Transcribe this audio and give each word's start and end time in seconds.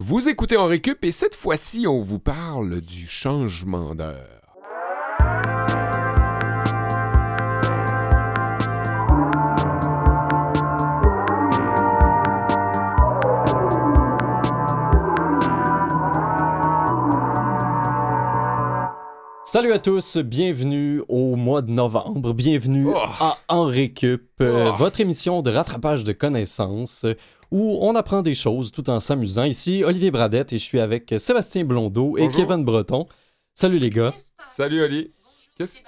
Vous 0.00 0.28
écoutez 0.28 0.56
en 0.56 0.66
récup 0.66 1.04
et 1.04 1.10
cette 1.10 1.34
fois-ci, 1.34 1.88
on 1.88 2.00
vous 2.00 2.20
parle 2.20 2.80
du 2.80 3.04
changement 3.08 3.96
d'heure. 3.96 4.42
Salut 19.44 19.72
à 19.72 19.78
tous, 19.78 20.18
bienvenue 20.18 21.02
au 21.08 21.34
mois 21.34 21.62
de 21.62 21.70
novembre, 21.70 22.34
bienvenue 22.34 22.86
Oh. 22.94 22.98
à 23.18 23.38
En 23.48 23.64
Récup, 23.64 24.28
euh, 24.42 24.68
Oh. 24.70 24.76
votre 24.76 25.00
émission 25.00 25.40
de 25.40 25.50
rattrapage 25.50 26.04
de 26.04 26.12
connaissances 26.12 27.06
où 27.50 27.78
on 27.80 27.94
apprend 27.94 28.22
des 28.22 28.34
choses 28.34 28.72
tout 28.72 28.88
en 28.90 29.00
s'amusant. 29.00 29.44
Ici, 29.44 29.82
Olivier 29.84 30.10
Bradette 30.10 30.52
et 30.52 30.58
je 30.58 30.64
suis 30.64 30.80
avec 30.80 31.14
Sébastien 31.18 31.64
Blondeau 31.64 32.16
et. 32.18 32.28
Kevin 32.28 32.64
Breton. 32.64 33.06
Salut 33.54 33.78
les 33.78 33.90
gars. 33.90 34.14
Salut 34.52 34.82
Oli. 34.82 35.12
Qu'est-ce 35.56 35.80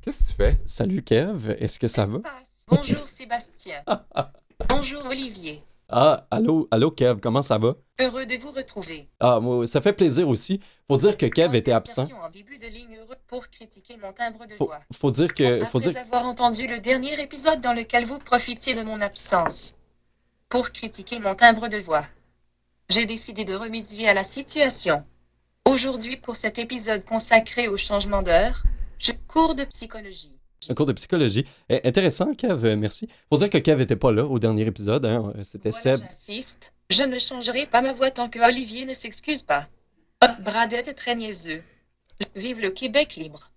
qu'est-ce 0.00 0.24
que 0.24 0.30
tu 0.30 0.36
fais? 0.42 0.58
Salut 0.64 1.02
Kev, 1.02 1.50
est-ce 1.58 1.78
que 1.78 1.88
ça 1.88 2.06
va? 2.06 2.20
Bonjour 2.68 3.06
Sébastien. 3.06 3.82
Bonjour 4.68 5.04
Olivier. 5.06 5.62
Ah, 5.92 6.26
allô, 6.30 6.68
allô 6.70 6.90
Kev, 6.92 7.18
comment 7.20 7.42
ça 7.42 7.58
va? 7.58 7.74
Heureux 8.00 8.24
de 8.24 8.36
vous 8.36 8.52
retrouver. 8.52 9.08
Ah, 9.18 9.40
moi, 9.40 9.66
ça 9.66 9.80
fait 9.80 9.92
plaisir 9.92 10.28
aussi. 10.28 10.60
Faut 10.86 10.96
dire 10.96 11.16
que 11.16 11.26
Kev 11.26 11.54
était 11.56 11.72
absent. 11.72 12.06
En 12.24 12.30
début 12.30 12.56
de 12.58 12.66
ligne 12.68 12.96
heureux 12.96 13.16
pour 13.26 13.48
critiquer 13.48 13.96
mon 14.00 14.12
timbre 14.12 14.46
de 14.46 14.54
Faut, 14.54 14.66
voix. 14.66 14.80
faut 14.92 15.10
dire 15.10 15.34
que... 15.34 15.64
Faut 15.64 15.78
Après 15.78 15.92
dire... 15.92 16.00
avoir 16.02 16.24
entendu 16.26 16.66
le 16.68 16.78
dernier 16.80 17.20
épisode 17.20 17.60
dans 17.60 17.72
lequel 17.72 18.04
vous 18.04 18.18
profitiez 18.20 18.74
de 18.74 18.82
mon 18.82 19.00
absence. 19.00 19.74
Pour 20.50 20.70
critiquer 20.72 21.18
mon 21.20 21.34
timbre 21.34 21.68
de 21.68 21.76
voix. 21.78 22.04
J'ai 22.88 23.06
décidé 23.06 23.44
de 23.44 23.54
remédier 23.54 24.08
à 24.08 24.14
la 24.14 24.24
situation. 24.24 25.04
Aujourd'hui, 25.64 26.16
pour 26.16 26.34
cet 26.34 26.58
épisode 26.58 27.04
consacré 27.04 27.68
au 27.68 27.76
changement 27.76 28.20
d'heure, 28.22 28.64
je 28.98 29.12
cours 29.28 29.54
de 29.54 29.62
psychologie. 29.64 30.32
Un 30.68 30.74
cours 30.74 30.86
de 30.86 30.92
psychologie. 30.92 31.44
Eh, 31.68 31.80
intéressant, 31.86 32.32
Kev, 32.34 32.66
euh, 32.66 32.76
merci. 32.76 33.08
Faut 33.30 33.38
dire 33.38 33.48
que 33.48 33.58
Kev 33.58 33.80
était 33.80 33.94
pas 33.96 34.10
là 34.10 34.26
au 34.26 34.38
dernier 34.40 34.66
épisode. 34.66 35.06
hein, 35.06 35.32
C'était 35.42 35.70
Voilà, 35.70 35.82
Seb. 35.82 36.00
J'insiste, 36.02 36.72
je 36.90 37.02
ne 37.04 37.18
changerai 37.18 37.66
pas 37.66 37.80
ma 37.80 37.92
voix 37.92 38.10
tant 38.10 38.28
que 38.28 38.40
Olivier 38.40 38.84
ne 38.86 38.92
s'excuse 38.94 39.44
pas. 39.44 39.68
Ah, 40.20 40.36
Bradette 40.40 40.88
est 40.88 40.94
très 40.94 41.14
niaiseux. 41.14 41.62
Vive 42.34 42.60
le 42.60 42.70
Québec 42.70 43.14
libre. 43.14 43.50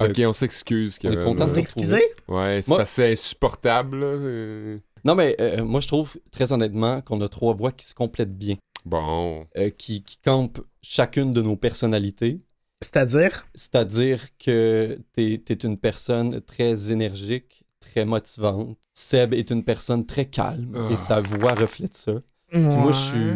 Ok, 0.00 0.20
on 0.24 0.32
s'excuse. 0.32 0.96
On 1.02 1.08
est 1.08 1.10
Kevin. 1.14 1.24
content 1.24 1.46
de 1.46 1.50
Euh, 1.50 1.54
t'excuser? 1.56 2.02
Ouais, 2.28 2.62
c'est 2.62 2.68
Moi- 2.68 2.78
parce 2.78 2.90
que 2.90 2.94
c'est 2.96 3.12
insupportable. 3.12 3.98
là, 3.98 4.06
euh. 4.06 4.78
Non, 5.08 5.14
mais 5.14 5.34
euh, 5.40 5.64
moi, 5.64 5.80
je 5.80 5.86
trouve, 5.88 6.18
très 6.30 6.52
honnêtement, 6.52 7.00
qu'on 7.00 7.18
a 7.22 7.28
trois 7.28 7.54
voix 7.54 7.72
qui 7.72 7.86
se 7.86 7.94
complètent 7.94 8.36
bien, 8.36 8.56
Bon. 8.84 9.46
euh, 9.56 9.70
qui, 9.70 10.02
qui 10.02 10.18
campent 10.18 10.60
chacune 10.82 11.32
de 11.32 11.40
nos 11.40 11.56
personnalités. 11.56 12.42
C'est-à-dire? 12.82 13.46
C'est-à-dire 13.54 14.20
que 14.38 14.98
t'es 15.14 15.42
es 15.48 15.54
une 15.64 15.78
personne 15.78 16.42
très 16.42 16.92
énergique, 16.92 17.64
très 17.80 18.04
motivante. 18.04 18.76
Seb 18.92 19.32
est 19.32 19.50
une 19.50 19.64
personne 19.64 20.04
très 20.04 20.26
calme 20.26 20.74
Ah. 20.76 20.92
et 20.92 20.96
sa 20.98 21.22
voix 21.22 21.54
reflète 21.54 21.96
ça. 21.96 22.12
moi, 22.52 22.92
je 22.92 22.98
suis 22.98 23.30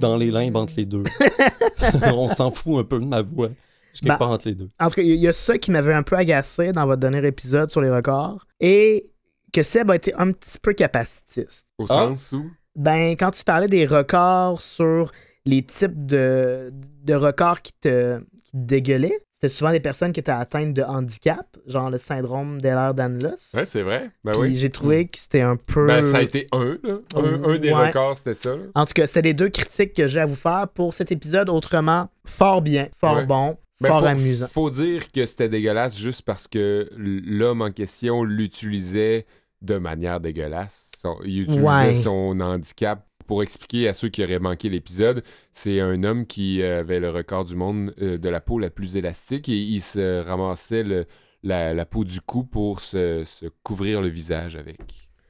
Dans 0.00 0.16
les 0.16 0.30
limbes 0.30 0.56
entre 0.56 0.72
les 0.78 0.86
deux. 0.86 1.04
On 2.14 2.26
s'en 2.28 2.50
fout 2.50 2.78
un 2.80 2.84
peu 2.84 2.98
de 2.98 3.04
ma 3.04 3.20
voix. 3.20 3.50
Je 3.92 4.00
Ben, 4.08 4.16
part 4.16 4.30
entre 4.30 4.48
les 4.48 4.54
deux. 4.54 4.70
En 4.80 4.88
tout 4.88 4.94
cas, 4.94 5.02
il 5.02 5.14
y 5.16 5.28
a 5.28 5.32
ça 5.34 5.58
qui 5.58 5.70
m'avait 5.70 5.92
un 5.92 6.02
peu 6.02 6.16
agacé 6.16 6.72
dans 6.72 6.86
votre 6.86 7.00
dernier 7.00 7.26
épisode 7.26 7.70
sur 7.70 7.82
les 7.82 7.90
records. 7.90 8.46
Et 8.60 9.10
que 9.52 9.62
Seb 9.62 9.90
a 9.90 9.96
été 9.96 10.14
un 10.14 10.32
petit 10.32 10.58
peu 10.60 10.72
capacitiste. 10.72 11.66
Au 11.78 11.84
Ah. 11.84 11.94
sens 12.08 12.32
où? 12.32 12.50
Ben, 12.74 13.12
quand 13.12 13.30
tu 13.32 13.44
parlais 13.44 13.68
des 13.68 13.84
records 13.86 14.60
sur 14.62 15.12
les 15.44 15.62
types 15.62 16.06
de, 16.06 16.70
de 17.04 17.14
records 17.14 17.60
qui 17.62 17.72
te, 17.80 18.18
qui 18.18 18.52
te 18.52 18.56
dégueulaient, 18.56 19.18
c'était 19.34 19.48
souvent 19.48 19.72
des 19.72 19.80
personnes 19.80 20.12
qui 20.12 20.20
étaient 20.20 20.30
atteintes 20.30 20.72
de 20.72 20.82
handicap, 20.82 21.56
genre 21.66 21.90
le 21.90 21.98
syndrome 21.98 22.60
d'Ehlers-Danlos. 22.62 23.54
Ouais, 23.54 23.64
c'est 23.64 23.82
vrai. 23.82 24.10
Ben 24.24 24.32
oui. 24.38 24.54
j'ai 24.54 24.70
trouvé 24.70 25.06
que 25.08 25.18
c'était 25.18 25.40
un 25.40 25.56
peu... 25.56 25.86
Ben, 25.88 26.02
ça 26.02 26.18
a 26.18 26.22
été 26.22 26.46
un, 26.52 26.78
là. 26.82 26.98
Un, 27.16 27.42
un 27.44 27.58
des 27.58 27.72
Ouais. 27.72 27.88
records, 27.88 28.16
c'était 28.16 28.34
ça. 28.34 28.56
là. 28.56 28.62
En 28.76 28.86
tout 28.86 28.92
cas, 28.94 29.06
c'était 29.08 29.22
les 29.22 29.34
deux 29.34 29.48
critiques 29.48 29.94
que 29.94 30.06
j'ai 30.06 30.20
à 30.20 30.26
vous 30.26 30.36
faire 30.36 30.68
pour 30.72 30.94
cet 30.94 31.10
épisode. 31.12 31.48
Autrement, 31.50 32.08
fort 32.24 32.62
bien, 32.62 32.88
fort 33.00 33.16
Ouais. 33.16 33.26
bon, 33.26 33.58
Ben, 33.80 33.88
fort 33.88 34.00
faut, 34.00 34.06
amusant. 34.06 34.46
Faut 34.46 34.70
dire 34.70 35.10
que 35.10 35.26
c'était 35.26 35.48
dégueulasse 35.48 35.98
juste 35.98 36.22
parce 36.22 36.46
que 36.46 36.88
l'homme 36.96 37.62
en 37.62 37.70
question 37.72 38.22
l'utilisait 38.22 39.26
de 39.62 39.78
manière 39.78 40.20
dégueulasse. 40.20 40.90
Son- 40.98 41.18
il 41.24 41.42
utilisait 41.42 41.62
Ouais. 41.62 41.94
son 41.94 42.38
handicap. 42.40 43.06
Pour 43.26 43.42
expliquer 43.44 43.88
à 43.88 43.94
ceux 43.94 44.08
qui 44.08 44.22
auraient 44.24 44.40
manqué 44.40 44.68
l'épisode, 44.68 45.22
c'est 45.52 45.80
un 45.80 46.02
homme 46.02 46.26
qui 46.26 46.60
avait 46.62 46.98
le 46.98 47.08
record 47.08 47.44
du 47.44 47.54
monde 47.54 47.94
euh, 48.02 48.18
de 48.18 48.28
la 48.28 48.40
peau 48.40 48.58
la 48.58 48.68
plus 48.68 48.96
élastique 48.96 49.48
et 49.48 49.56
il 49.56 49.80
se 49.80 50.20
ramassait 50.22 50.82
le- 50.82 51.06
la, 51.44 51.72
la 51.72 51.86
peau 51.86 52.04
du 52.04 52.20
cou 52.20 52.42
pour 52.44 52.80
se, 52.80 53.22
se 53.24 53.46
couvrir 53.62 54.02
le 54.02 54.08
visage 54.08 54.56
avec. 54.56 54.80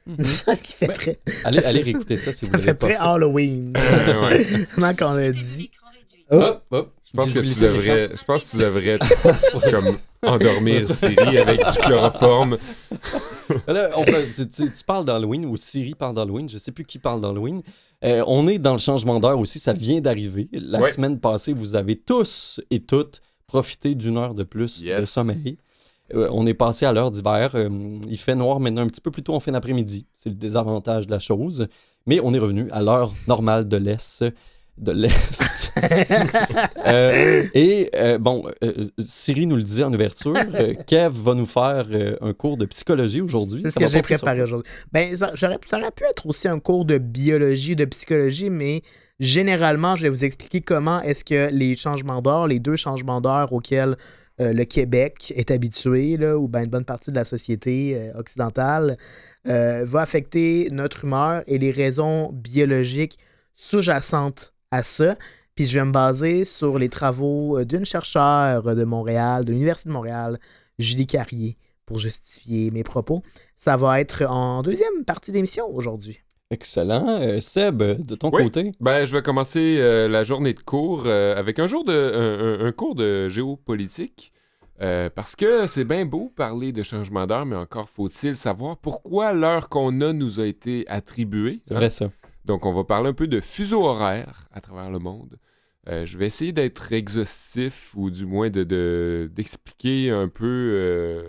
qui 0.63 0.73
fait 0.73 0.87
Ben, 0.89 0.93
très, 0.95 1.19
Allez, 1.45 1.59
allez 1.61 1.83
réécouter 1.83 2.17
ça 2.17 2.33
si 2.33 2.47
vous 2.47 2.51
ça 2.53 2.57
l'avez 2.57 2.69
fait 2.71 2.75
pas 2.75 2.87
très 2.89 2.97
fait. 2.97 3.01
Halloween. 3.03 3.73
Maintenant 4.77 4.95
qu'on 4.99 5.13
l'a 5.15 5.31
dit? 5.33 5.71
Hop, 6.31 6.65
hop. 6.71 6.95
Je 7.05 7.13
pense 7.13 7.33
que 7.35 7.41
tu 7.41 7.61
devrais, 7.61 8.11
je 8.17 8.25
pense 8.25 8.45
que 8.47 8.51
tu 8.53 8.57
devrais 8.57 8.99
comme 9.71 9.99
endormir 10.27 10.89
Siri 10.91 11.39
avec 11.39 11.59
du 11.59 11.79
chloroforme. 11.81 12.59
Là, 13.67 13.91
on 13.97 14.05
peut- 14.05 14.25
tu, 14.35 14.49
tu- 14.49 14.73
tu 14.73 14.85
parles 14.85 15.05
d'Halloween 15.05 15.45
ou 15.47 15.57
Siri 15.57 15.95
parle 15.95 16.15
d'Halloween, 16.15 16.49
je 16.49 16.59
sais 16.59 16.73
plus 16.73 16.85
qui 16.85 16.99
parle 16.99 17.21
d'Halloween. 17.21 17.63
Euh, 18.05 18.25
on 18.27 18.47
est 18.49 18.59
dans 18.59 18.73
le 18.73 18.79
changement 18.79 19.21
d'heure 19.21 19.39
aussi, 19.39 19.59
ça 19.59 19.73
vient 19.73 20.01
d'arriver. 20.01 20.49
La 20.53 20.81
Ouais. 20.81 20.91
semaine 20.91 21.19
passée, 21.19 21.53
vous 21.53 21.75
avez 21.75 21.97
tous 21.97 22.61
et 22.71 22.81
toutes 22.81 23.21
profité 23.47 23.95
d'une 23.95 24.17
heure 24.17 24.35
de 24.35 24.45
plus 24.45 24.83
de 24.83 25.03
sommeil. 25.03 25.59
Euh, 26.15 26.29
on 26.33 26.47
est 26.47 26.55
passé 26.55 26.85
à 26.87 26.93
l'heure 26.93 27.11
d'hiver. 27.11 27.53
Euh, 27.55 27.69
il 28.09 28.19
fait 28.19 28.35
noir 28.35 28.61
maintenant 28.61 28.83
un 28.83 28.87
petit 28.89 29.01
peu 29.01 29.11
plus 29.11 29.23
tôt 29.23 29.35
en 29.35 29.41
fin 29.41 29.53
d'après-midi. 29.53 30.07
C'est 30.15 30.29
le 30.31 30.35
désavantage 30.37 31.07
de 31.07 31.11
la 31.13 31.19
chose. 31.21 31.67
Mais 32.07 32.19
on 32.23 32.35
est 32.35 32.39
revenu 32.39 32.69
à 32.73 32.83
l'heure 32.83 33.13
normale 33.29 33.69
de 33.69 33.77
l'Est. 33.77 34.25
De 34.79 34.93
l'Est. 34.93 35.73
Euh, 36.85 37.47
et 37.55 37.91
euh, 37.95 38.19
bon, 38.19 38.45
euh, 38.63 38.73
Siri 38.99 39.47
nous 39.47 39.57
le 39.57 39.63
disait 39.63 39.85
en 39.85 39.95
ouverture. 39.95 40.35
Kev 40.87 41.13
va 41.13 41.35
nous 41.35 41.47
faire 41.47 41.87
un 42.21 42.33
cours 42.35 42.57
de 42.57 42.67
psychologie 42.67 43.21
aujourd'hui. 43.21 43.63
C'est 43.63 43.71
ce 43.71 43.75
Ça 43.75 43.87
que 43.87 43.91
j'ai 43.91 44.03
préparé 44.03 44.43
aujourd'hui. 44.43 44.71
Ben, 44.93 45.15
ça, 45.17 45.31
ça 45.37 45.79
aurait 45.79 45.91
pu 45.91 46.05
être 46.05 46.27
aussi 46.27 46.49
un 46.49 46.59
cours 46.59 46.85
de 46.85 46.99
biologie, 46.99 47.77
de 47.77 47.85
psychologie, 47.85 48.51
mais 48.51 48.83
généralement, 49.21 49.95
je 49.97 50.03
vais 50.03 50.09
vous 50.09 50.25
expliquer 50.25 50.61
comment 50.61 51.01
est-ce 51.03 51.25
que 51.25 51.51
les 51.53 51.77
changements 51.77 52.21
d'heure, 52.21 52.49
les 52.49 52.59
deux 52.59 52.77
changements 52.77 53.21
d'heure 53.21 53.53
auxquels 53.53 53.97
le 54.39 54.65
Québec 54.65 55.33
est 55.37 55.51
habitué, 55.51 56.17
là, 56.17 56.37
ou 56.37 56.49
ben 56.49 56.65
une 56.65 56.71
bonne 56.71 56.85
partie 56.85 57.11
de 57.11 57.17
la 57.17 57.25
société 57.25 58.11
occidentale, 58.17 58.99
va 59.45 60.01
affecter 60.01 60.69
notre 60.73 61.05
humeur 61.05 61.43
et 61.47 61.59
les 61.59 61.71
raisons 61.71 62.31
biologiques 62.33 63.19
sous-jacentes 63.55 64.52
à 64.73 64.83
ça. 64.83 65.17
Puis 65.55 65.67
je 65.67 65.79
vais 65.79 65.85
me 65.85 65.93
baser 65.93 66.45
sur 66.45 66.79
les 66.79 66.89
travaux 66.89 67.59
euh, 67.59 67.65
d'une 67.65 67.85
chercheure 67.85 68.75
de 68.75 68.85
Montréal, 68.85 69.45
de 69.45 69.53
l'Université 69.53 69.89
de 69.89 69.95
Montréal, 69.95 70.39
Julie 70.81 71.07
Carrier, 71.07 71.57
pour 71.87 71.99
justifier 71.99 72.71
mes 72.73 72.83
propos. 72.83 73.23
Ça 73.57 73.77
va 73.77 74.01
être 74.01 74.25
en 74.29 74.63
deuxième 74.63 75.05
partie 75.07 75.31
d'émission 75.31 75.67
aujourd'hui. 75.73 76.19
Excellent. 76.51 77.07
Euh, 77.21 77.41
Seb, 77.41 77.83
de 77.83 78.15
ton 78.15 78.31
Oui. 78.33 78.43
côté, 78.45 78.73
Ben, 78.81 79.05
je 79.07 79.15
vais 79.17 79.23
commencer 79.23 79.77
euh, 79.79 80.09
la 80.09 80.23
journée 80.25 80.53
de 80.53 80.61
cours 80.61 81.05
euh, 81.07 81.35
avec 81.37 81.59
un 81.59 81.67
jour 81.67 81.85
de 81.85 81.93
un, 81.93 82.65
un- 82.65 82.67
un 82.67 82.73
cours 82.73 82.95
de 82.95 83.29
géopolitique. 83.29 84.33
euh, 84.81 85.09
parce 85.15 85.37
que 85.37 85.67
c'est 85.67 85.85
bien 85.85 86.05
beau 86.05 86.33
parler 86.35 86.73
de 86.73 86.83
changement 86.83 87.27
d'heure, 87.27 87.47
mais 87.47 87.57
encore 87.57 87.89
faut-il 87.89 88.35
savoir 88.37 88.77
pourquoi 88.79 89.33
l'heure 89.33 89.69
qu'on 89.69 90.01
a 90.01 90.13
nous 90.13 90.41
a 90.41 90.47
été 90.47 90.85
attribuée. 90.89 91.61
c'est 91.65 91.75
hein? 91.75 91.77
vrai 91.79 91.91
ça. 91.91 92.11
Donc, 92.45 92.67
on 92.67 92.73
va 92.73 92.85
parler 92.85 93.09
un 93.11 93.15
peu 93.15 93.29
de 93.29 93.41
fuseau 93.41 93.85
horaire 93.85 94.49
à 94.53 94.61
travers 94.61 94.91
le 94.91 94.99
monde. 94.99 95.37
Euh, 95.89 96.07
je 96.07 96.17
vais 96.19 96.27
essayer 96.27 96.53
d'être 96.53 96.93
exhaustif 96.93 97.93
ou 97.97 98.11
du 98.11 98.25
moins 98.27 98.51
de, 98.51 98.63
de- 98.65 99.31
d'expliquer 99.35 100.11
un 100.11 100.29
peu 100.29 100.45
euh, 100.73 101.29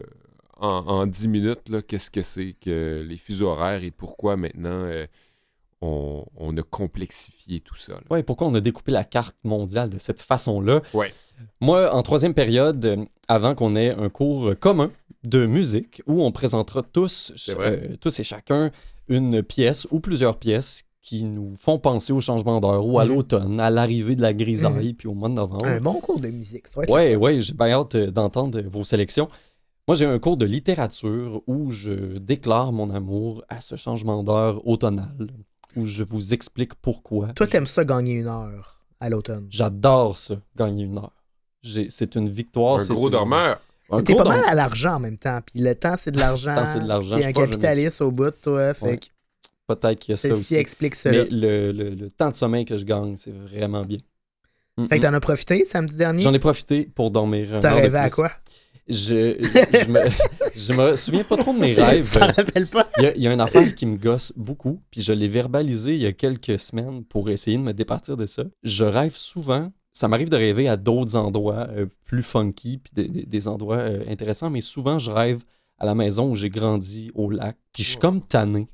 en, 0.58 0.70
en 0.88 1.06
10 1.08 1.28
minutes 1.28 1.86
qu'est-ce 1.88 2.12
que 2.12 2.22
c'est 2.22 2.56
que 2.62 3.04
les 3.08 3.18
fuseaux 3.18 3.48
horaires 3.48 3.84
et 3.84 3.90
pourquoi 3.92 4.36
maintenant 4.38 4.70
euh, 4.86 5.08
on, 5.82 6.24
on 6.38 6.56
a 6.56 6.62
complexifié 6.62 7.60
tout 7.62 7.76
ça. 7.76 8.00
Ouais, 8.12 8.22
pourquoi 8.24 8.48
on 8.48 8.54
a 8.56 8.62
découpé 8.62 8.92
la 8.92 9.04
carte 9.04 9.36
mondiale 9.44 9.90
de 9.90 9.98
cette 9.98 10.22
façon-là? 10.22 10.82
Ouais. 10.94 11.12
Moi, 11.60 11.92
en 11.94 12.02
troisième 12.04 12.34
période, 12.36 13.06
avant 13.28 13.56
qu'on 13.56 13.76
ait 13.76 13.90
un 13.90 14.10
cours 14.10 14.54
commun 14.60 14.92
de 15.24 15.46
musique 15.46 16.02
où 16.08 16.24
on 16.24 16.32
présentera 16.32 16.84
tous, 16.84 17.34
tous 18.00 18.20
et 18.20 18.24
chacun 18.24 18.72
une 19.10 19.42
pièce 19.44 19.88
ou 19.92 20.00
plusieurs 20.00 20.38
pièces 20.38 20.84
qui 21.04 21.24
nous 21.26 21.56
font 21.60 21.78
penser 21.78 22.14
au 22.14 22.22
changement 22.22 22.60
d'heure 22.62 22.86
ou 22.88 22.98
à 22.98 23.04
Mhm. 23.06 23.10
l'automne, 23.14 23.60
à 23.60 23.70
l'arrivée 23.70 24.16
de 24.16 24.22
la 24.22 24.34
grisaille, 24.34 24.94
puis 24.94 25.08
au 25.08 25.14
mois 25.14 25.28
de 25.30 25.34
novembre. 25.36 25.66
Un 25.68 25.80
bon 25.82 26.00
cours 26.00 26.20
de 26.20 26.30
musique. 26.30 26.68
Ça 26.68 26.80
va 26.80 26.84
être 26.84 26.90
Ouais, 26.92 27.16
ouais, 27.18 27.42
j'ai 27.42 27.54
bien 27.54 27.72
hâte 27.72 27.96
euh, 27.96 28.10
d'entendre 28.10 28.60
vos 28.62 28.84
sélections. 28.86 29.28
Moi, 29.88 29.96
j'ai 29.96 30.06
un 30.06 30.18
cours 30.18 30.38
de 30.38 30.46
littérature 30.46 31.42
où 31.46 31.72
je 31.72 32.18
déclare 32.18 32.72
mon 32.72 32.90
amour 32.90 33.44
à 33.50 33.60
ce 33.60 33.76
changement 33.76 34.24
d'heure 34.24 34.66
automnal. 34.66 35.28
où 35.76 35.86
je 35.88 36.04
vous 36.04 36.36
explique 36.36 36.76
pourquoi. 36.76 37.30
Toi, 37.34 37.48
t'aimes 37.48 37.66
ça 37.66 37.84
gagner 37.84 38.14
une 38.14 38.28
heure 38.28 38.86
à 39.00 39.10
l'automne. 39.10 39.48
J'adore 39.50 40.18
ça, 40.18 40.36
gagner 40.56 40.84
une 40.84 41.00
heure. 41.00 41.12
J'ai- 41.64 41.90
C'est 41.90 42.16
une 42.16 42.30
victoire. 42.30 42.76
Un 42.76 42.80
c'est 42.80 42.94
gros 42.94 43.08
une- 43.08 43.14
dormeur. 43.14 43.60
Un 43.92 44.04
T'es 44.04 44.14
pas 44.16 44.24
mal 44.24 44.44
à 44.48 44.54
l'argent 44.54 44.98
en 44.98 45.00
même 45.00 45.18
temps. 45.18 45.40
Puis 45.44 45.60
le 45.62 45.74
temps, 45.74 45.96
c'est 45.98 46.12
de 46.12 46.20
l'argent. 46.20 46.52
Le 46.52 46.58
temps, 46.60 46.66
c'est 46.68 46.80
de 46.80 46.88
l'argent. 46.88 47.18
T'es 47.18 47.26
un 47.26 47.32
capitaliste 47.34 48.02
au 48.02 48.12
bout, 48.12 48.30
toi. 48.40 48.74
Fait 48.76 48.86
Ouais, 48.86 48.98
que 48.98 49.06
Peut-être 49.68 50.00
qu'il 50.00 50.12
y 50.12 50.14
a 50.14 50.18
ça 50.18 50.30
aussi. 50.32 50.56
explique 50.56 50.96
cela. 50.96 51.24
Mais 51.24 51.30
le, 51.30 51.72
le- 51.72 51.90
le 51.92 52.10
temps 52.10 52.30
de 52.30 52.36
sommeil 52.36 52.66
que 52.66 52.78
je 52.78 52.84
gagne, 52.86 53.16
c'est 53.16 53.32
vraiment 53.34 53.84
bien. 53.84 54.00
Mm, 54.78 54.86
Fait 54.86 55.00
que 55.00 55.06
mm. 55.06 55.10
t'en 55.10 55.14
as 55.16 55.20
profité 55.20 55.66
samedi 55.66 55.96
dernier? 55.96 56.22
J'en 56.22 56.34
ai 56.34 56.40
profité 56.40 56.84
pour 56.94 57.12
dormir. 57.12 57.56
un 57.56 57.60
T'as 57.60 57.74
rêvé 57.76 57.98
à 57.98 58.10
quoi? 58.10 58.32
Je, 58.90 59.38
je, 59.42 59.92
me, 59.92 60.02
je 60.58 60.74
me 60.74 60.96
souviens 60.98 61.24
pas 61.24 61.38
trop 61.38 61.54
de 61.54 61.60
mes 61.60 61.74
rêves. 61.74 62.06
tu 62.12 62.20
t'en 62.20 62.28
rappelles 62.28 62.68
pas? 62.68 62.90
Il 62.98 63.04
y, 63.04 63.08
a, 63.08 63.16
il 63.16 63.22
y 63.22 63.28
a 63.28 63.34
une 63.34 63.40
affaire 63.40 63.74
qui 63.76 63.86
me 63.86 63.96
gosse 63.96 64.34
beaucoup, 64.36 64.82
puis 64.92 65.02
je 65.02 65.14
l'ai 65.14 65.30
verbalisé 65.30 65.94
il 65.96 66.02
y 66.02 66.06
a 66.06 66.12
quelques 66.12 66.60
semaines 66.60 67.06
pour 67.06 67.30
essayer 67.30 67.56
de 67.58 67.62
me 67.64 67.72
départir 67.74 68.18
de 68.18 68.26
ça. 68.26 68.44
Je 68.64 68.84
rêve 68.84 69.16
souvent, 69.16 69.72
ça 69.94 70.10
m'arrive 70.10 70.28
de 70.30 70.36
rêver 70.36 70.68
à 70.68 70.76
d'autres 70.76 71.16
endroits 71.16 71.68
euh, 71.70 71.86
plus 72.04 72.24
funky, 72.24 72.80
puis 72.80 72.92
des, 72.94 73.08
des- 73.08 73.26
des 73.26 73.48
endroits 73.48 73.78
euh, 73.78 74.04
intéressants, 74.10 74.50
mais 74.50 74.60
souvent 74.62 75.00
je 75.00 75.12
rêve 75.12 75.44
à 75.80 75.86
la 75.86 75.96
maison 75.96 76.30
où 76.30 76.36
j'ai 76.36 76.50
grandi, 76.50 77.10
au 77.16 77.30
lac, 77.30 77.56
puis 77.74 77.84
je 77.84 77.90
suis 77.92 78.00
comme 78.00 78.20
tanné. 78.22 78.68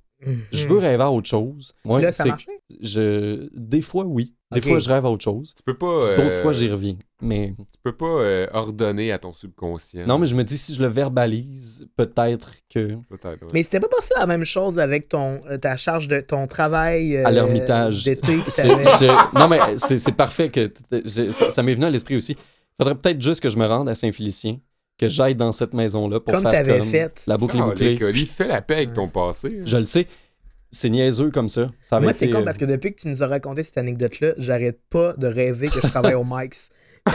Je 0.52 0.68
veux 0.68 0.78
rêver 0.80 1.04
à 1.04 1.12
autre 1.12 1.30
chose. 1.30 1.74
Ouais, 1.86 2.00
Hmm. 2.00 2.04
Là, 2.04 2.12
ça 2.12 2.26
marche? 2.26 2.48
je, 2.82 3.48
des 3.54 3.82
fois, 3.82 4.04
oui. 4.06 4.34
Des 4.52 4.62
fois, 4.62 4.80
je 4.80 4.90
rêve 4.90 5.06
à 5.06 5.10
autre 5.12 5.24
chose. 5.24 5.54
Tu 5.56 5.62
peux 5.62 5.76
pas. 5.78 6.16
D'autres 6.16 6.38
euh, 6.38 6.42
fois, 6.42 6.54
j'y 6.54 6.70
reviens. 6.70 6.96
Mais 7.22 7.54
Tu 7.72 7.78
peux 7.84 7.92
pas 7.96 8.06
euh, 8.08 8.48
ordonner 8.52 9.12
à 9.12 9.20
ton 9.20 9.32
subconscient. 9.32 10.08
non, 10.08 10.18
mais 10.18 10.26
je 10.28 10.34
me 10.34 10.44
dis, 10.44 10.58
si 10.58 10.74
je 10.74 10.82
le 10.82 10.88
verbalise, 10.88 11.88
peut-être 11.96 12.52
que. 12.68 12.96
Peut-être, 13.10 13.44
ouais. 13.44 13.50
Mais 13.54 13.62
c'était 13.64 13.80
pas 13.80 13.88
passé 13.88 14.14
la 14.18 14.26
même 14.26 14.46
chose 14.46 14.80
avec 14.80 15.08
ton, 15.08 15.40
euh, 15.50 15.58
ta 15.60 15.78
charge 15.78 16.08
de 16.08 16.20
ton 16.20 16.48
travail 16.48 17.16
euh, 17.16 17.26
À 17.28 17.32
l'Ermitage. 17.32 18.04
d'été 18.04 18.38
non, 19.36 19.48
mais 19.48 19.60
c'est 19.78 20.12
parfait 20.16 20.50
que. 20.50 20.74
je- 20.92 21.30
ça 21.32 21.52
ça 21.52 21.62
m'est 21.64 21.76
venu 21.76 21.86
à 21.86 21.90
l'esprit 21.92 22.16
aussi. 22.16 22.36
Faudrait 22.78 22.96
peut-être 22.96 23.22
juste 23.22 23.42
que 23.42 23.50
je 23.50 23.58
me 23.58 23.66
rende 23.68 23.88
à 23.90 23.94
Saint-Félicien, 23.94 24.58
que 25.00 25.08
j'aille 25.08 25.34
dans 25.36 25.52
cette 25.52 25.74
maison-là 25.74 26.20
pour 26.20 26.34
Comme 26.34 26.44
faire 26.44 26.52
t'avais 26.52 26.80
comme 26.80 26.88
fait. 26.88 27.24
la 27.26 27.38
boucle 27.38 27.58
est 27.58 27.62
Ah, 27.62 27.66
bouclée. 27.70 27.98
fait 28.26 28.48
la 28.48 28.62
paix 28.62 28.76
avec 28.76 28.94
ton 28.94 29.08
passé. 29.08 29.58
hein. 29.62 29.64
Je 29.66 29.78
le 29.78 29.86
sais. 29.86 30.06
C'est 30.72 30.90
niaiseux 30.90 31.32
comme 31.32 31.50
ça. 31.50 31.72
Moi, 31.94 32.14
c'est 32.14 32.30
con 32.30 32.42
euh, 32.42 32.44
parce 32.46 32.58
que 32.60 32.66
depuis 32.66 32.94
que 32.94 33.02
tu 33.02 33.08
nous 33.08 33.24
as 33.24 33.28
raconté 33.28 33.64
cette 33.64 33.78
anecdote-là, 33.80 34.34
j'arrête 34.38 34.80
pas 34.92 35.14
de 35.14 35.26
rêver 35.26 35.70
que 35.70 35.82
je 35.82 35.88
travaille 35.88 36.14
au 36.14 36.24
Mike's. 36.24 36.70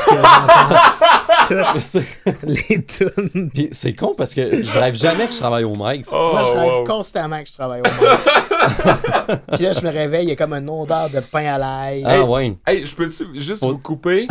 Les 2.42 2.84
tunes. 2.84 3.50
Puis 3.52 3.68
c'est 3.72 3.92
con 3.94 4.14
parce 4.16 4.34
que 4.34 4.62
je 4.62 4.78
rêve 4.78 4.94
jamais 4.94 5.26
que 5.26 5.32
je 5.32 5.38
travaille 5.38 5.64
au 5.64 5.74
Mike's. 5.76 6.08
Oh, 6.12 6.30
Moi, 6.32 6.42
je 6.44 6.52
rêve 6.52 6.72
wow. 6.80 6.84
constamment 6.84 7.42
que 7.42 7.48
je 7.48 7.54
travaille 7.54 7.80
au 7.80 7.84
Mike's. 7.84 8.24
Puis 9.54 9.64
là, 9.64 9.72
je 9.72 9.80
me 9.82 9.90
réveille, 9.90 10.26
il 10.26 10.28
y 10.30 10.32
a 10.32 10.36
comme 10.36 10.52
une 10.54 10.68
odeur 10.70 11.10
de 11.10 11.20
pain 11.20 11.44
à 11.54 11.58
l'ail. 11.58 12.02
Ah 12.06 12.22
ouais. 12.24 12.54
Hey, 12.66 12.84
je 12.84 12.94
peux 12.94 13.10
juste 13.34 13.60
Faut- 13.60 13.72
vous 13.72 13.78
couper 13.78 14.26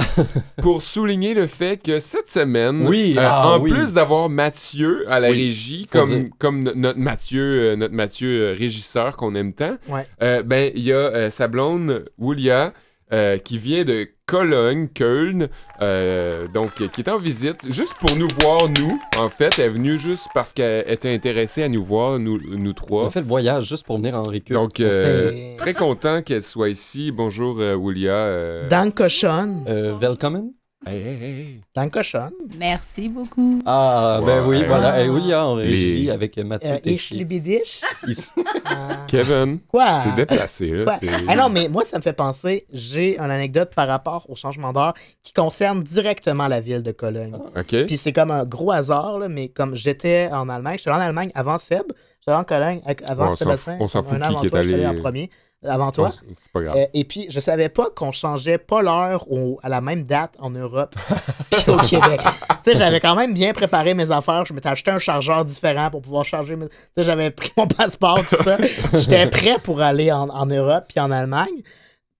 pour 0.62 0.82
souligner 0.82 1.34
le 1.34 1.48
fait 1.48 1.82
que 1.82 2.00
cette 2.00 2.30
semaine, 2.30 2.86
Oui, 2.88 3.16
euh, 3.18 3.22
ah 3.24 3.50
en 3.50 3.60
oui. 3.60 3.72
plus 3.72 3.94
d'avoir 3.94 4.30
Mathieu 4.30 5.06
à 5.10 5.20
la 5.20 5.30
Oui, 5.30 5.46
régie, 5.46 5.88
faut 5.92 6.00
comme, 6.00 6.10
dire. 6.10 6.30
comme 6.40 6.64
no- 6.64 6.74
notre 6.76 7.00
Mathieu, 7.00 7.44
euh, 7.44 7.76
notre 7.76 7.94
Mathieu 7.94 8.50
euh, 8.50 8.56
régisseur 8.58 9.16
qu'on 9.16 9.36
aime 9.36 9.54
tant, 9.54 9.76
Ouais. 9.88 10.06
euh, 10.22 10.44
ben 10.44 10.72
il 10.76 10.84
y 10.84 10.92
a 10.92 10.96
euh, 10.98 11.30
sa 11.30 11.48
blonde 11.48 12.06
Wulia 12.18 12.72
euh, 13.14 13.38
qui 13.38 13.58
vient 13.58 13.84
de 13.86 14.08
Cologne, 14.26 14.88
Köln, 14.88 15.48
euh, 15.82 16.48
donc 16.48 16.74
qui 16.76 17.02
est 17.02 17.08
en 17.10 17.20
visite 17.20 17.72
juste 17.72 17.94
pour 18.00 18.16
nous 18.16 18.28
voir 18.42 18.68
nous. 18.70 19.00
En 19.20 19.30
fait, 19.30 19.60
elle 19.60 19.66
est 19.66 19.70
venue 19.70 19.98
juste 19.98 20.28
parce 20.34 20.54
qu'elle 20.54 20.86
était 20.90 21.14
intéressée 21.14 21.62
à 21.64 21.70
nous 21.70 21.84
voir 21.84 22.18
nous, 22.20 22.40
nous 22.58 22.72
On 22.72 22.74
trois. 22.74 23.08
a 23.08 23.10
fait 23.10 23.20
le 23.20 23.28
voyage 23.28 23.66
juste 23.68 23.86
pour 23.86 23.98
venir 23.98 24.16
en 24.16 24.24
récup. 24.24 24.54
Donc 24.54 24.80
euh, 24.80 25.30
C'est- 25.32 25.56
très 25.58 25.74
content 25.74 26.22
qu'elle 26.22 26.42
soit 26.42 26.70
ici. 26.70 27.12
Bonjour 27.12 27.58
euh, 27.60 27.76
Wulia. 27.76 28.12
euh, 28.14 28.68
Dans 28.70 28.86
le 28.86 28.92
cochon. 28.92 29.64
Euh, 29.68 29.94
welcome. 30.00 30.52
Hey, 30.86 30.98
hey, 30.98 31.16
hey, 31.16 31.32
hey. 31.40 31.62
Dans 31.74 31.84
le 31.84 31.90
cochon? 31.90 32.30
Merci 32.60 33.08
beaucoup. 33.08 33.60
Ah, 33.66 34.20
ben 34.26 34.44
oui, 34.46 34.64
voilà. 34.68 34.94
Ah. 34.96 35.02
Et 35.04 35.08
William 35.10 35.46
en 35.46 35.54
régie 35.56 36.04
Les- 36.06 36.12
avec 36.12 36.38
Mathieu 36.40 36.72
Euh, 36.74 36.80
Tessier. 36.80 37.26
Ah. 38.66 39.06
Kevin, 39.08 39.60
Quoi? 39.70 39.88
c'est 40.04 40.16
déplacé 40.16 40.68
là. 40.68 40.98
C'est- 41.00 41.08
Ah 41.28 41.36
non, 41.36 41.48
mais 41.50 41.70
moi, 41.70 41.84
ça 41.86 41.98
me 41.98 42.02
fait 42.02 42.12
penser, 42.14 42.66
j'ai 42.74 43.16
une 43.18 43.32
anecdote 43.32 43.72
par 43.74 43.88
rapport 43.88 44.26
au 44.30 44.36
changement 44.36 44.74
d'heure 44.74 44.94
qui 45.22 45.32
concerne 45.32 45.84
directement 45.84 46.48
la 46.50 46.60
ville 46.60 46.82
de 46.84 46.92
Cologne. 46.92 47.36
Ok. 47.56 47.86
Puis 47.86 47.98
c'est 47.98 48.12
comme 48.12 48.32
un 48.32 48.44
gros 48.46 48.72
hasard, 48.72 49.20
là, 49.20 49.30
mais 49.30 49.48
comme 49.48 49.76
j'étais 49.76 50.30
en 50.34 50.50
Allemagne, 50.50 50.78
j'étais 50.78 50.90
en 50.92 51.00
Allemagne 51.00 51.30
avant 51.34 51.60
Seb, 51.60 51.84
j'étais 52.20 52.36
en 52.36 52.44
Cologne 52.44 52.82
avant 53.06 53.24
Ouais, 53.26 53.30
on 53.30 53.32
s'en 53.32 53.36
Sébastien. 53.38 53.74
fout- 53.74 53.82
on 53.84 53.88
s'en 53.88 54.04
fout 54.04 54.20
qui 54.20 54.46
est 54.48 54.50
toi, 54.50 54.62
je 54.62 54.66
suis 54.68 54.74
allé 54.76 54.86
allé- 54.86 54.98
en 55.00 55.02
premier, 55.02 55.30
avant 55.64 55.92
toi. 55.92 56.10
C'est 56.10 56.52
pas 56.52 56.62
grave. 56.62 56.78
Euh, 56.78 56.86
et 56.94 57.04
puis, 57.04 57.28
je 57.30 57.40
savais 57.40 57.70
pas 57.70 57.90
qu'on 57.90 58.12
changeait 58.12 58.58
pas 58.58 58.82
l'heure 58.82 59.26
à 59.62 59.70
la 59.70 59.82
même 59.82 60.04
date 60.04 60.36
en 60.40 60.50
Europe 60.50 60.96
puis 61.52 61.72
au 61.72 61.78
Québec. 61.78 62.22
tu 62.64 62.72
sais, 62.72 62.78
j'avais 62.78 63.00
quand 63.00 63.16
même 63.16 63.34
bien 63.34 63.54
préparé 63.54 63.94
mes 63.94 64.12
affaires. 64.12 64.46
Je 64.46 64.54
m'étais 64.54 64.70
acheté 64.70 64.92
un 64.92 65.00
chargeur 65.00 65.46
différent 65.46 65.90
pour 65.90 66.02
pouvoir 66.02 66.26
charger 66.26 66.56
mes... 66.56 66.68
Tu 66.68 66.76
sais, 66.98 67.04
j'avais 67.04 67.32
pris 67.32 67.52
mon 67.58 67.68
passeport, 67.68 68.26
tout 68.26 68.36
ça. 68.36 68.58
J'étais 68.94 69.30
prêt 69.30 69.58
pour 69.64 69.82
aller 69.82 70.12
en, 70.12 70.30
en 70.30 70.46
Europe 70.46 70.86
puis 70.88 71.00
en 71.00 71.12
Allemagne. 71.12 71.62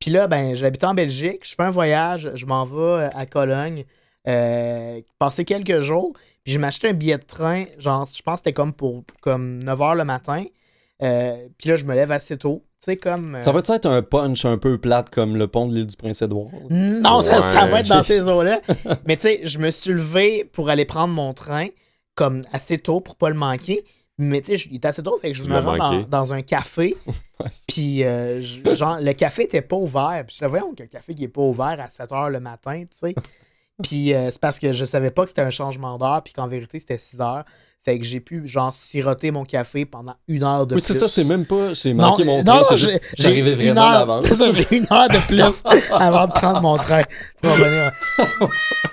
Puis 0.04 0.12
là, 0.12 0.28
ben, 0.28 0.54
j'habite 0.54 0.84
en 0.84 0.94
Belgique. 0.94 1.48
Je 1.48 1.56
fais 1.56 1.64
un 1.64 1.72
voyage. 1.72 2.30
Je 2.36 2.46
m'en 2.46 2.66
vais 2.66 3.06
euh, 3.06 3.10
à 3.14 3.26
Cologne. 3.26 3.86
Euh, 4.28 5.02
passer 5.18 5.46
quelques 5.46 5.80
jours. 5.80 6.14
Puis 6.44 6.54
je 6.54 6.60
m'achetais 6.60 6.90
un 6.90 6.94
billet 6.94 7.18
de 7.18 7.24
train. 7.24 7.64
Genre, 7.78 8.06
je 8.14 8.22
pense 8.22 8.36
que 8.36 8.40
c'était 8.40 8.54
comme 8.54 8.74
pour 8.74 9.04
comme 9.22 9.64
9 9.64 9.80
h 9.80 9.96
le 9.96 10.04
matin. 10.04 10.44
Euh, 11.02 11.48
puis 11.58 11.70
là, 11.70 11.78
je 11.78 11.86
me 11.86 11.94
lève 11.94 12.12
assez 12.12 12.38
tôt. 12.38 12.66
Tu 12.84 12.92
sais, 12.92 12.98
comme. 12.98 13.36
euh, 13.36 13.40
Ça 13.40 13.54
va-tu 13.54 13.72
être 13.72 13.86
un 13.86 14.02
punch 14.02 14.44
un 14.44 14.58
peu 14.58 14.78
plate 14.78 15.10
comme 15.10 15.38
le 15.38 15.48
pont 15.48 15.68
de 15.68 15.74
l'île 15.74 15.88
du 15.88 15.96
Prince-Édouard? 15.96 16.50
non, 16.70 17.22
ça, 17.22 17.38
Ouais. 17.38 17.42
ça 17.42 17.66
va 17.68 17.80
être 17.80 17.88
dans 17.88 18.04
ces 18.04 18.20
eaux-là. 18.22 18.60
Mais 19.08 19.16
tu 19.16 19.22
sais, 19.22 19.40
je 19.44 19.58
me 19.58 19.72
suis 19.72 19.94
levé 19.94 20.44
pour 20.44 20.70
aller 20.70 20.84
prendre 20.84 21.14
mon 21.14 21.34
train 21.34 21.68
comme 22.16 22.42
assez 22.52 22.78
tôt 22.78 23.00
pour 23.00 23.16
pas 23.16 23.30
le 23.30 23.36
manquer. 23.36 23.86
Mais 24.18 24.42
tu 24.42 24.58
sais, 24.58 24.68
il 24.70 24.76
était 24.76 24.90
assez 24.90 25.02
tôt, 25.02 25.18
fait 25.18 25.32
que 25.32 25.38
je 25.38 25.44
me 25.46 25.58
rends 25.58 26.04
dans, 26.10 26.34
un 26.34 26.42
café. 26.42 26.94
Puis, 27.70 28.04
euh, 28.04 28.42
genre, 28.42 29.00
le 29.00 29.14
café 29.14 29.44
était 29.44 29.62
pas 29.62 29.78
ouvert. 29.78 30.24
Puis 30.28 30.38
je 30.42 30.46
voyons 30.46 30.74
qu'un 30.74 30.86
café 30.88 31.16
qui 31.16 31.24
est 31.24 31.30
pas 31.30 31.42
ouvert 31.42 31.78
à 31.80 31.88
7 31.88 32.10
h 32.12 32.30
le 32.30 32.40
matin, 32.42 32.84
tu 32.84 32.98
sais. 32.98 33.16
Puis 33.82 34.14
euh, 34.14 34.30
c'est 34.30 34.40
parce 34.42 34.60
que 34.60 34.74
je 34.74 34.86
savais 34.86 35.10
pas 35.10 35.24
que 35.24 35.30
c'était 35.30 35.42
un 35.42 35.50
changement 35.52 35.98
d'heure, 35.98 36.22
puis 36.22 36.34
qu'en 36.34 36.48
vérité, 36.48 36.80
c'était 36.80 36.98
6 36.98 37.22
heures. 37.22 37.44
Fait 37.86 38.00
que 38.00 38.06
j'ai 38.06 38.22
pu, 38.22 38.48
genre, 38.48 38.74
siroter 38.74 39.32
mon 39.32 39.44
café 39.44 39.84
pendant 39.86 40.16
une 40.30 40.44
heure 40.44 40.66
de 40.66 40.76
Oui, 40.76 40.82
plus. 40.82 40.94
c'est 40.94 41.00
ça, 41.00 41.10
c'est 41.10 41.26
même 41.26 41.46
pas. 41.46 41.74
Non, 41.86 41.94
manqué 41.96 42.24
mon 42.24 42.42
non, 42.42 42.64
train, 42.64 42.78
c'est 42.78 43.02
J'arrivais 43.18 43.56
vraiment 43.56 43.74
d'avance. 43.76 44.26
c'est 44.28 44.36
ça, 44.36 44.52
J'ai 44.52 44.78
une 44.78 44.88
heure 44.90 45.10
de 45.10 45.28
plus 45.28 45.62
avant 45.92 46.26
de 46.28 46.32
prendre 46.32 46.62
mon 46.62 46.78
train 46.78 47.02
pour 47.42 47.52
revenir. 47.52 47.92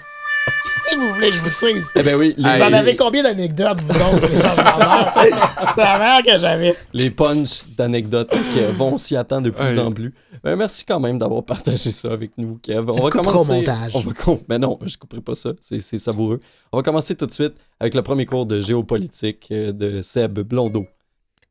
Qu'est-ce 0.64 0.95
que 0.95 1.00
vous 1.00 1.14
voulez 1.14 1.29
que 1.31 1.35
je 1.37 1.40
vous 1.40 1.67
dise? 1.75 1.90
Eh 1.97 2.02
ben 2.02 2.17
oui, 2.17 2.35
les, 2.37 2.52
Vous 2.52 2.62
en 2.62 2.73
avez 2.73 2.97
combien 2.97 3.23
d'anecdotes, 3.23 3.81
vous 3.81 3.95
autres, 3.95 4.29
les? 4.29 4.37
C'est 5.75 5.83
la 5.85 5.99
meilleure 5.99 6.23
que 6.23 6.38
j'avais. 6.38 6.76
les 6.93 7.11
punchs 7.11 7.64
d'anecdotes 7.76 8.31
qui 8.31 8.61
vont 8.76 8.99
s'y 8.99 9.17
attendre 9.17 9.43
de 9.47 9.50
plus 9.50 9.79
en 9.79 9.93
plus. 9.93 10.12
Ben, 10.43 10.57
merci 10.57 10.85
quand 10.85 11.00
même 11.00 11.19
d'avoir 11.19 11.45
partagé 11.45 11.90
ça 11.90 12.12
avec 12.12 12.33
nous, 12.38 12.59
Kev. 12.62 12.90
On 12.90 12.95
Tu 12.95 13.00
va 13.00 13.07
au 13.07 13.11
commencer. 13.11 13.52
montage. 13.52 13.93
On 13.95 14.00
va 14.00 14.12
Mais 14.49 14.59
non, 14.59 14.79
je 14.85 14.97
couperai 14.97 15.21
pas 15.21 15.35
ça. 15.35 15.50
C'est 15.61 15.81
c'est 15.81 15.99
savoureux. 15.99 16.40
On 16.73 16.79
va 16.79 16.83
commencer 16.83 17.14
tout 17.14 17.26
de 17.26 17.33
suite 17.33 17.55
avec 17.79 17.95
le 17.95 18.02
premier 18.02 18.25
cours 18.26 18.47
de 18.47 18.61
géopolitique 18.62 19.49
euh, 19.52 19.73
de 19.73 20.00
Seb 20.00 20.38
Blondeau. 20.40 20.87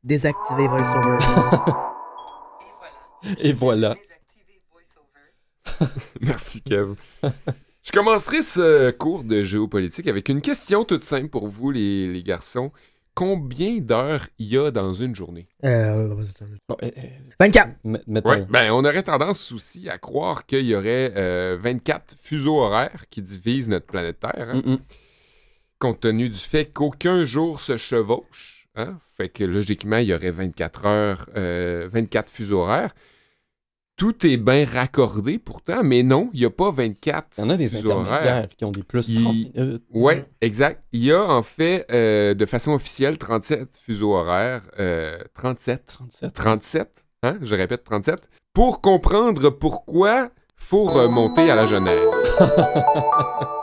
Désactiver 0.02 0.66
VoiceOver. 0.66 1.18
Et 3.38 3.52
voilà. 3.52 3.94
Merci, 6.20 6.62
Kev. 6.62 6.94
Je 7.92 7.98
commencerai 7.98 8.40
ce 8.42 8.92
cours 8.92 9.24
de 9.24 9.42
géopolitique 9.42 10.06
avec 10.06 10.28
une 10.28 10.40
question 10.40 10.84
toute 10.84 11.02
simple 11.02 11.26
pour 11.28 11.48
vous, 11.48 11.72
les, 11.72 12.06
les 12.06 12.22
garçons. 12.22 12.70
Combien 13.14 13.78
d'heures 13.78 14.28
il 14.38 14.46
y 14.46 14.56
a 14.56 14.70
dans 14.70 14.92
une 14.92 15.16
journée? 15.16 15.48
Euh, 15.64 16.06
Bon, 16.68 16.76
euh, 16.84 16.86
euh, 16.86 17.00
24. 17.40 17.68
Ouais, 18.30 18.46
ben, 18.48 18.70
on 18.70 18.84
aurait 18.84 19.02
tendance 19.02 19.50
aussi 19.50 19.88
à 19.88 19.98
croire 19.98 20.46
qu'il 20.46 20.66
y 20.66 20.76
aurait 20.76 21.12
euh, 21.16 21.58
24 21.60 22.14
fuseaux 22.22 22.60
horaires 22.60 23.06
qui 23.10 23.22
divisent 23.22 23.68
notre 23.68 23.86
planète 23.86 24.20
Terre, 24.20 24.50
hein, 24.54 24.62
Mm, 24.64 24.72
mm. 24.74 24.78
compte 25.80 25.98
tenu 25.98 26.28
du 26.28 26.38
fait 26.38 26.66
qu'aucun 26.66 27.24
jour 27.24 27.58
se 27.58 27.76
chevauche. 27.76 28.68
hein. 28.76 29.00
Fait 29.16 29.28
que 29.28 29.42
logiquement, 29.42 29.96
il 29.96 30.06
y 30.06 30.14
aurait 30.14 30.30
24 30.30 30.86
heures, 30.86 31.26
euh, 31.36 31.88
24 31.92 32.30
fuseaux 32.30 32.60
horaires. 32.60 32.94
Tout 34.00 34.26
est 34.26 34.38
bien 34.38 34.64
raccordé 34.64 35.38
pourtant, 35.38 35.82
mais 35.84 36.02
non, 36.02 36.30
il 36.32 36.40
n'y 36.40 36.46
a 36.46 36.50
pas 36.50 36.70
24 36.70 37.26
Il 37.36 37.40
y 37.42 37.46
en 37.46 37.50
a 37.50 37.56
des 37.58 37.68
fuseaux 37.68 37.90
horaires. 37.90 38.12
intermédiaires 38.14 38.48
qui 38.56 38.64
ont 38.64 38.70
des 38.70 38.82
plus 38.82 39.08
Il- 39.10 39.22
30 39.22 39.34
minutes. 39.34 39.82
Oui, 39.92 40.14
exact. 40.40 40.82
Il 40.92 41.04
y 41.04 41.12
a 41.12 41.22
en 41.22 41.42
fait, 41.42 41.84
euh, 41.92 42.32
de 42.32 42.46
façon 42.46 42.72
officielle, 42.72 43.18
37 43.18 43.76
fuseaux 43.76 44.14
horaires. 44.14 44.62
euh, 44.78 45.18
37. 45.34 45.84
37. 45.84 46.32
37, 46.32 47.04
hein? 47.24 47.36
Je 47.42 47.54
répète, 47.54 47.84
37. 47.84 48.30
Pour 48.54 48.80
comprendre 48.80 49.50
pourquoi 49.50 50.30
faut 50.56 50.84
remonter 50.84 51.50
à 51.50 51.54
la 51.54 51.66
Genève. 51.66 52.08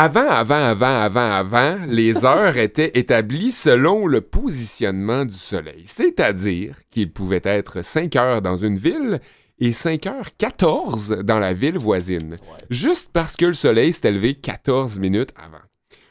avant, 0.00 0.28
avant, 0.28 0.54
avant, 0.54 1.00
avant, 1.00 1.28
avant, 1.28 1.76
les 1.88 2.24
heures 2.24 2.56
étaient 2.56 2.92
établies 2.94 3.50
selon 3.50 4.06
le 4.06 4.20
positionnement 4.20 5.24
du 5.24 5.34
soleil. 5.34 5.82
C'est-à-dire 5.86 6.76
qu'il 6.88 7.12
pouvait 7.12 7.42
être 7.42 7.82
5 7.84 8.14
heures 8.14 8.40
dans 8.40 8.54
une 8.54 8.78
ville 8.78 9.18
et 9.58 9.72
5 9.72 10.06
heures 10.06 10.36
14 10.38 11.22
dans 11.24 11.40
la 11.40 11.52
ville 11.52 11.78
voisine. 11.78 12.36
Juste 12.70 13.10
parce 13.12 13.36
que 13.36 13.46
le 13.46 13.54
soleil 13.54 13.92
s'est 13.92 14.06
élevé 14.06 14.34
14 14.34 15.00
minutes 15.00 15.34
avant. 15.36 15.64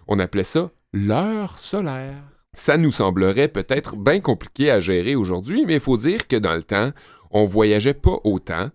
On 0.10 0.20
appelait 0.20 0.44
ça 0.44 0.70
l'heure 0.92 1.58
solaire. 1.58 2.24
Ça 2.54 2.76
nous 2.76 2.92
semblerait 2.92 3.48
peut-être 3.48 3.96
bien 3.96 4.20
compliqué 4.20 4.70
à 4.70 4.82
gérer 4.82 5.16
aujourd'hui, 5.16 5.64
mais 5.66 5.76
il 5.76 5.80
faut 5.80 5.96
dire 5.96 6.28
que 6.28 6.36
dans 6.36 6.56
le 6.56 6.64
temps, 6.64 6.92
on 7.32 7.46
voyageait 7.46 7.94
pas 7.94 8.20
autant. 8.26 8.70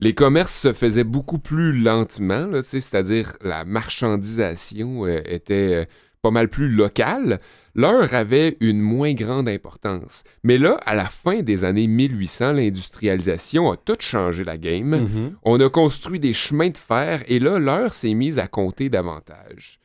Les 0.00 0.12
commerces 0.12 0.54
se 0.56 0.72
faisaient 0.74 1.04
beaucoup 1.04 1.38
plus 1.38 1.72
lentement, 1.72 2.48
c'est-à-dire 2.62 3.36
la 3.42 3.64
marchandisation 3.64 5.06
euh, 5.06 5.20
était 5.24 5.74
euh, 5.74 5.84
pas 6.20 6.30
mal 6.30 6.48
plus 6.48 6.68
locale. 6.68 7.38
L'heure 7.74 8.12
avait 8.12 8.56
une 8.60 8.80
moins 8.80 9.14
grande 9.14 9.48
importance. 9.48 10.22
Mais 10.42 10.58
là, 10.58 10.78
à 10.84 10.94
la 10.94 11.06
fin 11.06 11.40
des 11.40 11.64
années 11.64 11.86
1800, 11.86 12.52
l'industrialisation 12.52 13.70
a 13.70 13.76
tout 13.76 13.96
changé 13.98 14.44
la 14.44 14.58
game. 14.58 15.00
Mhm. 15.00 15.36
On 15.44 15.60
a 15.60 15.70
construit 15.70 16.20
des 16.20 16.34
chemins 16.34 16.70
de 16.70 16.76
fer 16.76 17.22
et 17.28 17.38
là, 17.38 17.58
l'heure 17.58 17.94
s'est 17.94 18.14
mise 18.14 18.38
à 18.38 18.48
compter 18.48 18.90
davantage. 18.90 19.78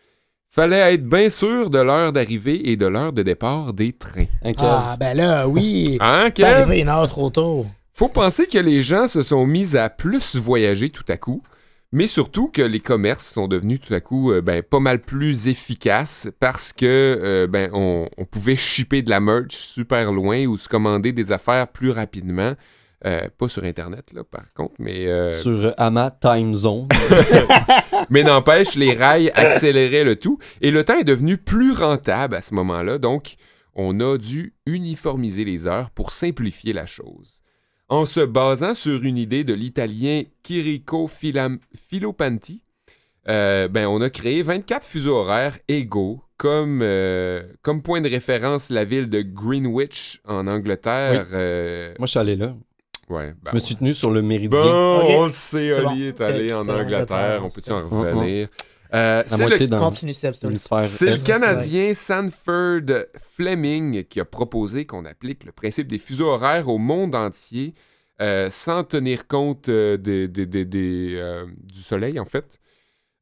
Fallait 0.50 0.94
être 0.94 1.06
bien 1.08 1.30
sûr 1.30 1.70
de 1.70 1.80
l'heure 1.80 2.12
d'arrivée 2.12 2.70
et 2.70 2.75
de 2.75 2.86
l'heure 2.86 3.13
de 3.13 3.24
départ 3.24 3.72
des 3.74 3.94
trains. 3.94 4.25
Hein? 4.44 4.51
Ah, 4.58 4.98
ben 5.00 5.15
là, 5.15 5.48
oui. 5.48 5.98
Hein, 6.01 6.30
Kev? 6.32 6.46
arrivé 6.46 6.82
une 6.82 6.89
heure 6.89 7.08
trop 7.08 7.30
tôt. 7.30 7.65
Faut 7.93 8.10
penser 8.10 8.48
que 8.48 8.57
les 8.57 8.81
gens 8.81 9.07
se 9.07 9.21
sont 9.21 9.45
mis 9.45 9.75
à 9.75 9.89
plus 9.89 10.36
voyager 10.36 10.89
tout 10.89 11.03
à 11.10 11.17
coup, 11.17 11.43
mais 11.91 12.07
surtout 12.07 12.48
que 12.48 12.62
les 12.62 12.79
commerces 12.79 13.27
sont 13.27 13.48
devenus 13.48 13.79
tout 13.81 13.93
à 13.93 14.00
coup 14.00 14.31
euh, 14.31 14.41
ben, 14.41 14.63
pas 14.63 14.79
mal 14.79 15.01
plus 15.01 15.48
efficaces 15.48 16.29
parce 16.39 16.71
que 16.71 16.86
euh, 17.21 17.48
ben, 17.48 17.69
on, 17.74 18.07
on 18.17 18.25
pouvait 18.25 18.55
shipper 18.55 19.01
de 19.01 19.10
la 19.10 19.19
merch 19.19 19.55
super 19.55 20.13
loin 20.13 20.45
ou 20.45 20.55
se 20.57 20.69
commander 20.69 21.12
des 21.12 21.31
affaires 21.31 21.67
plus 21.67 21.91
rapidement. 21.91 22.53
Euh, 23.03 23.27
pas 23.36 23.48
sur 23.48 23.63
Internet, 23.63 24.12
là, 24.13 24.24
par 24.24 24.53
contre, 24.53 24.75
mais... 24.77 25.07
euh, 25.07 25.33
Sur 25.33 25.74
Ama 25.77 26.12
Time 26.12 26.53
Zone. 26.53 26.88
Mais 28.12 28.21
n'empêche, 28.24 28.75
les 28.75 28.93
rails 28.93 29.31
accéléraient 29.33 30.03
le 30.03 30.15
tout 30.17 30.38
et 30.62 30.69
le 30.69 30.83
temps 30.83 31.00
est 31.00 31.03
devenu 31.03 31.38
plus 31.38 31.71
rentable 31.71 32.36
à 32.36 32.41
ce 32.41 32.53
moment-là. 32.53 33.00
Donc, 33.00 33.36
on 33.74 34.00
a 34.01 34.17
dû 34.17 34.53
uniformiser 34.67 35.45
les 35.45 35.65
heures 35.65 35.89
pour 35.91 36.12
simplifier 36.12 36.74
la 36.74 36.86
chose. 36.86 37.41
En 37.91 38.05
se 38.05 38.21
basant 38.21 38.74
sur 38.74 39.03
une 39.03 39.17
idée 39.17 39.43
de 39.43 39.53
l'italien 39.53 40.24
Chirico 40.48 41.07
Filam- 41.10 41.60
Filopanti, 41.89 42.62
euh, 43.27 43.67
ben, 43.67 43.86
on 43.88 44.00
a 44.00 44.10
créé 44.10 44.41
24 44.43 44.88
fuseaux 44.88 45.17
horaires 45.17 45.57
égaux, 45.67 46.21
comme, 46.38 46.79
euh, 46.81 47.43
comme 47.62 47.81
point 47.81 48.00
de 48.00 48.10
référence 48.10 48.69
la 48.69 48.86
ville 48.86 49.10
de 49.10 49.21
Greenwich 49.21 50.21
en 50.25 50.48
Angleterre. 50.48 51.27
euh, 51.33 51.93
Moi, 52.00 52.05
je 52.05 52.12
suis 52.12 52.19
allé 52.19 52.38
là. 52.38 52.55
ouais, 53.10 53.33
ben, 53.43 53.50
Je 53.51 53.55
me 53.55 53.60
suis 53.60 53.75
tenu 53.75 53.93
sur 53.93 54.12
le 54.12 54.21
méridien. 54.21 54.50
Bon, 54.62 55.03
on 55.19 55.25
le 55.25 55.31
sait, 55.31 55.74
Oli 55.74 56.05
est 56.07 56.17
bon. 56.17 56.24
allé 56.25 56.53
en 56.53 56.67
Angleterre. 56.69 57.41
On 57.43 57.50
peut-tu 57.50 57.71
en 57.74 57.81
revenir? 57.89 58.48
Euh, 58.93 59.24
c'est 59.27 59.43
le. 59.51 59.57
Canadien 61.25 61.93
Sanford 61.93 63.05
Fleming 63.36 64.03
qui 64.03 64.19
a 64.19 64.25
proposé 64.25 64.86
qu'on 64.86 65.05
applique 65.05 65.43
le 65.45 65.51
principe 65.51 65.88
des 65.88 65.98
fuseaux 65.98 66.27
horaires 66.27 66.67
au 66.67 66.77
monde 66.77 67.15
entier 67.15 67.74
euh, 68.21 68.50
sans 68.51 68.83
tenir 68.83 69.27
compte 69.27 69.67
euh, 69.69 69.98
des- 69.98 70.27
des- 70.27 70.45
des- 70.45 70.65
des, 70.65 71.15
euh, 71.15 71.45
du 71.63 71.81
soleil, 71.81 72.19
en 72.19 72.25
fait. 72.25 72.60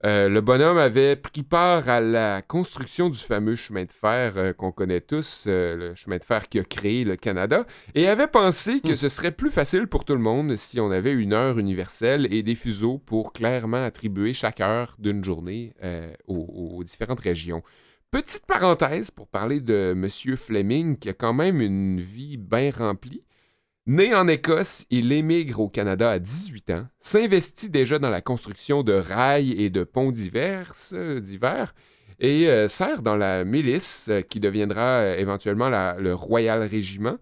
Euh, 0.05 0.29
le 0.29 0.39
bonhomme 0.39 0.77
avait 0.77 1.17
pris 1.17 1.43
part 1.43 1.89
à 1.89 1.99
la 1.99 2.41
construction 2.41 3.09
du 3.09 3.19
fameux 3.19 3.55
chemin 3.55 3.83
de 3.83 3.91
fer 3.91 4.33
euh, 4.37 4.53
qu'on 4.53 4.71
connaît 4.71 5.01
tous, 5.01 5.43
euh, 5.47 5.75
le 5.75 5.95
chemin 5.95 6.17
de 6.17 6.23
fer 6.23 6.47
qui 6.47 6.57
a 6.57 6.63
créé 6.63 7.03
le 7.03 7.17
Canada, 7.17 7.65
et 7.95 8.07
avait 8.07 8.27
pensé 8.27 8.79
que 8.79 8.93
Hmm. 8.93 8.95
ce 8.95 9.09
serait 9.09 9.31
plus 9.31 9.49
facile 9.49 9.87
pour 9.87 10.05
tout 10.05 10.13
le 10.15 10.21
monde 10.21 10.55
si 10.55 10.79
on 10.79 10.89
avait 10.89 11.11
une 11.11 11.33
heure 11.33 11.59
universelle 11.59 12.33
et 12.33 12.43
des 12.43 12.55
fuseaux 12.55 12.97
pour 12.97 13.33
clairement 13.33 13.83
attribuer 13.83 14.31
chaque 14.31 14.61
heure 14.61 14.95
d'une 14.99 15.21
journée 15.23 15.73
aux, 16.27 16.77
aux 16.77 16.83
différentes 16.83 17.19
régions. 17.19 17.61
Petite 18.09 18.45
parenthèse 18.45 19.11
pour 19.11 19.27
parler 19.27 19.59
de 19.59 19.91
M. 19.91 20.07
Fleming, 20.37 20.97
qui 20.97 21.09
a 21.09 21.13
quand 21.13 21.33
même 21.33 21.61
une 21.61 21.99
vie 21.99 22.37
bien 22.37 22.71
remplie. 22.75 23.23
Né 23.91 24.13
en 24.13 24.27
Écosse, 24.27 24.85
il 24.91 25.11
émigre 25.11 25.61
au 25.61 25.67
Canada 25.67 26.11
à 26.11 26.19
18 26.19 26.69
ans, 26.69 26.87
s'investit 26.99 27.71
déjà 27.71 27.97
dans 27.97 28.11
la 28.11 28.21
construction 28.21 28.83
de 28.83 28.93
rails 28.93 29.51
et 29.59 29.71
de 29.71 29.83
ponts 29.83 30.11
divers, 30.11 30.71
euh, 30.93 31.19
divers 31.19 31.73
et 32.19 32.49
euh, 32.49 32.67
sert 32.67 33.01
dans 33.01 33.15
la 33.15 33.43
milice 33.45 34.05
euh, 34.09 34.21
qui 34.21 34.39
deviendra 34.39 34.99
euh, 34.99 35.17
éventuellement 35.17 35.69
la- 35.69 35.95
le 35.97 36.13
Royal 36.13 36.61
Régiment, 36.61 37.17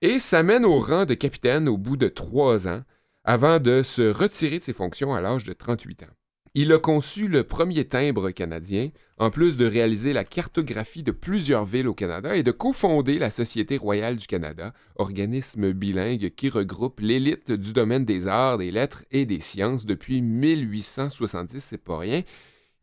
et 0.00 0.20
s'amène 0.20 0.64
au 0.64 0.78
rang 0.78 1.06
de 1.06 1.14
capitaine 1.14 1.68
au 1.68 1.76
bout 1.76 1.96
de 1.96 2.06
trois 2.06 2.68
ans, 2.68 2.82
avant 3.24 3.58
de 3.58 3.82
se 3.82 4.08
retirer 4.12 4.58
de 4.58 4.62
ses 4.62 4.72
fonctions 4.72 5.12
à 5.12 5.20
l'âge 5.20 5.42
de 5.42 5.52
38 5.52 6.04
ans. 6.04 6.14
Il 6.54 6.72
a 6.72 6.78
conçu 6.78 7.28
le 7.28 7.44
premier 7.44 7.84
timbre 7.84 8.32
canadien, 8.32 8.90
en 9.18 9.30
plus 9.30 9.56
de 9.56 9.66
réaliser 9.66 10.12
la 10.12 10.24
cartographie 10.24 11.04
de 11.04 11.12
plusieurs 11.12 11.64
villes 11.64 11.86
au 11.86 11.94
Canada 11.94 12.34
et 12.34 12.42
de 12.42 12.50
cofonder 12.50 13.20
la 13.20 13.30
Société 13.30 13.76
royale 13.76 14.16
du 14.16 14.26
Canada, 14.26 14.72
organisme 14.96 15.72
bilingue 15.72 16.30
qui 16.34 16.48
regroupe 16.48 16.98
l'élite 17.00 17.52
du 17.52 17.72
domaine 17.72 18.04
des 18.04 18.26
arts, 18.26 18.58
des 18.58 18.72
lettres 18.72 19.04
et 19.12 19.26
des 19.26 19.38
sciences 19.38 19.86
depuis 19.86 20.22
1870, 20.22 21.60
c'est 21.62 21.78
pas 21.78 21.98
rien. 21.98 22.22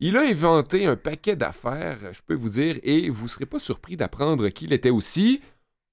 Il 0.00 0.16
a 0.16 0.22
inventé 0.22 0.86
un 0.86 0.96
paquet 0.96 1.36
d'affaires, 1.36 1.98
je 2.12 2.20
peux 2.26 2.34
vous 2.34 2.48
dire, 2.48 2.78
et 2.84 3.10
vous 3.10 3.28
serez 3.28 3.46
pas 3.46 3.58
surpris 3.58 3.96
d'apprendre 3.98 4.48
qu'il 4.48 4.72
était 4.72 4.90
aussi 4.90 5.42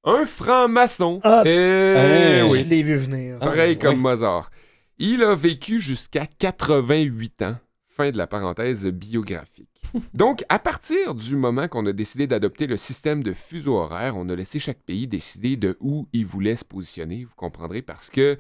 un 0.06 0.26
franc-maçon. 0.26 1.20
Ah, 1.24 1.42
Eh 1.46 1.50
hein, 1.50 2.48
oui. 2.50 2.60
Je 2.64 2.70
l'ai 2.70 2.84
vu 2.84 2.96
venir. 2.96 3.40
Ah, 3.42 3.46
Pareil 3.48 3.78
comme 3.78 3.96
oui. 3.96 4.02
Mozart. 4.02 4.50
Il 4.98 5.24
a 5.24 5.36
vécu 5.36 5.80
jusqu'à 5.80 6.26
88 6.26 7.42
ans. 7.42 7.58
Fin 7.88 8.12
de 8.12 8.18
la 8.18 8.28
parenthèse 8.28 8.88
biographique. 8.88 9.82
Donc, 10.14 10.44
à 10.50 10.60
partir 10.60 11.16
du 11.16 11.36
moment 11.36 11.68
qu'on 11.68 11.86
a 11.86 11.94
décidé 11.94 12.28
d'adopter 12.28 12.68
le 12.68 12.78
système 12.78 13.22
de 13.24 13.34
fuseau 13.34 13.76
horaire, 13.76 14.16
on 14.18 14.30
a 14.30 14.36
laissé 14.36 14.60
chaque 14.60 14.82
pays 14.82 15.08
décider 15.08 15.58
de 15.58 15.78
où 15.80 16.08
il 16.14 16.26
voulait 16.26 16.56
se 16.56 16.66
positionner, 16.66 17.24
vous 17.24 17.36
comprendrez, 17.36 17.82
parce 17.82 18.10
que, 18.10 18.38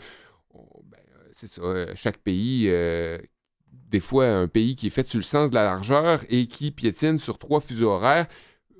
ben, 0.54 0.98
c'est 1.32 1.48
ça, 1.48 1.62
euh, 1.62 1.92
chaque 1.96 2.18
pays, 2.18 2.68
euh, 2.70 3.18
des 3.90 4.00
fois, 4.00 4.28
un 4.28 4.48
pays 4.48 4.76
qui 4.76 4.88
est 4.88 4.92
fait 4.92 5.08
sur 5.08 5.20
le 5.20 5.24
sens 5.24 5.50
de 5.50 5.56
la 5.56 5.66
largeur 5.66 6.22
et 6.30 6.48
qui 6.48 6.72
piétine 6.72 7.18
sur 7.18 7.38
trois 7.38 7.62
fuseaux 7.62 7.92
horaires, 7.92 8.28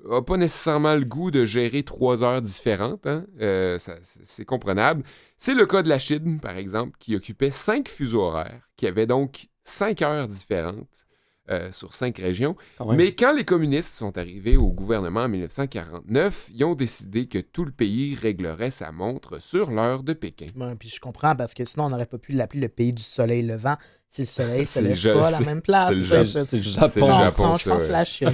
n'a 0.08 0.22
pas 0.22 0.36
nécessairement 0.36 0.94
le 0.94 1.04
goût 1.04 1.30
de 1.30 1.44
gérer 1.44 1.82
trois 1.82 2.22
heures 2.22 2.42
différentes. 2.42 3.06
hein. 3.06 3.24
Euh, 3.40 3.78
c'est 4.24 4.44
comprenable. 4.44 5.02
C'est 5.38 5.54
le 5.54 5.66
cas 5.66 5.82
de 5.82 5.88
la 5.88 5.98
Chine, 5.98 6.40
par 6.40 6.56
exemple, 6.56 6.96
qui 6.98 7.16
occupait 7.16 7.50
cinq 7.50 7.88
fuseaux 7.88 8.22
horaires, 8.22 8.68
qui 8.76 8.86
avaient 8.86 9.06
donc 9.06 9.48
cinq 9.62 10.02
heures 10.02 10.28
différentes 10.28 11.06
euh, 11.48 11.70
sur 11.70 11.94
cinq 11.94 12.18
régions. 12.18 12.56
Quand 12.78 12.86
même. 12.86 12.96
Mais 12.96 13.14
quand 13.14 13.32
les 13.32 13.44
communistes 13.44 13.92
sont 13.92 14.18
arrivés 14.18 14.56
au 14.56 14.72
gouvernement 14.72 15.20
en 15.20 15.28
1949, 15.28 16.50
ils 16.52 16.64
ont 16.64 16.74
décidé 16.74 17.28
que 17.28 17.38
tout 17.38 17.64
le 17.64 17.70
pays 17.70 18.16
réglerait 18.16 18.72
sa 18.72 18.90
montre 18.90 19.40
sur 19.40 19.70
l'heure 19.70 20.02
de 20.02 20.12
Pékin. 20.12 20.48
Ouais, 20.56 20.74
puis 20.74 20.88
je 20.88 20.98
comprends 20.98 21.36
parce 21.36 21.54
que 21.54 21.64
sinon 21.64 21.84
on 21.84 21.88
n'aurait 21.90 22.06
pas 22.06 22.18
pu 22.18 22.32
l'appeler 22.32 22.62
le 22.62 22.68
pays 22.68 22.92
du 22.92 23.02
soleil 23.04 23.42
levant 23.42 23.76
si 24.08 24.22
le 24.22 24.26
soleil 24.26 24.66
se 24.66 24.72
C'est 24.74 24.82
le 24.82 24.88
lève 24.90 25.14
pas 25.20 25.26
à 25.26 25.30
la 25.30 25.36
c'est- 25.38 25.44
même 25.44 25.62
place. 25.62 25.88
c'est 25.92 25.98
le 25.98 26.04
Ça, 26.04 26.16
Ja- 26.16 26.22
je- 26.22 26.44
C'est 26.46 26.56
le 26.56 26.62
C'est 26.62 26.70
Japon. 26.70 26.88
le 26.94 27.00
Non, 27.12 27.18
Japon, 27.18 27.42
non, 27.48 27.56
je 27.56 27.62
ça, 27.64 27.70
pense 27.70 27.80
ouais. 27.80 27.86
que 27.86 27.92
la 27.92 28.04
Chine. 28.04 28.32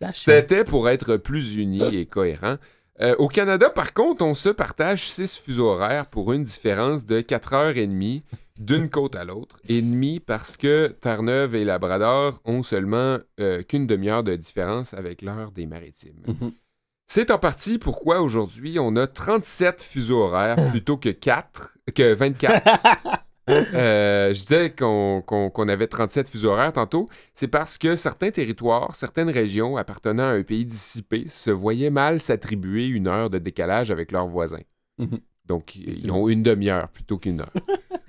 La 0.00 0.12
Chine. 0.12 0.32
C'était 0.34 0.64
pour 0.64 0.88
être 0.88 1.16
plus 1.16 1.56
unis 1.56 1.94
et 1.94 2.06
cohérents. 2.06 2.56
Euh, 3.02 3.14
au 3.18 3.28
Canada, 3.28 3.70
par 3.70 3.94
contre, 3.94 4.24
on 4.24 4.34
se 4.34 4.50
partage 4.50 5.06
six 5.08 5.38
fuseaux 5.38 5.68
horaires 5.68 6.06
pour 6.06 6.32
une 6.32 6.42
différence 6.42 7.06
de 7.06 7.20
4 7.22 7.54
heures 7.54 7.76
et 7.76 7.86
demie 7.86 8.22
d'une 8.58 8.90
côte 8.90 9.16
à 9.16 9.24
l'autre. 9.24 9.56
Et 9.70 9.80
demi 9.80 10.20
parce 10.20 10.58
que 10.58 10.88
Terre-Neuve 11.00 11.54
et 11.54 11.64
Labrador 11.64 12.40
ont 12.44 12.62
seulement 12.62 13.16
euh, 13.40 13.62
qu'une 13.62 13.86
demi-heure 13.86 14.22
de 14.22 14.36
différence 14.36 14.92
avec 14.92 15.22
l'heure 15.22 15.50
des 15.50 15.66
maritimes. 15.66 16.20
Mhm. 16.26 16.52
C'est 17.06 17.30
en 17.30 17.38
partie 17.38 17.78
pourquoi 17.78 18.20
aujourd'hui 18.20 18.78
on 18.78 18.94
a 18.96 19.06
37 19.06 19.82
fuseaux 19.82 20.22
horaires 20.24 20.56
plutôt 20.70 20.98
que 20.98 21.08
4, 21.08 21.78
que 21.94 22.12
24. 22.12 22.62
Euh, 23.74 24.32
je 24.32 24.40
disais 24.40 24.70
qu'on 24.74 25.68
avait 25.68 25.86
37 25.86 26.28
fuseaux 26.28 26.50
horaires 26.50 26.72
tantôt. 26.72 27.06
C'est 27.34 27.48
parce 27.48 27.78
que 27.78 27.96
certains 27.96 28.30
territoires, 28.30 28.94
certaines 28.94 29.30
régions 29.30 29.76
appartenant 29.76 30.24
à 30.24 30.32
un 30.32 30.42
pays 30.42 30.64
dissipé 30.64 31.26
se 31.26 31.50
voyaient 31.50 31.90
mal 31.90 32.20
s'attribuer 32.20 32.86
une 32.86 33.08
heure 33.08 33.30
de 33.30 33.38
décalage 33.38 33.90
avec 33.90 34.12
leurs 34.12 34.26
voisins. 34.28 34.62
Mhm. 34.98 35.18
Donc, 35.50 35.74
ils 35.74 36.12
ont 36.12 36.28
une 36.28 36.44
demi-heure 36.44 36.86
plutôt 36.90 37.18
qu'une 37.18 37.40
heure. 37.40 37.50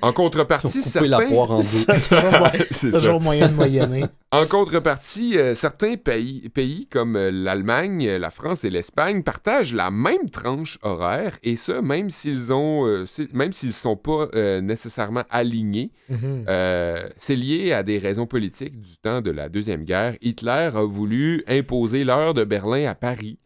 En 0.04 0.14
contrepartie, 0.22 0.84
certains... 0.84 1.28
poire 1.28 1.50
en 1.50 1.58
deux. 1.58 1.64
Ça, 1.64 2.00
toujours, 2.00 2.62
C'est 2.70 3.20
moyen 3.20 3.48
de 3.50 3.56
moyenner. 3.56 4.06
En 4.34 4.46
contrepartie, 4.46 5.38
euh, 5.38 5.54
certains 5.54 5.98
pays, 5.98 6.48
pays 6.48 6.88
comme 6.88 7.18
euh, 7.18 7.32
l'Allemagne, 7.34 8.08
la 8.08 8.30
France 8.30 8.64
et 8.64 8.70
l'Espagne 8.70 9.24
partagent 9.24 9.74
la 9.74 9.92
même 9.92 10.30
tranche 10.30 10.78
horaire, 10.84 11.38
et 11.44 11.58
ça, 11.58 11.82
même 11.82 12.10
s'ils 12.10 12.54
ont, 12.54 12.88
euh, 12.88 13.04
même 13.34 13.52
s'ils 13.52 13.74
sont 13.74 13.98
pas 13.98 14.30
euh, 14.34 14.62
nécessairement 14.62 15.24
alignés. 15.30 15.92
Mhm. 16.10 16.46
Euh, 16.48 17.10
c'est 17.18 17.36
lié 17.36 17.74
à 17.74 17.84
des 17.84 17.98
raisons 17.98 18.26
politiques 18.26 18.80
du 18.80 18.96
temps 18.98 19.20
de 19.20 19.32
la 19.32 19.50
Deuxième 19.50 19.84
Guerre. 19.84 20.16
Hitler 20.22 20.70
a 20.74 20.84
voulu 20.86 21.44
imposer 21.48 22.06
l'heure 22.06 22.34
de 22.34 22.46
Berlin 22.46 22.90
à 22.90 22.96
Paris. 22.96 23.38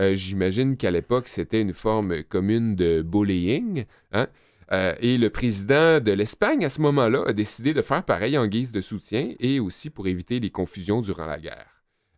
Euh, 0.00 0.14
J'imagine 0.14 0.76
qu'à 0.76 0.90
l'époque, 0.90 1.28
c'était 1.28 1.60
une 1.60 1.72
forme 1.72 2.22
commune 2.24 2.76
de 2.76 3.02
bullying. 3.02 3.84
hein. 4.12 4.26
Euh, 4.72 4.94
et 5.00 5.16
le 5.16 5.30
président 5.30 6.00
de 6.00 6.10
l'Espagne, 6.10 6.64
à 6.64 6.68
ce 6.68 6.80
moment-là, 6.80 7.22
a 7.28 7.32
décidé 7.32 7.72
de 7.72 7.82
faire 7.82 8.02
pareil 8.04 8.36
en 8.36 8.46
guise 8.48 8.72
de 8.72 8.80
soutien 8.80 9.32
et 9.38 9.60
aussi 9.60 9.90
pour 9.90 10.08
éviter 10.08 10.40
les 10.40 10.50
confusions 10.50 11.00
durant 11.00 11.26
la 11.26 11.38
guerre. 11.38 11.68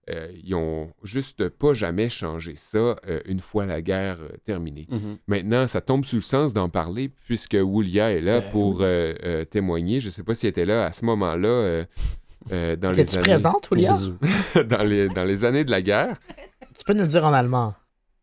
Euh, 0.08 0.32
ils 0.42 0.54
ont 0.54 0.90
juste 1.02 1.50
pas 1.50 1.74
jamais 1.74 2.08
changé 2.08 2.54
ça 2.54 2.96
euh, 3.06 3.20
une 3.26 3.40
fois 3.40 3.66
la 3.66 3.82
guerre 3.82 4.16
terminée. 4.44 4.86
Mhm. 4.90 5.18
Maintenant, 5.26 5.66
ça 5.68 5.82
tombe 5.82 6.06
sous 6.06 6.16
le 6.16 6.22
sens 6.22 6.54
d'en 6.54 6.70
parler 6.70 7.10
puisque 7.26 7.58
Wulia 7.62 8.12
est 8.12 8.22
là 8.22 8.40
Ben 8.40 8.50
pour 8.50 8.82
témoigner. 9.50 10.00
Je 10.00 10.06
ne 10.06 10.10
sais 10.10 10.22
pas 10.22 10.34
si 10.34 10.46
elle 10.46 10.50
était 10.50 10.64
là 10.64 10.86
à 10.86 10.92
ce 10.92 11.04
moment-là 11.04 11.84
euh, 12.52 12.76
dans, 12.76 12.90
les 12.92 13.00
Étais-tu 13.00 13.16
années, 13.16 13.22
présente, 13.28 13.68
Julia? 13.72 13.92
Bisous. 13.92 14.18
dans, 14.66 14.82
les, 14.84 15.08
dans 15.08 15.24
les 15.24 15.44
années 15.44 15.64
de 15.64 15.70
la 15.70 15.82
guerre. 15.82 16.16
Tu 16.76 16.84
peux 16.84 16.92
nous 16.94 17.02
le 17.02 17.06
dire 17.08 17.24
en 17.24 17.32
allemand. 17.32 17.74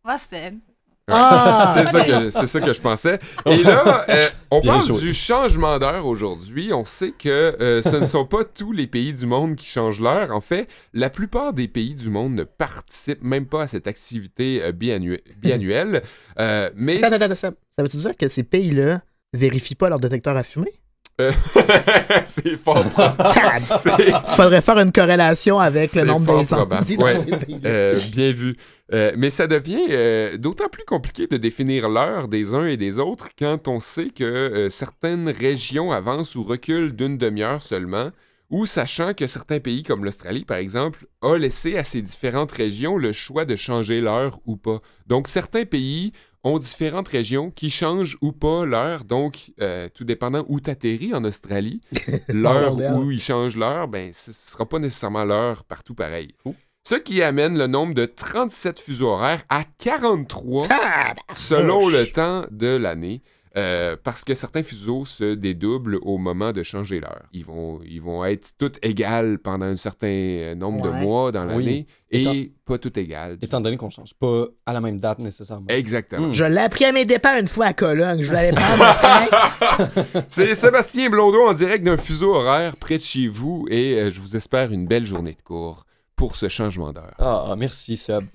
Was 0.05 0.27
denn? 0.31 0.59
Ah! 1.07 1.71
c'est 1.75 1.85
ça, 1.85 2.03
que- 2.03 2.29
c'est 2.31 2.47
ça 2.47 2.59
que 2.61 2.73
je 2.73 2.81
pensais. 2.81 3.19
Et 3.45 3.61
là, 3.63 4.05
euh, 4.09 4.19
on 4.49 4.59
Bien 4.61 4.79
parle 4.79 4.97
du 4.99 5.13
changement 5.13 5.77
d'heure 5.77 6.05
aujourd'hui. 6.07 6.73
On 6.73 6.83
sait 6.83 7.11
que 7.11 7.29
euh, 7.29 7.83
ce 7.83 7.95
ne 7.97 8.05
sont 8.07 8.25
pas 8.25 8.43
tous 8.43 8.71
les 8.71 8.87
pays 8.87 9.13
du 9.13 9.27
monde 9.27 9.55
qui 9.55 9.67
changent 9.67 10.01
l'heure. 10.01 10.31
En 10.31 10.41
fait, 10.41 10.67
la 10.93 11.11
plupart 11.11 11.53
des 11.53 11.67
pays 11.67 11.93
du 11.93 12.09
monde 12.09 12.33
ne 12.33 12.43
participent 12.43 13.23
même 13.23 13.45
pas 13.45 13.63
à 13.63 13.67
cette 13.67 13.85
activité 13.87 14.63
euh, 14.63 14.71
biannu- 14.71 15.19
biannuelle. 15.37 16.01
Euh, 16.39 16.71
mais 16.75 17.03
Attends, 17.03 17.15
attends, 17.17 17.25
attends, 17.25 17.35
ça, 17.35 17.51
veut-tu 17.77 17.97
dire 17.97 18.17
que 18.17 18.27
ces 18.27 18.41
pays-là 18.43 19.01
vérifient 19.33 19.75
pas 19.75 19.89
leur 19.89 19.99
détecteur 19.99 20.35
à 20.35 20.41
fumer? 20.43 20.73
Euh, 21.21 21.31
c'est 22.25 22.57
fort 22.57 22.83
Faudrait 24.35 24.61
faire 24.61 24.79
une 24.79 24.91
corrélation 24.91 25.59
avec 25.59 25.93
le 25.95 26.03
nombre 26.03 26.25
d'incendies 26.25 26.97
probable, 26.97 26.97
dans 26.97 27.05
ouais. 27.05 27.19
ces 27.19 27.45
pays-là. 27.45 27.69
Euh, 27.69 27.99
bien 28.11 28.31
vu. 28.33 28.57
Euh, 28.93 29.13
mais 29.17 29.29
ça 29.29 29.47
devient 29.47 30.37
d'autant 30.37 30.67
plus 30.67 30.83
compliqué 30.83 31.27
de 31.27 31.37
définir 31.37 31.89
l'heure 31.89 32.27
des 32.27 32.53
uns 32.53 32.65
et 32.65 32.77
des 32.77 32.99
autres 32.99 33.29
quand 33.37 33.67
on 33.67 33.79
sait 33.79 34.09
que 34.09 34.67
certaines 34.69 35.29
régions 35.29 35.91
avancent 35.91 36.35
ou 36.35 36.43
reculent 36.43 36.91
d'une 36.91 37.17
demi-heure 37.17 37.63
seulement, 37.63 38.11
ou 38.51 38.65
sachant 38.65 39.13
que 39.13 39.25
certains 39.25 39.59
pays 39.59 39.83
comme 39.83 40.05
l'Australie, 40.05 40.45
par 40.45 40.57
exemple, 40.57 41.07
a 41.21 41.37
laissé 41.37 41.77
à 41.77 41.83
ces 41.83 42.01
différentes 42.01 42.51
régions 42.51 42.97
le 42.97 43.11
choix 43.11 43.45
de 43.45 43.55
changer 43.55 44.01
l'heure 44.01 44.39
ou 44.45 44.55
pas. 44.55 44.81
Donc 45.07 45.27
certains 45.27 45.65
pays 45.65 46.11
ont 46.45 46.59
différentes 46.59 47.07
régions 47.07 47.51
qui 47.51 47.69
changent 47.69 48.17
ou 48.21 48.31
pas 48.31 48.65
l'heure, 48.65 49.03
donc 49.03 49.51
euh, 49.61 49.89
tout 49.93 50.05
dépendant 50.05 50.45
où 50.47 50.61
tu 50.61 50.69
atterris 50.69 51.13
en 51.13 51.23
Australie, 51.25 51.81
l'heure 52.29 52.77
où 52.77 53.11
ils 53.11 53.19
changent 53.19 53.57
l'heure, 53.57 53.87
ben 53.87 54.13
ce 54.13 54.29
ne 54.29 54.33
sera 54.33 54.65
pas 54.65 54.79
nécessairement 54.79 55.25
l'heure 55.25 55.63
partout 55.63 55.95
pareil. 55.95 56.35
Ce 56.87 56.93
qui 56.93 57.23
amène 57.23 57.57
le 57.57 57.65
nombre 57.65 57.95
de 57.95 58.05
37 58.05 58.79
fuseaux 58.79 59.09
horaires 59.09 59.43
à 59.49 59.63
43 59.79 60.67
selon 61.33 61.89
le 61.89 62.05
temps 62.11 62.45
de 62.51 62.77
l'année. 62.77 63.23
Euh, 63.57 63.95
parce 64.03 64.23
que 64.25 64.33
certains 64.33 64.63
fuseaux 64.63 65.05
se 65.05 65.33
dédoublent 65.33 65.97
au 66.01 66.17
moment 66.17 66.51
de 66.51 66.61
changer 66.63 66.99
l'heure. 66.99 67.23
Ils 67.31 67.45
vont, 67.45 67.79
ils 67.85 68.01
vont 68.01 68.25
être 68.25 68.51
toutes 68.57 68.77
égales 68.83 69.39
pendant 69.39 69.65
un 69.65 69.75
certain 69.77 70.07
euh, 70.07 70.55
nombre 70.55 70.81
de 70.83 70.89
mois 70.89 71.31
dans 71.31 71.43
Oui. 71.55 71.63
l'année 71.65 71.87
et 72.11 72.21
Étant- 72.21 72.33
pas 72.65 72.77
toutes 72.77 72.97
égales. 72.97 73.37
Étant 73.41 73.61
donné 73.61 73.77
qu'on 73.77 73.89
change 73.89 74.13
pas 74.13 74.45
à 74.65 74.73
la 74.73 74.81
même 74.81 74.99
date 74.99 75.19
nécessairement. 75.19 75.67
Exactement. 75.69 76.33
Je 76.33 76.43
l'ai 76.43 76.57
appris 76.61 76.85
à 76.85 76.91
mes 76.91 77.05
départs 77.05 77.37
une 77.37 77.47
fois 77.47 77.67
à 77.67 77.73
Cologne. 77.73 78.21
Je 78.21 78.31
l'avais 78.33 78.51
train. 78.51 79.25
C'est 80.27 80.53
Sébastien 80.53 81.09
Blondeau 81.09 81.47
en 81.47 81.53
direct 81.53 81.83
d'un 81.85 81.97
fuseau 81.97 82.33
horaire 82.35 82.75
près 82.75 82.97
de 82.97 83.03
chez 83.03 83.27
vous 83.27 83.65
et 83.69 83.95
euh, 83.99 84.09
je 84.09 84.19
vous 84.21 84.35
espère 84.35 84.71
une 84.71 84.85
belle 84.87 85.05
journée 85.05 85.33
de 85.33 85.41
cours 85.41 85.85
pour 86.15 86.35
ce 86.35 86.47
changement 86.49 86.91
d'heure. 86.93 87.13
Ah, 87.19 87.53
merci 87.57 87.95
Seb. 87.97 88.25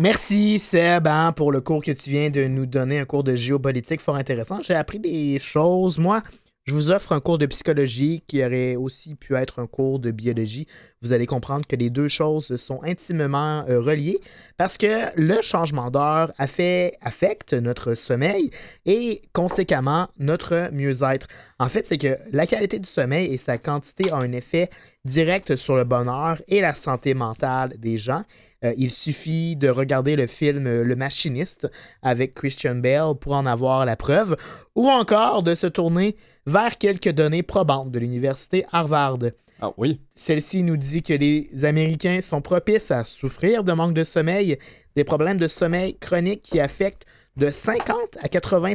Merci 0.00 0.58
Seb 0.58 1.06
hein, 1.06 1.32
pour 1.32 1.52
le 1.52 1.60
cours 1.60 1.82
que 1.82 1.90
tu 1.90 2.08
viens 2.08 2.30
de 2.30 2.46
nous 2.46 2.64
donner, 2.64 3.00
un 3.00 3.04
cours 3.04 3.22
de 3.22 3.36
géopolitique 3.36 4.00
fort 4.00 4.16
intéressant. 4.16 4.58
J'ai 4.60 4.72
appris 4.72 4.98
des 4.98 5.38
choses. 5.38 5.98
Moi, 5.98 6.22
je 6.64 6.72
vous 6.72 6.90
offre 6.90 7.12
un 7.12 7.20
cours 7.20 7.36
de 7.36 7.44
psychologie 7.44 8.22
qui 8.26 8.42
aurait 8.42 8.76
aussi 8.76 9.14
pu 9.14 9.34
être 9.34 9.58
un 9.58 9.66
cours 9.66 9.98
de 9.98 10.10
biologie. 10.10 10.66
Vous 11.02 11.12
allez 11.12 11.26
comprendre 11.26 11.66
que 11.66 11.76
les 11.76 11.90
deux 11.90 12.08
choses 12.08 12.56
sont 12.56 12.82
intimement 12.82 13.62
euh, 13.68 13.78
reliées 13.78 14.20
parce 14.56 14.78
que 14.78 15.14
le 15.16 15.42
changement 15.42 15.90
d'heure 15.90 16.32
affect- 16.38 16.96
affecte 17.02 17.52
notre 17.52 17.94
sommeil 17.94 18.50
et 18.86 19.20
conséquemment 19.34 20.08
notre 20.18 20.70
mieux-être. 20.72 21.26
En 21.58 21.68
fait, 21.68 21.86
c'est 21.86 21.98
que 21.98 22.16
la 22.32 22.46
qualité 22.46 22.78
du 22.78 22.88
sommeil 22.88 23.34
et 23.34 23.36
sa 23.36 23.58
quantité 23.58 24.10
ont 24.14 24.22
un 24.22 24.32
effet 24.32 24.70
direct 25.04 25.56
sur 25.56 25.76
le 25.76 25.84
bonheur 25.84 26.40
et 26.48 26.60
la 26.60 26.74
santé 26.74 27.14
mentale 27.14 27.74
des 27.78 27.98
gens. 27.98 28.24
Euh, 28.64 28.74
il 28.76 28.90
suffit 28.90 29.56
de 29.56 29.68
regarder 29.68 30.16
le 30.16 30.26
film 30.26 30.66
euh, 30.66 30.84
Le 30.84 30.96
Machiniste 30.96 31.70
avec 32.02 32.34
Christian 32.34 32.76
Bale 32.76 33.14
pour 33.18 33.34
en 33.34 33.46
avoir 33.46 33.86
la 33.86 33.96
preuve, 33.96 34.36
ou 34.74 34.88
encore 34.88 35.42
de 35.42 35.54
se 35.54 35.66
tourner 35.66 36.16
vers 36.46 36.76
quelques 36.76 37.10
données 37.10 37.42
probantes 37.42 37.90
de 37.90 37.98
l'université 37.98 38.64
Harvard. 38.72 39.18
Ah 39.62 39.72
oui. 39.76 40.00
Celle-ci 40.14 40.62
nous 40.62 40.76
dit 40.76 41.02
que 41.02 41.12
les 41.12 41.64
Américains 41.64 42.20
sont 42.22 42.40
propices 42.40 42.90
à 42.90 43.04
souffrir 43.04 43.62
de 43.62 43.72
manque 43.72 43.94
de 43.94 44.04
sommeil, 44.04 44.58
des 44.96 45.04
problèmes 45.04 45.36
de 45.38 45.48
sommeil 45.48 45.96
chroniques 45.98 46.42
qui 46.42 46.60
affectent 46.60 47.04
de 47.36 47.50
50 47.50 48.18
à 48.20 48.28
80 48.28 48.74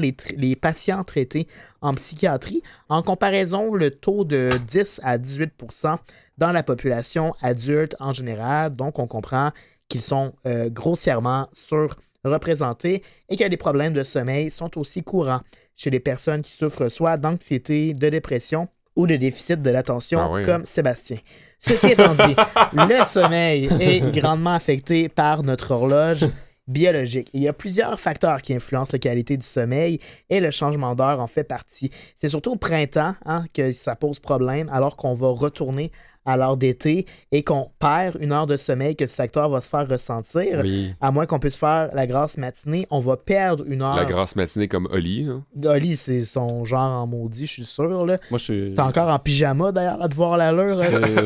les, 0.00 0.16
les 0.36 0.56
patients 0.56 1.04
traités 1.04 1.46
en 1.80 1.94
psychiatrie. 1.94 2.62
En 2.88 3.02
comparaison, 3.02 3.74
le 3.74 3.90
taux 3.90 4.24
de 4.24 4.50
10 4.66 5.00
à 5.02 5.18
18% 5.18 5.96
dans 6.38 6.52
la 6.52 6.62
population 6.62 7.34
adulte 7.42 7.96
en 8.00 8.12
général. 8.12 8.74
Donc, 8.74 8.98
on 8.98 9.06
comprend 9.06 9.50
qu'ils 9.88 10.02
sont 10.02 10.34
euh, 10.46 10.68
grossièrement 10.70 11.48
surreprésentés 11.52 13.02
et 13.28 13.36
que 13.36 13.44
les 13.44 13.56
problèmes 13.56 13.92
de 13.92 14.02
sommeil 14.02 14.50
sont 14.50 14.78
aussi 14.78 15.02
courants 15.02 15.40
chez 15.76 15.90
les 15.90 16.00
personnes 16.00 16.42
qui 16.42 16.52
souffrent 16.52 16.88
soit 16.88 17.16
d'anxiété, 17.16 17.92
de 17.92 18.08
dépression 18.08 18.68
ou 18.96 19.06
de 19.06 19.16
déficit 19.16 19.60
de 19.60 19.70
l'attention, 19.70 20.20
Ah 20.20 20.30
oui, 20.30 20.40
hein. 20.40 20.46
comme 20.46 20.66
Sébastien. 20.66 21.18
Ceci 21.60 21.92
étant 21.92 22.14
dit, 22.14 22.34
le 22.72 23.04
sommeil 23.04 23.68
est 23.80 24.00
grandement 24.12 24.54
affecté 24.54 25.08
par 25.08 25.42
notre 25.42 25.72
horloge 25.72 26.26
biologique. 26.68 27.28
Il 27.32 27.42
y 27.42 27.48
a 27.48 27.52
plusieurs 27.52 27.98
facteurs 28.00 28.42
qui 28.42 28.54
influencent 28.54 28.90
la 28.92 28.98
qualité 28.98 29.36
du 29.36 29.46
sommeil 29.46 29.98
et 30.30 30.40
le 30.40 30.50
changement 30.50 30.94
d'heure 30.94 31.20
en 31.20 31.26
fait 31.26 31.44
partie. 31.44 31.90
C'est 32.16 32.28
surtout 32.28 32.52
au 32.52 32.56
printemps 32.56 33.14
hein, 33.24 33.44
que 33.54 33.72
ça 33.72 33.96
pose 33.96 34.20
problème 34.20 34.68
alors 34.72 34.96
qu'on 34.96 35.14
va 35.14 35.28
retourner 35.28 35.90
à 36.28 36.36
l'heure 36.36 36.56
d'été 36.56 37.06
et 37.30 37.44
qu'on 37.44 37.68
perd 37.78 38.16
une 38.20 38.32
heure 38.32 38.48
de 38.48 38.56
sommeil 38.56 38.96
que 38.96 39.06
ce 39.06 39.14
facteur 39.14 39.48
va 39.48 39.60
se 39.60 39.68
faire 39.68 39.86
ressentir. 39.88 40.62
Oui. 40.64 40.92
À 41.00 41.12
moins 41.12 41.24
qu'on 41.24 41.38
puisse 41.38 41.56
faire 41.56 41.90
la 41.94 42.04
grasse 42.08 42.36
matinée, 42.36 42.84
on 42.90 42.98
va 42.98 43.16
perdre 43.16 43.62
une 43.68 43.80
heure. 43.82 43.94
La 43.94 44.04
grasse 44.06 44.34
matinée 44.34 44.66
comme 44.66 44.88
Oli. 44.90 45.24
hein? 45.30 45.44
Oli, 45.64 45.94
c'est 45.94 46.22
son 46.22 46.64
genre 46.64 47.00
en 47.00 47.06
maudit, 47.06 47.46
je 47.46 47.52
suis 47.52 47.64
sûr. 47.64 48.04
là. 48.04 48.18
Moi, 48.32 48.38
je 48.38 48.44
suis. 48.44 48.74
T'es 48.74 48.80
encore 48.82 49.08
en 49.08 49.20
pyjama 49.20 49.70
d'ailleurs 49.70 50.02
à 50.02 50.08
te 50.08 50.16
voir 50.16 50.36
l'allure. 50.36 50.80
hein, 50.80 50.88
Je, 50.90 51.20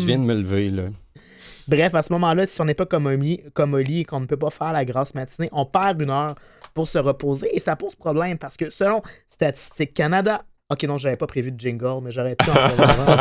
je 0.00 0.06
viens 0.06 0.18
de 0.18 0.24
me 0.24 0.34
lever, 0.34 0.70
là. 0.70 0.84
Bref, 1.68 1.94
à 1.94 2.02
ce 2.02 2.12
moment-là, 2.12 2.46
si 2.46 2.60
on 2.60 2.64
n'est 2.64 2.74
pas 2.74 2.86
comme 2.86 3.06
Oli, 3.06 3.42
comme 3.54 3.78
et 3.78 4.04
qu'on 4.04 4.20
ne 4.20 4.26
peut 4.26 4.36
pas 4.36 4.50
faire 4.50 4.72
la 4.72 4.84
grasse 4.84 5.14
matinée, 5.14 5.48
on 5.52 5.64
perd 5.64 6.00
une 6.02 6.10
heure 6.10 6.34
pour 6.74 6.88
se 6.88 6.98
reposer 6.98 7.54
et 7.54 7.60
ça 7.60 7.76
pose 7.76 7.94
problème 7.94 8.38
parce 8.38 8.56
que 8.56 8.70
selon 8.70 9.02
Statistique 9.28 9.92
Canada, 9.92 10.44
ok 10.72 10.82
non, 10.84 10.98
j'avais 10.98 11.16
pas 11.16 11.26
prévu 11.26 11.52
de 11.52 11.58
jingle, 11.60 12.00
mais 12.02 12.10
j'aurais 12.10 12.34
pu 12.36 12.50
en 12.50 12.54
à 12.54 12.68
ce 12.70 12.76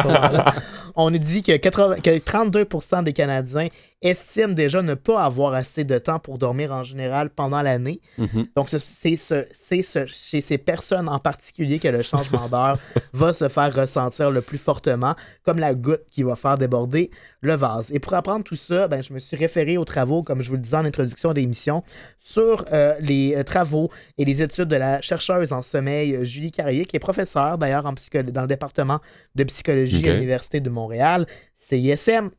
moment-là. 0.07 0.53
On 0.95 1.09
dit 1.09 1.41
que, 1.41 1.55
80 1.55 1.95
que 2.01 2.17
32% 2.17 3.03
des 3.03 3.13
Canadiens 3.13 3.67
estiment 4.01 4.53
déjà 4.53 4.81
ne 4.81 4.93
pas 4.95 5.23
avoir 5.23 5.53
assez 5.53 5.83
de 5.85 5.97
temps 5.97 6.19
pour 6.19 6.37
dormir 6.37 6.71
en 6.73 6.83
général 6.83 7.29
pendant 7.29 7.61
l'année. 7.61 8.01
Mhm. 8.17 8.47
Donc, 8.57 8.69
ce- 8.69 8.77
c'est 8.79 9.15
ce- 9.15 9.45
c'est 9.57 9.83
ce- 9.83 10.05
chez 10.05 10.41
ces 10.41 10.57
personnes 10.57 11.07
en 11.07 11.19
particulier 11.19 11.79
que 11.79 11.87
le 11.87 12.01
changement 12.01 12.49
d'heure 12.49 12.77
va 13.13 13.33
se 13.33 13.47
faire 13.47 13.73
ressentir 13.73 14.31
le 14.31 14.41
plus 14.41 14.57
fortement, 14.57 15.15
comme 15.45 15.59
la 15.59 15.73
goutte 15.75 16.01
qui 16.11 16.23
va 16.23 16.35
faire 16.35 16.57
déborder 16.57 17.09
le 17.41 17.53
vase. 17.55 17.91
Et 17.93 17.99
pour 17.99 18.13
apprendre 18.13 18.43
tout 18.43 18.55
ça, 18.55 18.87
ben, 18.89 19.01
je 19.01 19.13
me 19.13 19.19
suis 19.19 19.37
référé 19.37 19.77
aux 19.77 19.85
travaux, 19.85 20.23
comme 20.23 20.41
je 20.41 20.49
vous 20.49 20.55
le 20.55 20.61
disais 20.61 20.77
en 20.77 20.85
introduction 20.85 21.29
de 21.31 21.39
l'émission, 21.39 21.83
sur 22.19 22.65
euh, 22.73 22.95
les 22.99 23.35
euh, 23.37 23.43
travaux 23.43 23.89
et 24.17 24.25
les 24.25 24.41
études 24.41 24.67
de 24.67 24.75
la 24.75 24.99
chercheuse 25.01 25.53
en 25.53 25.61
sommeil 25.61 26.15
euh, 26.15 26.25
Julie 26.25 26.51
Carrier, 26.51 26.85
qui 26.85 26.95
est 26.97 26.99
professeure 26.99 27.40
d'ailleurs 27.57 27.85
en 27.85 27.93
dans 28.31 28.41
le 28.41 28.47
département 28.47 28.99
de 29.35 29.43
psychologie 29.45 30.07
à 30.09 30.13
l'Université 30.13 30.59
de 30.59 30.69
Montréal, 30.69 31.25
CISM. 31.55 32.29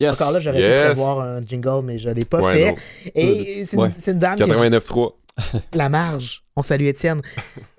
Yes. 0.00 0.20
Encore 0.20 0.32
là, 0.32 0.40
j'aurais 0.40 0.60
Yes. 0.60 0.80
pu 0.80 0.94
prévoir 0.94 1.20
un 1.20 1.42
jingle, 1.42 1.82
mais 1.84 1.98
je 1.98 2.08
l'ai 2.08 2.24
pas 2.24 2.40
Ouais, 2.40 2.52
fait. 2.54 2.70
non. 2.70 2.74
Et 3.14 3.64
c'est 3.66 3.76
une, 3.76 3.82
Ouais. 3.82 3.90
une 4.06 4.18
dame 4.18 4.38
que 4.38 4.44
89.3. 4.44 5.12
la 5.74 5.88
marge. 5.88 6.42
On 6.56 6.62
salue 6.62 6.84
Étienne. 6.86 7.20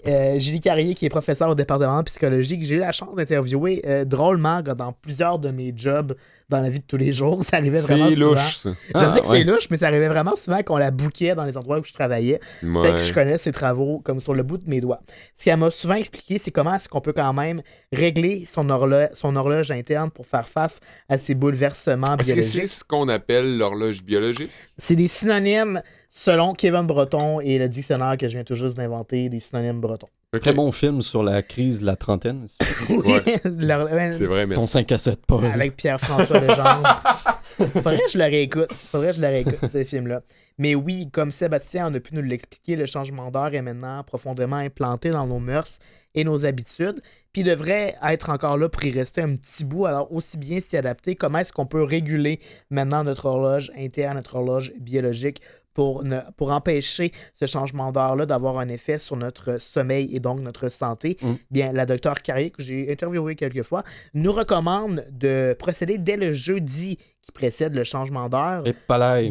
Euh, 0.08 0.40
Julie 0.40 0.60
Carrier, 0.60 0.96
qui 0.96 1.06
est 1.06 1.10
professeure 1.10 1.50
au 1.50 1.54
département 1.54 2.00
de 2.00 2.06
psychologie, 2.06 2.58
que 2.58 2.66
j'ai 2.66 2.74
eu 2.74 2.80
la 2.80 2.92
chance 2.92 3.14
d'interviewer 3.16 3.84
euh, 3.86 4.04
drôlement 4.04 4.64
dans 4.64 4.94
plusieurs 4.94 5.38
de 5.38 5.52
mes 5.52 5.72
jobs 5.76 6.16
dans 6.50 6.60
la 6.60 6.72
vie 6.72 6.80
de 6.80 6.84
tous 6.88 6.98
les 6.98 7.12
jours. 7.12 7.44
Ça 7.44 7.58
arrivait 7.58 7.80
vraiment 7.80 8.10
C'est 8.10 8.16
souvent. 8.16 8.32
louche, 8.32 8.56
ça. 8.56 8.70
Je 8.72 8.92
Ah, 8.96 9.14
sais 9.14 9.22
que 9.22 9.28
ouais. 9.28 9.38
c'est 9.38 9.44
louche, 9.44 9.68
mais 9.70 9.78
ça 9.78 9.86
arrivait 9.86 10.08
vraiment 10.08 10.36
souvent 10.36 10.64
qu'on 10.64 10.78
la 10.78 10.90
bouquait 10.90 11.36
dans 11.36 11.46
les 11.46 11.56
endroits 11.56 11.78
où 11.78 11.84
je 11.84 11.94
travaillais. 11.94 12.40
Fait 12.62 12.68
Ouais. 12.68 12.92
que 12.94 12.98
je 12.98 13.14
connais 13.14 13.38
ses 13.38 13.52
travaux 13.52 14.00
comme 14.04 14.20
sur 14.20 14.34
le 14.34 14.42
bout 14.42 14.58
de 14.58 14.68
mes 14.68 14.82
doigts. 14.82 15.02
Ce 15.36 15.46
qu'elle 15.46 15.60
m'a 15.60 15.70
souvent 15.70 15.94
expliqué, 15.94 16.40
c'est 16.40 16.50
comment 16.50 16.74
est-ce 16.74 16.90
qu'on 16.90 17.00
peut 17.02 17.14
quand 17.14 17.34
même 17.34 17.62
régler 17.94 18.44
son, 18.48 18.64
horlo- 18.70 19.10
son 19.14 19.36
horloge 19.36 19.70
interne 19.70 20.10
pour 20.10 20.26
faire 20.26 20.50
face 20.50 20.80
à 21.10 21.20
ces 21.20 21.36
bouleversements 21.36 22.18
Est-ce 22.18 22.30
que 22.30 22.34
biologiques. 22.40 22.62
c'est 22.62 22.66
ce 22.80 22.84
qu'on 22.84 23.08
appelle 23.08 23.56
l'horloge 23.60 24.02
biologique? 24.04 24.50
C'est 24.80 24.96
des 24.96 25.08
synonymes 25.08 25.80
selon 26.12 26.54
Kevin 26.54 26.84
Breton 26.86 27.40
et 27.40 27.58
le 27.58 27.68
dictionnaire 27.70 28.18
que 28.18 28.28
je 28.28 28.34
viens 28.34 28.44
tout 28.44 28.56
juste 28.56 28.78
d'inventer, 28.78 29.30
des 29.30 29.40
synonymes 29.40 29.82
bretons. 29.82 30.10
Ok. 30.34 30.42
Très 30.42 30.54
bon 30.54 30.72
film 30.72 31.02
sur 31.02 31.24
la 31.24 31.42
crise 31.42 31.82
de 31.82 31.86
la 31.86 31.98
trentaine. 31.98 32.46
ouais, 32.90 33.22
C'est 34.12 34.26
vrai, 34.26 34.44
Ton 34.44 34.50
merci. 34.62 34.68
5 34.68 34.92
à 34.94 34.98
7 34.98 35.26
Paul. 35.26 35.44
avec 35.46 35.76
Pierre-François 35.76 36.40
Legendre. 36.40 37.04
Faudrait 37.74 37.98
que 37.98 38.12
je 38.12 38.18
le 38.18 38.24
réécoute. 38.24 38.72
Faudrait 38.74 39.10
que 39.10 39.18
je 39.18 39.22
le 39.22 39.28
réécoute, 39.28 39.60
ce 39.70 39.84
film-là. 39.84 40.22
Mais 40.58 40.74
oui, 40.74 41.10
comme 41.12 41.32
Sébastien 41.32 41.88
en 41.88 41.94
a 41.94 42.00
pu 42.00 42.16
nous 42.16 42.22
l'expliquer, 42.22 42.78
le 42.78 42.86
changement 42.86 43.30
d'heure 43.30 43.54
est 43.54 43.62
maintenant 43.62 44.04
profondément 44.06 44.56
implanté 44.56 45.10
dans 45.10 45.28
nos 45.28 45.40
mœurs 45.40 45.80
et 46.16 46.24
nos 46.24 46.46
habitudes. 46.46 47.02
Puis 47.34 47.42
il 47.42 47.46
devrait 47.46 47.96
être 48.08 48.30
encore 48.30 48.58
là 48.58 48.70
pour 48.70 48.84
y 48.86 48.92
rester 48.92 49.22
un 49.22 49.36
petit 49.36 49.66
bout. 49.66 49.86
Alors, 49.86 50.14
aussi 50.14 50.38
bien 50.38 50.62
s'y 50.62 50.78
adapter, 50.78 51.16
comment 51.16 51.40
est-ce 51.40 51.52
qu'on 51.52 51.66
peut 51.66 51.84
réguler 51.84 52.40
maintenant 52.70 53.04
notre 53.04 53.26
horloge 53.26 53.70
interne, 53.78 54.16
notre 54.16 54.36
horloge 54.36 54.72
biologique 54.80 55.42
pour, 55.74 56.04
ne, 56.04 56.20
pour 56.38 56.52
empêcher 56.52 57.12
ce 57.34 57.46
changement 57.46 57.92
d'heure-là 57.92 58.26
d'avoir 58.26 58.60
un 58.60 58.68
effet 58.68 58.98
sur 58.98 59.16
notre 59.16 59.60
sommeil 59.60 60.16
et 60.16 60.20
donc 60.20 60.40
notre 60.40 60.70
santé? 60.70 61.18
Mm. 61.22 61.34
Bien, 61.50 61.72
la 61.74 61.86
docteure 61.86 62.22
Carrier, 62.22 62.52
que 62.52 62.62
j'ai 62.62 62.92
interviewé 62.92 63.36
quelques 63.36 63.64
fois, 63.64 63.84
nous 64.14 64.32
recommande 64.32 65.06
de 65.12 65.56
procéder 65.58 65.98
dès 65.98 66.18
le 66.18 66.34
jeudi 66.34 66.98
qui 67.22 67.32
précède 67.32 67.74
le 67.74 67.84
changement 67.84 68.30
d'heure, 68.30 68.64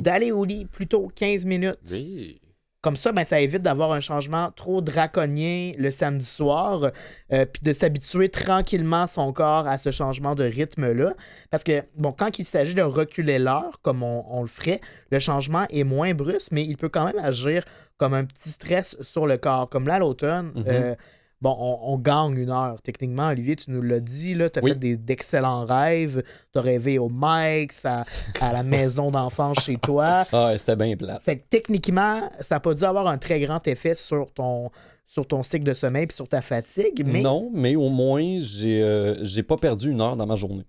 d'aller 0.00 0.33
au 0.33 0.44
lit 0.44 0.64
plutôt 0.66 1.09
15 1.14 1.44
minutes. 1.44 1.79
Oui. 1.90 2.40
Comme 2.82 2.96
ça, 2.96 3.12
ben, 3.12 3.24
ça 3.24 3.40
évite 3.40 3.60
d'avoir 3.60 3.92
un 3.92 4.00
changement 4.00 4.50
trop 4.56 4.80
draconien 4.80 5.72
le 5.76 5.90
samedi 5.90 6.24
soir, 6.24 6.90
euh, 7.32 7.44
puis 7.44 7.60
de 7.62 7.72
s'habituer 7.74 8.30
tranquillement 8.30 9.06
son 9.06 9.32
corps 9.34 9.66
à 9.68 9.76
ce 9.76 9.90
changement 9.90 10.34
de 10.34 10.44
rythme-là. 10.44 11.12
Parce 11.50 11.62
que, 11.62 11.82
bon, 11.96 12.12
quand 12.12 12.38
il 12.38 12.44
s'agit 12.44 12.74
de 12.74 12.80
reculer 12.82 13.38
l'heure, 13.38 13.80
comme 13.82 14.02
on, 14.02 14.24
on 14.30 14.40
le 14.40 14.48
ferait, 14.48 14.80
le 15.10 15.18
changement 15.18 15.66
est 15.68 15.84
moins 15.84 16.14
brusque, 16.14 16.52
mais 16.52 16.64
il 16.64 16.78
peut 16.78 16.88
quand 16.88 17.04
même 17.04 17.18
agir 17.22 17.64
comme 17.98 18.14
un 18.14 18.24
petit 18.24 18.48
stress 18.48 18.96
sur 19.02 19.26
le 19.26 19.36
corps. 19.36 19.68
Comme 19.68 19.86
là, 19.86 19.98
l'automne, 19.98 20.52
Mhm. 20.54 20.64
euh, 20.68 20.94
bon, 21.40 21.55
on, 21.59 21.94
on 21.94 21.98
gagne 21.98 22.37
une 22.38 22.50
heure. 22.50 22.81
Techniquement, 22.83 23.29
Olivier, 23.29 23.57
tu 23.57 23.70
nous 23.70 23.83
l'as 23.83 24.00
dit, 24.00 24.35
tu 24.37 24.42
as 24.59 24.62
Oui. 24.62 24.72
fait 24.72 24.96
d'excellents 24.96 25.64
rêves, 25.64 26.22
tu 26.53 26.59
as 26.59 26.62
rêvé 26.62 26.98
au 26.98 27.09
Mike, 27.09 27.72
à, 27.85 28.05
à 28.40 28.53
la 28.53 28.62
maison 28.64 29.11
d'enfance 29.11 29.61
chez 29.61 29.76
toi. 29.76 30.24
Ah, 30.33 30.53
c'était 30.57 30.76
bien 30.76 30.96
plat. 30.96 31.18
Fait 31.20 31.38
que 31.38 31.44
techniquement, 31.48 32.29
ça 32.40 32.57
n'a 32.57 32.61
pas 32.61 32.74
dû 32.74 32.85
avoir 32.85 33.07
un 33.07 33.18
très 33.18 33.40
grand 33.40 33.66
effet 33.68 33.94
sur 33.94 34.33
ton, 34.33 34.70
sur 35.07 35.26
ton 35.26 35.42
cycle 35.42 35.64
de 35.64 35.74
sommeil 35.74 36.07
et 36.09 36.12
sur 36.12 36.29
ta 36.29 36.40
fatigue. 36.42 37.03
Mais 37.05 37.20
Non, 37.22 37.50
mais 37.55 37.76
au 37.76 37.88
moins, 37.88 38.38
j'ai 38.40 38.83
euh, 38.83 39.16
j'ai 39.24 39.42
pas 39.42 39.57
perdu 39.57 39.90
une 39.90 40.00
heure 40.00 40.16
dans 40.16 40.26
ma 40.26 40.37
journée. 40.37 40.64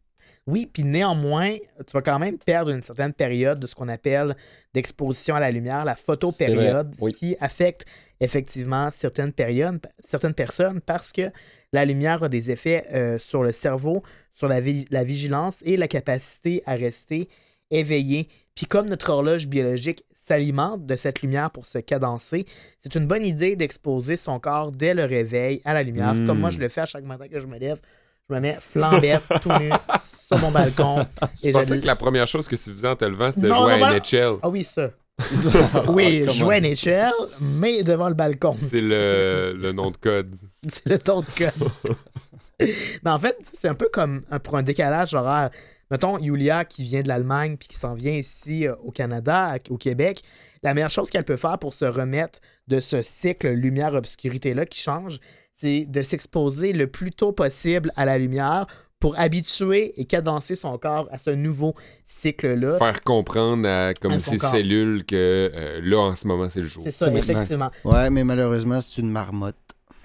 Oui, 0.52 0.70
puis 0.72 0.84
néanmoins, 0.84 1.54
tu 1.88 1.94
vas 1.94 2.02
quand 2.02 2.20
même 2.20 2.38
perdre 2.38 2.72
une 2.72 2.82
certaine 2.82 3.14
période 3.14 3.60
de 3.60 3.68
ce 3.68 3.74
qu'on 3.74 3.88
appelle 3.88 4.36
d'exposition 4.74 5.34
à 5.36 5.40
la 5.40 5.50
lumière, 5.50 5.86
la 5.86 5.96
photopériode, 5.96 6.94
oui. 7.00 7.12
ce 7.14 7.18
qui 7.18 7.38
affecte 7.40 7.86
effectivement 8.20 8.92
certaines 8.92 9.34
périodes, 9.34 9.80
certaines 10.00 10.34
personnes 10.34 10.82
parce 10.82 11.12
que 11.12 11.32
la 11.74 11.86
lumière 11.86 12.22
a 12.24 12.30
des 12.30 12.52
effets 12.52 12.86
euh, 12.94 13.18
sur 13.18 13.44
le 13.44 13.52
cerveau, 13.52 14.04
sur 14.34 14.48
la, 14.48 14.60
vi- 14.62 14.86
la 14.92 15.04
vigilance 15.04 15.62
et 15.66 15.78
la 15.78 15.88
capacité 15.88 16.62
à 16.66 16.76
rester 16.76 17.30
éveillé. 17.72 18.28
Puis 18.54 18.66
comme 18.66 18.90
notre 18.90 19.10
horloge 19.10 19.48
biologique 19.48 20.04
s'alimente 20.14 20.86
de 20.86 20.96
cette 20.98 21.22
lumière 21.22 21.50
pour 21.52 21.66
se 21.66 21.78
cadencer, 21.78 22.46
c'est 22.78 22.96
une 22.96 23.08
bonne 23.08 23.26
idée 23.26 23.56
d'exposer 23.56 24.18
son 24.18 24.40
corps 24.40 24.74
dès 24.74 24.94
le 24.94 25.06
réveil 25.06 25.62
à 25.64 25.74
la 25.74 25.82
lumière. 25.82 26.14
Mm. 26.14 26.28
Comme 26.28 26.40
moi, 26.40 26.50
je 26.50 26.60
le 26.60 26.68
fais 26.68 26.82
à 26.82 26.86
chaque 26.86 27.06
matin 27.06 27.28
que 27.30 27.40
je 27.40 27.48
me 27.48 27.58
lève. 27.58 27.80
Je 28.32 28.36
me 28.36 28.40
mets 28.40 28.58
flambette, 28.62 29.24
tout 29.42 29.52
nu, 29.60 29.70
sur 30.28 30.38
mon 30.40 30.52
balcon. 30.52 31.06
Je 31.44 31.50
et 31.50 31.52
pensais 31.52 31.76
je- 31.76 31.82
que 31.82 31.86
la 31.88 31.98
première 31.98 32.28
chose 32.28 32.48
que 32.48 32.56
tu 32.56 32.62
faisais 32.72 32.88
en 32.88 32.96
te 32.96 33.04
levant, 33.04 33.26
c'était 33.32 33.48
jouer 33.48 33.50
non, 33.50 33.68
à. 33.84 33.98
NHL. 34.00 34.38
Ah 34.42 34.48
oui, 34.50 34.64
ça. 34.64 34.90
Oui, 35.90 36.22
Comment? 36.22 36.32
jouer 36.32 36.56
à 36.56 36.62
NHL, 36.62 37.12
mais 37.60 37.84
devant 37.84 38.08
le 38.08 38.16
balcon. 38.16 38.54
C'est 38.58 38.80
le, 38.82 39.54
le 39.60 39.72
nom 39.74 39.92
de 39.92 39.98
code. 39.98 40.34
C'est 40.68 40.88
le 40.88 40.98
ton 40.98 41.20
de 41.22 41.26
code. 41.38 41.98
Mais 43.04 43.10
en 43.12 43.20
fait, 43.20 43.38
c'est 43.54 43.68
un 43.68 43.74
peu 43.76 43.90
comme 43.92 44.22
un- 44.32 44.40
pour 44.40 44.56
un 44.58 44.64
décalage 44.64 45.14
horaire. 45.14 45.50
Mettons, 45.90 46.18
Yulia 46.20 46.64
qui 46.64 46.84
vient 46.84 47.02
de 47.02 47.08
l'Allemagne 47.10 47.58
puis 47.58 47.68
qui 47.68 47.76
s'en 47.76 47.96
vient 47.96 48.14
ici 48.14 48.66
euh, 48.68 48.76
au 48.84 48.92
Canada, 48.92 49.54
à- 49.56 49.58
au 49.70 49.78
Québec. 49.78 50.22
La 50.64 50.74
meilleure 50.74 50.92
chose 50.92 51.10
qu'elle 51.10 51.26
peut 51.26 51.38
faire 51.38 51.58
pour 51.58 51.74
se 51.74 51.86
remettre 51.86 52.40
de 52.68 52.80
ce 52.80 53.02
cycle 53.02 53.50
lumière-obscurité-là 53.50 54.66
qui 54.68 54.80
change, 54.80 55.20
c'est 55.62 55.86
de 55.86 56.02
s'exposer 56.02 56.74
le 56.74 56.88
plus 56.88 57.12
tôt 57.12 57.32
possible 57.32 57.92
à 57.96 58.06
la 58.06 58.18
lumière 58.18 58.66
pour 59.00 59.18
habituer 59.20 59.94
et 60.00 60.06
cadencer 60.06 60.56
son 60.56 60.78
corps 60.78 61.08
à 61.12 61.18
ce 61.18 61.30
nouveau 61.32 61.76
cycle-là. 62.06 62.78
Faire 62.78 63.02
comprendre 63.04 63.68
à 63.68 63.94
comme 63.94 64.14
À 64.14 64.20
ses 64.20 64.38
corps. 64.38 64.50
cellules 64.52 65.06
que 65.06 65.52
euh, 65.54 65.80
là, 65.84 65.98
en 66.00 66.16
ce 66.16 66.28
moment, 66.28 66.50
c'est 66.50 66.62
le 66.62 66.68
jour. 66.68 66.84
C'est 66.84 66.92
ça, 66.92 67.12
effectivement. 67.14 67.70
Ouais, 67.84 68.10
mais 68.10 68.24
malheureusement, 68.24 68.80
c'est 68.82 69.02
une 69.02 69.10
marmotte. 69.12 69.56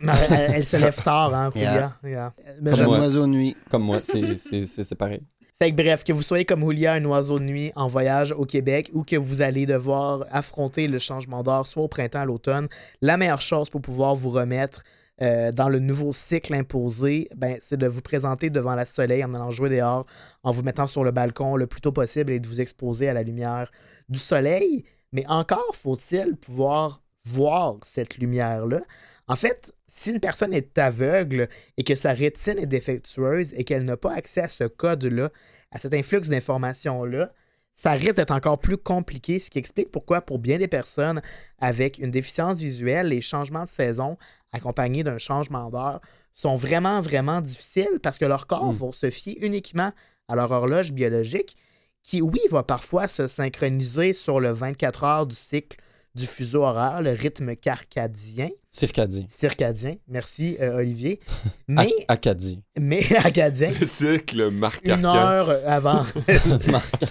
Elle, 0.03 0.51
elle 0.57 0.65
se 0.67 0.77
lève 0.77 0.97
tard, 1.03 1.35
hein. 1.35 1.51
Yeah. 1.57 1.97
Yeah. 2.05 2.35
Mais 2.61 2.71
Comme 2.71 2.79
C'est 2.79 2.85
un 2.85 2.87
moi. 2.87 2.99
oiseau 2.99 3.23
de 3.23 3.27
nuit. 3.29 3.57
Comme 3.71 3.83
moi, 3.83 4.01
c'est- 4.03 4.37
c'est 4.37 4.67
c'est- 4.67 4.85
c'est 4.85 4.95
pareil. 4.95 5.23
Fait 5.59 5.71
que 5.71 5.77
bref, 5.77 6.05
que 6.05 6.13
vous 6.13 6.21
soyez 6.21 6.45
comme 6.45 6.61
Julia, 6.69 6.93
un 6.95 7.05
oiseau 7.07 7.39
de 7.39 7.45
nuit 7.45 7.73
en 7.77 7.89
voyage 7.89 8.33
au 8.33 8.45
Québec 8.45 8.91
ou 8.93 9.05
que 9.05 9.17
vous 9.17 9.41
allez 9.41 9.65
devoir 9.65 10.25
affronter 10.31 10.87
le 10.87 10.99
changement 10.99 11.43
d'heure 11.43 11.67
soit 11.67 11.83
au 11.83 11.89
printemps, 11.89 12.21
à 12.21 12.25
l'automne, 12.27 12.69
la 13.01 13.17
meilleure 13.17 13.41
chose 13.41 13.71
pour 13.71 13.81
pouvoir 13.81 14.15
vous 14.15 14.29
remettre 14.31 14.83
euh, 15.23 15.51
dans 15.51 15.69
le 15.69 15.79
nouveau 15.79 16.13
cycle 16.13 16.55
imposé, 16.55 17.29
ben, 17.35 17.57
c'est 17.61 17.79
de 17.79 17.87
vous 17.87 18.03
présenter 18.03 18.51
devant 18.51 18.75
la 18.75 18.85
soleil 18.85 19.25
en 19.25 19.33
allant 19.33 19.51
jouer 19.51 19.71
dehors, 19.71 20.07
en 20.43 20.53
vous 20.53 20.63
mettant 20.63 20.87
sur 20.87 21.05
le 21.05 21.11
balcon 21.11 21.57
le 21.57 21.67
plus 21.67 21.81
tôt 21.81 21.93
possible 21.93 22.33
et 22.33 22.41
de 22.41 22.47
vous 22.47 22.61
exposer 22.61 23.09
à 23.09 23.15
la 23.15 23.23
lumière 23.23 23.71
du 24.09 24.19
soleil. 24.19 24.85
Mais 25.13 25.25
encore 25.29 25.75
faut-il 25.75 26.37
pouvoir 26.37 27.03
voir 27.25 27.77
cette 27.83 28.19
lumière-là. 28.19 28.83
En 29.29 29.37
fait, 29.37 29.75
si 29.87 30.11
une 30.11 30.21
personne 30.21 30.53
est 30.53 30.79
aveugle 30.79 31.49
et 31.77 31.85
que 31.85 31.95
sa 31.95 32.13
rétine 32.13 32.59
est 32.59 32.67
défectueuse 32.67 33.53
et 33.55 33.65
qu'elle 33.65 33.85
n'a 33.85 33.97
pas 33.97 34.13
accès 34.13 34.43
à 34.43 34.49
ce 34.49 34.65
code-là, 34.65 35.31
à 35.73 35.79
cet 35.79 35.95
influx 35.95 36.21
d'informations-là, 36.21 37.33
ça 37.77 37.93
risque 37.93 38.17
d'être 38.17 38.33
encore 38.33 38.59
plus 38.59 38.79
compliqué, 38.79 39.39
ce 39.39 39.51
qui 39.51 39.59
explique 39.59 39.91
pourquoi 39.91 40.23
pour 40.23 40.39
bien 40.39 40.57
des 40.59 40.67
personnes 40.67 41.21
avec 41.59 41.99
une 41.99 42.11
déficience 42.11 42.59
visuelle, 42.59 43.09
les 43.09 43.21
changements 43.21 43.65
de 43.65 43.69
saison 43.69 44.17
accompagnés 44.53 45.05
d'un 45.05 45.19
changement 45.19 45.71
d'heure 45.71 46.01
sont 46.35 46.57
vraiment, 46.57 47.01
vraiment 47.03 47.41
difficiles 47.43 48.01
parce 48.03 48.17
que 48.19 48.25
leur 48.25 48.47
corps 48.47 48.73
Mm. 48.73 48.73
va 48.73 48.93
se 48.93 49.11
fier 49.11 49.37
uniquement 49.41 49.93
à 50.29 50.37
leur 50.37 50.51
horloge 50.51 50.93
biologique 50.93 51.57
qui, 52.03 52.23
oui, 52.23 52.41
va 52.51 52.63
parfois 52.63 53.09
se 53.09 53.29
synchroniser 53.29 54.13
sur 54.13 54.41
le 54.41 54.51
24 54.53 55.05
heures 55.05 55.27
du 55.27 55.35
cycle 55.35 55.77
du 56.17 56.27
fuseau 56.27 56.63
horaire, 56.65 57.03
le 57.03 57.13
rythme 57.13 57.55
carcadien, 57.55 58.49
Circadien. 58.71 59.25
circadien, 59.29 59.97
merci 60.09 60.57
euh, 60.61 60.79
Olivier, 60.79 61.21
mais, 61.69 61.85
Ac- 61.87 62.05
Acadien. 62.09 62.57
mais 62.79 63.01
acadien, 63.25 63.71
Le 63.79 63.87
cycle 63.87 64.51
Marc 64.51 64.87
une 64.89 65.05
heure 65.05 65.51
avant. 65.67 66.05
Marc 66.71 66.95
Arcan. 67.03 67.07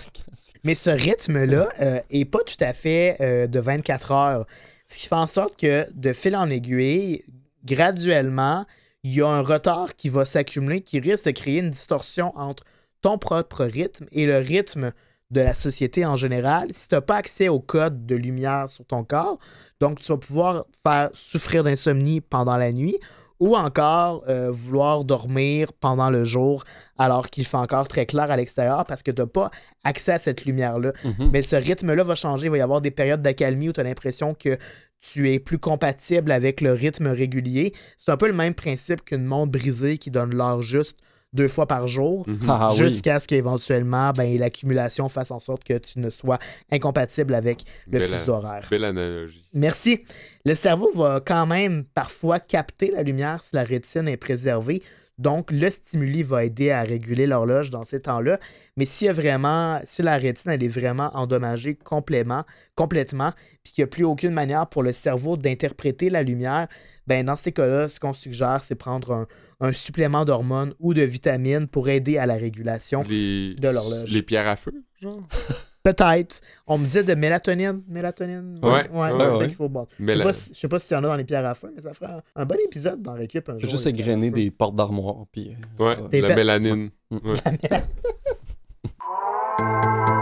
Mais 0.63 0.75
ce 0.75 0.89
rythme-là 0.89 1.69
euh, 1.79 1.99
est 2.09 2.25
pas 2.25 2.43
tout 2.43 2.55
à 2.61 2.73
fait 2.73 3.15
euh, 3.21 3.45
de 3.47 3.59
24 3.59 4.11
heures. 4.11 4.45
Ce 4.87 4.97
qui 4.97 5.07
fait 5.07 5.15
en 5.15 5.27
sorte 5.27 5.55
que 5.59 5.87
de 5.93 6.11
fil 6.11 6.35
en 6.35 6.49
aiguille, 6.49 7.23
graduellement, 7.63 8.65
il 9.03 9.13
y 9.13 9.21
a 9.21 9.27
un 9.27 9.41
retard 9.41 9.95
qui 9.95 10.09
va 10.09 10.25
s'accumuler 10.25 10.81
qui 10.81 10.99
risque 10.99 11.25
de 11.25 11.31
créer 11.31 11.59
une 11.59 11.69
distorsion 11.69 12.31
entre 12.35 12.63
ton 13.01 13.17
propre 13.19 13.65
rythme 13.65 14.05
et 14.11 14.25
le 14.25 14.37
rythme 14.37 14.91
de 15.35 15.41
la 15.41 15.53
société 15.53 16.05
en 16.05 16.15
général. 16.15 16.69
Si 16.71 16.87
tu 16.87 16.95
n'as 16.95 17.01
pas 17.01 17.17
accès 17.17 17.49
au 17.49 17.59
code 17.59 18.05
de 18.05 18.15
lumière 18.15 18.69
sur 18.69 18.85
ton 18.85 19.03
corps, 19.03 19.37
donc 19.81 19.99
tu 19.99 20.07
vas 20.11 20.17
pouvoir 20.17 20.65
faire 20.81 21.09
souffrir 21.13 21.63
d'insomnie 21.63 22.21
pendant 22.21 22.55
la 22.55 22.71
nuit 22.71 22.97
ou 23.41 23.57
encore 23.57 24.23
euh, 24.29 24.49
vouloir 24.49 25.03
dormir 25.03 25.73
pendant 25.73 26.09
le 26.09 26.23
jour 26.23 26.63
alors 26.97 27.29
qu'il 27.29 27.45
fait 27.45 27.57
encore 27.57 27.89
très 27.89 28.05
clair 28.05 28.31
à 28.31 28.37
l'extérieur 28.37 28.85
parce 28.85 29.03
que 29.03 29.11
tu 29.11 29.21
n'as 29.21 29.27
pas 29.27 29.51
accès 29.83 30.13
à 30.13 30.19
cette 30.19 30.45
lumière-là. 30.45 30.93
Mhm. 31.03 31.31
Mais 31.33 31.41
ce 31.41 31.57
rythme-là 31.57 32.03
va 32.05 32.15
changer. 32.15 32.47
Il 32.47 32.51
va 32.51 32.57
y 32.57 32.61
avoir 32.61 32.79
des 32.79 32.91
périodes 32.91 33.21
d'accalmie 33.21 33.67
où 33.67 33.73
tu 33.73 33.81
as 33.81 33.83
l'impression 33.83 34.33
que 34.35 34.57
tu 35.01 35.33
es 35.33 35.39
plus 35.39 35.59
compatible 35.59 36.31
avec 36.31 36.61
le 36.61 36.71
rythme 36.71 37.07
régulier. 37.07 37.73
C'est 37.97 38.11
un 38.11 38.17
peu 38.17 38.27
le 38.27 38.33
même 38.33 38.53
principe 38.53 39.03
qu'une 39.03 39.25
montre 39.25 39.51
brisée 39.51 39.97
qui 39.97 40.11
donne 40.11 40.33
l'heure 40.33 40.61
juste 40.61 40.97
deux 41.35 41.47
fois 41.47 41.67
par 41.67 41.87
jour. 41.87 42.23
Mhm. 42.27 42.39
Ah 42.47 42.69
oui. 42.71 42.77
Jusqu'à 42.77 43.19
ce 43.19 43.27
qu'éventuellement, 43.27 44.11
ben, 44.11 44.37
l'accumulation 44.39 45.09
fasse 45.09 45.31
en 45.31 45.39
sorte 45.39 45.63
que 45.63 45.77
tu 45.77 45.99
ne 45.99 46.09
sois 46.09 46.39
incompatible 46.71 47.35
avec 47.35 47.63
le 47.87 47.99
Belle- 47.99 48.09
fuseau 48.09 48.33
horaire. 48.33 48.65
Belle 48.69 48.85
analogie. 48.85 49.43
Merci. 49.53 50.01
Le 50.45 50.55
cerveau 50.55 50.91
va 50.95 51.21
quand 51.25 51.45
même 51.45 51.83
parfois 51.93 52.39
capter 52.39 52.91
la 52.91 53.03
lumière 53.03 53.43
si 53.43 53.55
la 53.55 53.63
rétine 53.63 54.07
est 54.07 54.17
préservée. 54.17 54.81
Donc, 55.17 55.49
le 55.49 55.69
stimuli 55.69 56.23
va 56.23 56.43
aider 56.43 56.71
à 56.71 56.81
réguler 56.81 57.25
l'horloge 57.25 57.69
dans 57.69 57.85
ces 57.85 58.01
temps-là. 58.01 58.37
Mais 58.75 58.85
a 59.07 59.13
vraiment, 59.13 59.79
si 59.85 60.01
la 60.01 60.17
rétine 60.17 60.51
elle 60.51 60.61
est 60.63 60.67
vraiment 60.67 61.09
endommagée 61.13 61.75
complètement, 61.75 62.43
complètement, 62.75 63.31
puis 63.63 63.71
qu'il 63.71 63.81
n'y 63.83 63.85
a 63.85 63.87
plus 63.87 64.03
aucune 64.03 64.33
manière 64.33 64.67
pour 64.67 64.83
le 64.83 64.91
cerveau 64.91 65.37
d'interpréter 65.37 66.09
la 66.09 66.21
lumière, 66.21 66.67
ben 67.07 67.25
dans 67.25 67.37
ces 67.37 67.51
cas-là, 67.51 67.89
ce 67.89 67.99
qu'on 67.99 68.13
suggère, 68.13 68.63
c'est 68.63 68.75
prendre 68.75 69.11
un, 69.11 69.27
un 69.59 69.71
supplément 69.71 70.25
d'hormones 70.25 70.73
ou 70.79 70.93
de 70.93 71.01
vitamines 71.03 71.67
pour 71.67 71.89
aider 71.89 72.17
à 72.17 72.25
la 72.25 72.35
régulation. 72.35 73.03
Les, 73.09 73.55
de 73.55 73.67
l'horloge. 73.69 74.11
Les 74.11 74.21
pierres 74.21 74.47
à 74.47 74.55
feu, 74.55 74.73
genre? 75.01 75.21
Peut-être. 75.83 76.41
On 76.65 76.79
me 76.79 76.87
dit 76.87 77.03
de 77.03 77.13
mélatonine. 77.13 77.83
Mélatonine. 77.87 78.59
Ouais, 78.63 78.89
ouais, 78.89 78.89
ouais, 78.89 79.09
c'est 79.19 79.27
ouais. 79.29 79.37
ça 79.37 79.45
qu'il 79.45 79.53
faut 79.53 79.69
boire. 79.69 79.85
Je 79.99 80.13
sais 80.13 80.23
pas 80.23 80.33
si- 80.33 80.51
je 80.55 80.59
sais 80.59 80.67
pas 80.67 80.79
s'il 80.79 80.97
y 80.97 80.99
en 80.99 81.03
a 81.03 81.07
dans 81.09 81.15
les 81.15 81.23
pierres 81.25 81.45
à 81.45 81.53
feu, 81.53 81.71
mais 81.75 81.81
ça 81.83 81.93
ferait 81.93 82.11
un, 82.11 82.23
un 82.41 82.45
bon 82.45 82.57
épisode 82.65 83.03
dans 83.03 83.13
Récup 83.13 83.47
un 83.49 83.59
jour. 83.59 83.69
Juste 83.69 83.85
égrener 83.85 84.29
feu. 84.29 84.33
des 84.35 84.49
portes 84.49 84.73
d'armoire. 84.73 85.25
Puis, 85.31 85.55
euh, 85.79 85.85
Ouais, 85.85 85.95
euh, 85.99 86.21
la 86.21 86.27
fait. 86.29 86.35
mélanine. 86.35 86.89
Ouais. 87.11 87.19
Ouais. 87.23 87.83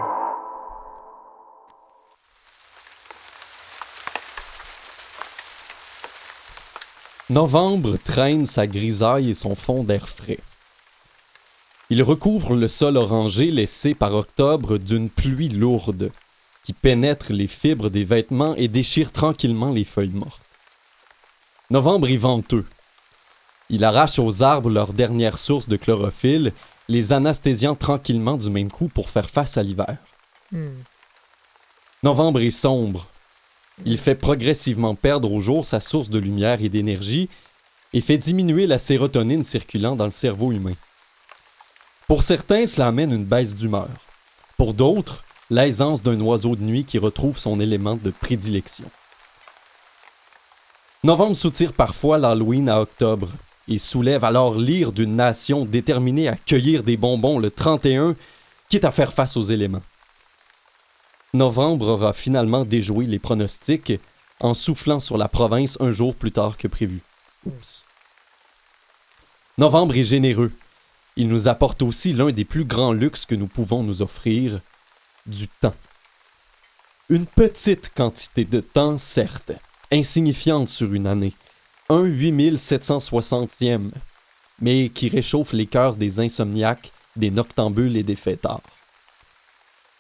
Novembre 7.33 7.97
traîne 7.97 8.45
sa 8.45 8.67
grisaille 8.67 9.31
et 9.31 9.33
son 9.33 9.55
fond 9.55 9.83
d'air 9.83 10.07
frais. 10.07 10.37
Il 11.89 12.03
recouvre 12.03 12.55
le 12.55 12.67
sol 12.67 12.95
orangé 12.95 13.49
laissé 13.49 13.95
par 13.95 14.13
octobre 14.13 14.77
d'une 14.77 15.09
pluie 15.09 15.49
lourde 15.49 16.11
qui 16.63 16.73
pénètre 16.73 17.33
les 17.33 17.47
fibres 17.47 17.89
des 17.89 18.03
vêtements 18.03 18.53
et 18.55 18.67
déchire 18.67 19.11
tranquillement 19.11 19.71
les 19.71 19.83
feuilles 19.83 20.09
mortes. 20.09 20.43
Novembre 21.71 22.07
est 22.09 22.17
venteux. 22.17 22.67
Il 23.71 23.83
arrache 23.83 24.19
aux 24.19 24.43
arbres 24.43 24.69
leur 24.69 24.93
dernière 24.93 25.39
source 25.39 25.67
de 25.67 25.75
chlorophylle, 25.75 26.53
les 26.87 27.13
anesthésiant 27.13 27.73
tranquillement 27.73 28.37
du 28.37 28.51
même 28.51 28.69
coup 28.69 28.89
pour 28.89 29.09
faire 29.09 29.31
face 29.31 29.57
à 29.57 29.63
l'hiver. 29.63 29.97
Hmm. 30.51 30.83
Novembre 32.03 32.41
est 32.41 32.51
sombre. 32.51 33.07
Il 33.85 33.97
fait 33.97 34.15
progressivement 34.15 34.95
perdre 34.95 35.31
au 35.31 35.39
jour 35.39 35.65
sa 35.65 35.79
source 35.79 36.09
de 36.09 36.19
lumière 36.19 36.61
et 36.61 36.69
d'énergie 36.69 37.29
et 37.93 38.01
fait 38.01 38.17
diminuer 38.17 38.67
la 38.67 38.79
sérotonine 38.79 39.43
circulant 39.43 39.95
dans 39.95 40.05
le 40.05 40.11
cerveau 40.11 40.51
humain. 40.51 40.75
Pour 42.07 42.23
certains, 42.23 42.65
cela 42.65 42.87
amène 42.87 43.11
une 43.11 43.25
baisse 43.25 43.55
d'humeur. 43.55 43.89
Pour 44.57 44.73
d'autres, 44.73 45.23
l'aisance 45.49 46.01
d'un 46.01 46.19
oiseau 46.21 46.55
de 46.55 46.63
nuit 46.63 46.85
qui 46.85 46.97
retrouve 46.97 47.39
son 47.39 47.59
élément 47.59 47.95
de 47.95 48.11
prédilection. 48.11 48.85
Novembre 51.03 51.35
soutire 51.35 51.73
parfois 51.73 52.17
l'Halloween 52.17 52.69
à 52.69 52.79
octobre 52.79 53.29
et 53.67 53.77
soulève 53.77 54.23
alors 54.23 54.57
l'ire 54.57 54.91
d'une 54.91 55.15
nation 55.15 55.65
déterminée 55.65 56.27
à 56.27 56.35
cueillir 56.35 56.83
des 56.83 56.97
bonbons 56.97 57.39
le 57.39 57.51
31, 57.51 58.15
quitte 58.69 58.85
à 58.85 58.91
faire 58.91 59.13
face 59.13 59.37
aux 59.37 59.41
éléments. 59.41 59.81
Novembre 61.35 61.87
aura 61.87 62.13
finalement 62.13 62.63
déjoué 62.63 63.05
les 63.05 63.17
pronostics 63.17 63.93
en 64.39 64.53
soufflant 64.53 64.99
sur 64.99 65.17
la 65.17 65.27
province 65.27 65.77
un 65.79 65.89
jour 65.89 66.13
plus 66.13 66.31
tard 66.31 66.57
que 66.57 66.67
prévu. 66.67 67.01
Oups. 67.47 67.83
Novembre 69.57 69.97
est 69.97 70.03
généreux. 70.03 70.51
Il 71.15 71.29
nous 71.29 71.47
apporte 71.47 71.81
aussi 71.81 72.13
l'un 72.13 72.31
des 72.31 72.45
plus 72.45 72.65
grands 72.65 72.93
luxes 72.93 73.25
que 73.25 73.35
nous 73.35 73.47
pouvons 73.47 73.81
nous 73.81 74.03
offrir, 74.03 74.61
du 75.25 75.47
temps. 75.47 75.75
Une 77.09 77.25
petite 77.25 77.91
quantité 77.95 78.45
de 78.45 78.59
temps, 78.59 78.97
certes, 78.97 79.53
insignifiante 79.91 80.69
sur 80.69 80.93
une 80.93 81.07
année, 81.07 81.33
un 81.89 82.03
8760e, 82.03 83.91
mais 84.59 84.89
qui 84.89 85.09
réchauffe 85.09 85.53
les 85.53 85.65
cœurs 85.65 85.95
des 85.95 86.19
insomniaques, 86.19 86.91
des 87.15 87.31
noctambules 87.31 87.97
et 87.97 88.03
des 88.03 88.15
fêtards. 88.15 88.61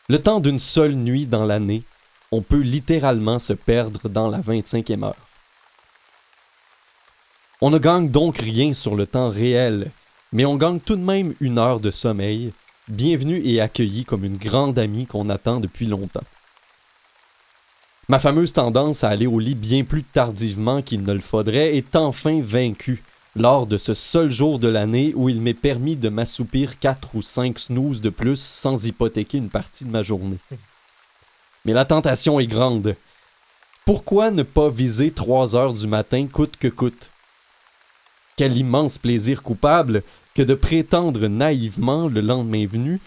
Le 0.09 0.21
temps 0.21 0.41
d'une 0.41 0.59
seule 0.59 0.95
nuit 0.95 1.27
dans 1.27 1.45
l'année, 1.45 1.83
on 2.33 2.41
peut 2.41 2.59
littéralement 2.59 3.39
se 3.39 3.53
perdre 3.53 4.09
dans 4.09 4.27
la 4.27 4.39
25e 4.39 5.05
heure. 5.05 5.27
On 7.61 7.69
ne 7.69 7.77
gagne 7.77 8.09
donc 8.09 8.39
rien 8.39 8.73
sur 8.73 8.95
le 8.95 9.07
temps 9.07 9.29
réel, 9.29 9.91
mais 10.33 10.43
on 10.43 10.57
gagne 10.57 10.81
tout 10.81 10.97
de 10.97 11.01
même 11.01 11.33
une 11.39 11.57
heure 11.57 11.79
de 11.79 11.89
sommeil, 11.89 12.51
bienvenue 12.89 13.41
et 13.45 13.61
accueillie 13.61 14.03
comme 14.03 14.25
une 14.25 14.37
grande 14.37 14.77
amie 14.77 15.05
qu'on 15.05 15.29
attend 15.29 15.61
depuis 15.61 15.85
longtemps. 15.85 16.25
Ma 18.09 18.19
fameuse 18.19 18.51
tendance 18.51 19.05
à 19.05 19.09
aller 19.09 19.27
au 19.27 19.39
lit 19.39 19.55
bien 19.55 19.85
plus 19.85 20.03
tardivement 20.03 20.81
qu'il 20.81 21.03
ne 21.03 21.13
le 21.13 21.21
faudrait 21.21 21.77
est 21.77 21.95
enfin 21.95 22.41
vaincue 22.41 23.01
lors 23.35 23.65
de 23.67 23.77
ce 23.77 23.93
seul 23.93 24.29
jour 24.29 24.59
de 24.59 24.67
l'année 24.67 25.13
où 25.15 25.29
il 25.29 25.41
m'est 25.41 25.53
permis 25.53 25.95
de 25.95 26.09
m'assoupir 26.09 26.79
4 26.79 27.15
ou 27.15 27.21
5 27.21 27.57
snooze 27.57 28.01
de 28.01 28.09
plus 28.09 28.39
sans 28.39 28.85
hypothéquer 28.85 29.37
une 29.37 29.49
partie 29.49 29.85
de 29.85 29.89
ma 29.89 30.03
journée. 30.03 30.37
Mais 31.65 31.73
la 31.73 31.85
tentation 31.85 32.39
est 32.39 32.47
grande. 32.47 32.95
Pourquoi 33.85 34.31
ne 34.31 34.43
pas 34.43 34.69
viser 34.69 35.11
3 35.11 35.55
heures 35.55 35.73
du 35.73 35.87
matin 35.87 36.27
coûte 36.27 36.57
que 36.57 36.67
coûte? 36.67 37.09
Quel 38.35 38.57
immense 38.57 38.97
plaisir 38.97 39.43
coupable 39.43 40.03
que 40.35 40.41
de 40.41 40.55
prétendre 40.55 41.27
naïvement 41.27 42.07
le 42.07 42.21
lendemain 42.21 42.65
venu 42.65 42.99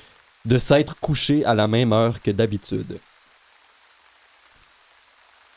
de 0.46 0.58
s'être 0.58 0.98
couché 1.00 1.44
à 1.44 1.54
la 1.54 1.66
même 1.66 1.92
heure 1.92 2.22
que 2.22 2.30
d'habitude. 2.30 2.98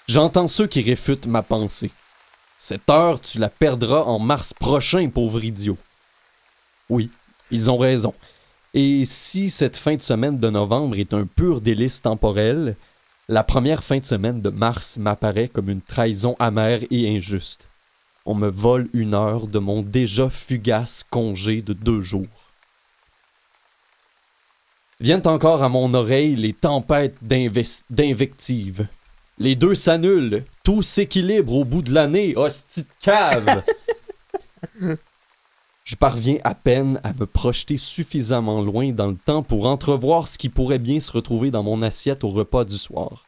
J'entends 0.08 0.48
ceux 0.48 0.66
qui 0.66 0.82
réfutent 0.82 1.28
ma 1.28 1.44
pensée. 1.44 1.92
Cette 2.62 2.90
heure, 2.90 3.22
tu 3.22 3.40
la 3.40 3.48
perdras 3.50 4.02
en 4.02 4.20
mars 4.20 4.54
prochain, 4.54 5.10
pauvre 5.10 5.42
idiot. 5.42 5.78
Oui, 6.90 7.10
ils 7.52 7.72
ont 7.72 7.78
raison. 7.78 8.14
Et 8.74 9.06
si 9.06 9.50
cette 9.50 9.78
fin 9.78 9.96
de 9.96 10.02
semaine 10.02 10.38
de 10.38 10.50
novembre 10.50 11.00
est 11.00 11.14
un 11.14 11.26
pur 11.26 11.62
délice 11.62 12.02
temporel, 12.02 12.76
la 13.30 13.44
première 13.46 13.82
fin 13.82 14.00
de 14.00 14.06
semaine 14.06 14.42
de 14.42 14.50
mars 14.50 14.98
m'apparaît 14.98 15.48
comme 15.48 15.70
une 15.70 15.82
trahison 15.82 16.36
amère 16.38 16.82
et 16.92 17.16
injuste. 17.16 17.70
On 18.26 18.36
me 18.36 18.50
vole 18.50 18.90
une 18.92 19.14
heure 19.14 19.48
de 19.48 19.60
mon 19.60 19.82
déjà 19.82 20.30
fugace 20.30 21.06
congé 21.10 21.62
de 21.62 21.72
deux 21.72 22.02
jours. 22.02 22.28
Viennent 25.00 25.28
encore 25.28 25.64
à 25.64 25.70
mon 25.70 25.94
oreille 25.94 26.36
les 26.36 26.52
tempêtes 26.52 27.16
d'invectives. 27.22 28.86
Les 29.40 29.56
deux 29.56 29.74
s'annulent, 29.74 30.44
tout 30.64 30.82
s'équilibre 30.82 31.54
au 31.54 31.64
bout 31.64 31.82
de 31.82 31.94
l'année, 31.94 32.36
hostie 32.36 32.84
de 32.84 32.88
cave! 33.02 33.64
Je 35.86 35.96
parviens 35.96 36.38
à 36.44 36.54
peine 36.54 37.00
à 37.04 37.14
me 37.14 37.26
projeter 37.26 37.78
suffisamment 37.78 38.62
loin 38.62 38.92
dans 38.92 39.08
le 39.08 39.16
temps 39.16 39.42
pour 39.42 39.66
entrevoir 39.66 40.28
ce 40.28 40.38
qui 40.38 40.50
pourrait 40.50 40.78
bien 40.78 41.00
se 41.00 41.12
retrouver 41.12 41.52
dans 41.52 41.64
mon 41.64 41.82
assiette 41.82 42.24
au 42.24 42.30
repas 42.30 42.66
du 42.66 42.78
soir. 42.78 43.26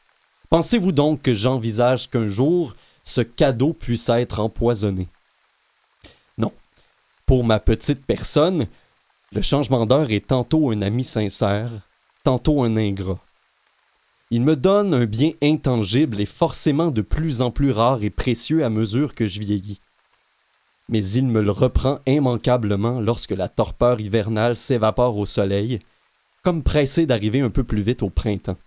Pensez-vous 0.50 0.92
donc 0.92 1.22
que 1.22 1.34
j'envisage 1.34 2.10
qu'un 2.10 2.28
jour 2.28 2.76
ce 3.04 3.22
cadeau 3.22 3.74
puisse 3.74 4.10
être 4.10 4.42
empoisonné? 4.42 5.08
Non. 6.38 6.52
Pour 7.26 7.46
ma 7.46 7.60
petite 7.60 8.06
personne, 8.06 8.68
le 9.32 9.42
changement 9.42 9.86
d'heure 9.86 10.12
est 10.12 10.28
tantôt 10.28 10.72
un 10.72 10.82
ami 10.82 11.06
sincère, 11.06 11.72
tantôt 12.24 12.64
un 12.64 12.76
ingrat. 12.76 13.20
Il 14.34 14.44
me 14.44 14.56
donne 14.56 14.94
un 14.94 15.06
bien 15.06 15.32
intangible 15.44 16.22
et 16.22 16.26
forcément 16.26 16.90
de 16.90 17.02
plus 17.02 17.42
en 17.42 17.52
plus 17.52 17.72
rare 17.72 18.02
et 18.02 18.10
précieux 18.10 18.64
à 18.64 18.70
mesure 18.70 19.14
que 19.14 19.28
je 19.28 19.42
vieillis. 19.42 19.82
Mais 20.88 21.06
il 21.06 21.28
me 21.28 21.42
le 21.42 21.52
reprend 21.52 22.00
immanquablement 22.08 23.02
lorsque 23.02 23.32
la 23.32 23.50
torpeur 23.50 24.00
hivernale 24.00 24.56
s'évapore 24.56 25.18
au 25.18 25.26
soleil, 25.26 25.80
comme 26.44 26.64
pressé 26.64 27.06
d'arriver 27.06 27.42
un 27.42 27.50
peu 27.50 27.66
plus 27.66 27.82
vite 27.82 28.04
au 28.04 28.10
printemps. 28.10 28.58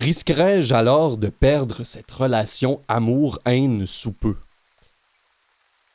Risquerais-je 0.00 0.72
alors 0.72 1.18
de 1.18 1.28
perdre 1.28 1.82
cette 1.84 2.10
relation 2.10 2.80
amour-haine 2.86 3.84
sous 3.84 4.12
peu? 4.12 4.36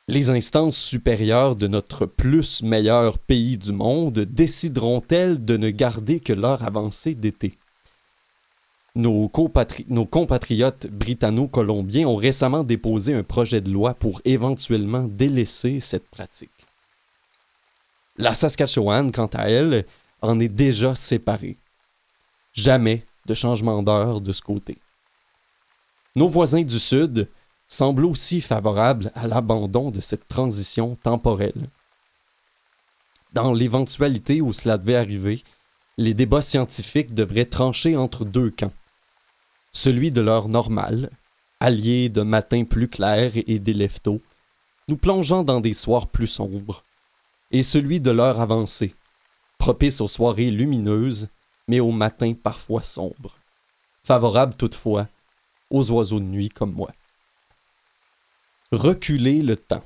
Les 0.08 0.30
instances 0.30 0.76
supérieures 0.76 1.56
de 1.56 1.66
notre 1.66 2.06
plus 2.06 2.62
meilleur 2.62 3.18
pays 3.18 3.58
du 3.58 3.72
monde 3.72 4.20
décideront-elles 4.20 5.44
de 5.44 5.56
ne 5.56 5.70
garder 5.70 6.20
que 6.20 6.32
leur 6.32 6.62
avancée 6.62 7.16
d'été? 7.16 7.58
Nos, 8.94 9.26
compatri- 9.26 9.84
nos 9.88 10.06
compatriotes 10.06 10.86
britanno-colombiens 10.86 12.06
ont 12.06 12.14
récemment 12.14 12.62
déposé 12.62 13.14
un 13.14 13.24
projet 13.24 13.60
de 13.60 13.72
loi 13.72 13.94
pour 13.94 14.20
éventuellement 14.24 15.08
délaisser 15.08 15.80
cette 15.80 16.08
pratique. 16.08 16.50
La 18.16 18.32
Saskatchewan, 18.32 19.10
quant 19.10 19.30
à 19.34 19.50
elle, 19.50 19.86
en 20.22 20.38
est 20.38 20.48
déjà 20.48 20.94
séparée. 20.94 21.58
Jamais 22.54 23.04
de 23.26 23.34
changement 23.34 23.82
d'heure 23.82 24.20
de 24.20 24.32
ce 24.32 24.40
côté. 24.40 24.78
Nos 26.14 26.28
voisins 26.28 26.62
du 26.62 26.78
Sud 26.78 27.28
semblent 27.68 28.04
aussi 28.04 28.40
favorables 28.40 29.10
à 29.14 29.26
l'abandon 29.26 29.90
de 29.90 30.00
cette 30.00 30.28
transition 30.28 30.96
temporelle. 30.96 31.68
Dans 33.32 33.52
l'éventualité 33.52 34.40
où 34.40 34.52
cela 34.52 34.78
devait 34.78 34.96
arriver, 34.96 35.42
les 35.98 36.14
débats 36.14 36.42
scientifiques 36.42 37.14
devraient 37.14 37.46
trancher 37.46 37.96
entre 37.96 38.24
deux 38.24 38.50
camps. 38.50 38.72
Celui 39.72 40.10
de 40.10 40.20
l'heure 40.20 40.48
normale, 40.48 41.10
allié 41.60 42.08
de 42.08 42.22
matins 42.22 42.64
plus 42.64 42.88
clairs 42.88 43.32
et 43.34 43.58
d'élèves 43.58 44.00
tôt, 44.00 44.20
nous 44.88 44.96
plongeant 44.96 45.42
dans 45.42 45.60
des 45.60 45.74
soirs 45.74 46.06
plus 46.06 46.26
sombres, 46.26 46.84
et 47.50 47.62
celui 47.62 48.00
de 48.00 48.10
l'heure 48.10 48.40
avancée, 48.40 48.94
propice 49.58 50.00
aux 50.00 50.08
soirées 50.08 50.50
lumineuses, 50.50 51.28
mais 51.68 51.80
aux 51.80 51.92
matins 51.92 52.34
parfois 52.34 52.82
sombres, 52.82 53.38
favorable 54.02 54.54
toutefois 54.54 55.08
aux 55.70 55.90
oiseaux 55.90 56.20
de 56.20 56.24
nuit 56.24 56.48
comme 56.48 56.72
moi. 56.72 56.90
Reculer 58.72 59.42
le 59.42 59.56
temps. 59.56 59.84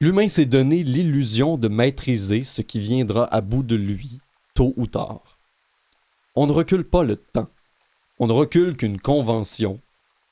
L'humain 0.00 0.26
s'est 0.26 0.46
donné 0.46 0.82
l'illusion 0.82 1.56
de 1.56 1.68
maîtriser 1.68 2.42
ce 2.42 2.60
qui 2.60 2.80
viendra 2.80 3.32
à 3.32 3.40
bout 3.40 3.62
de 3.62 3.76
lui, 3.76 4.18
tôt 4.54 4.74
ou 4.76 4.88
tard. 4.88 5.38
On 6.34 6.48
ne 6.48 6.52
recule 6.52 6.82
pas 6.82 7.04
le 7.04 7.16
temps. 7.16 7.48
On 8.18 8.26
ne 8.26 8.32
recule 8.32 8.76
qu'une 8.76 8.98
convention, 8.98 9.80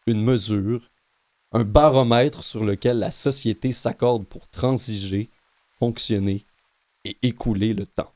une 0.09 0.24
mesure, 0.24 0.90
un 1.53 1.62
baromètre 1.62 2.42
sur 2.42 2.64
lequel 2.64 2.98
la 2.98 3.12
société 3.12 3.70
s'accorde 3.70 4.27
pour 4.27 4.48
transiger, 4.48 5.31
fonctionner 5.79 6.44
et 7.05 7.16
écouler 7.22 7.74
le 7.74 7.87
temps. 7.87 8.12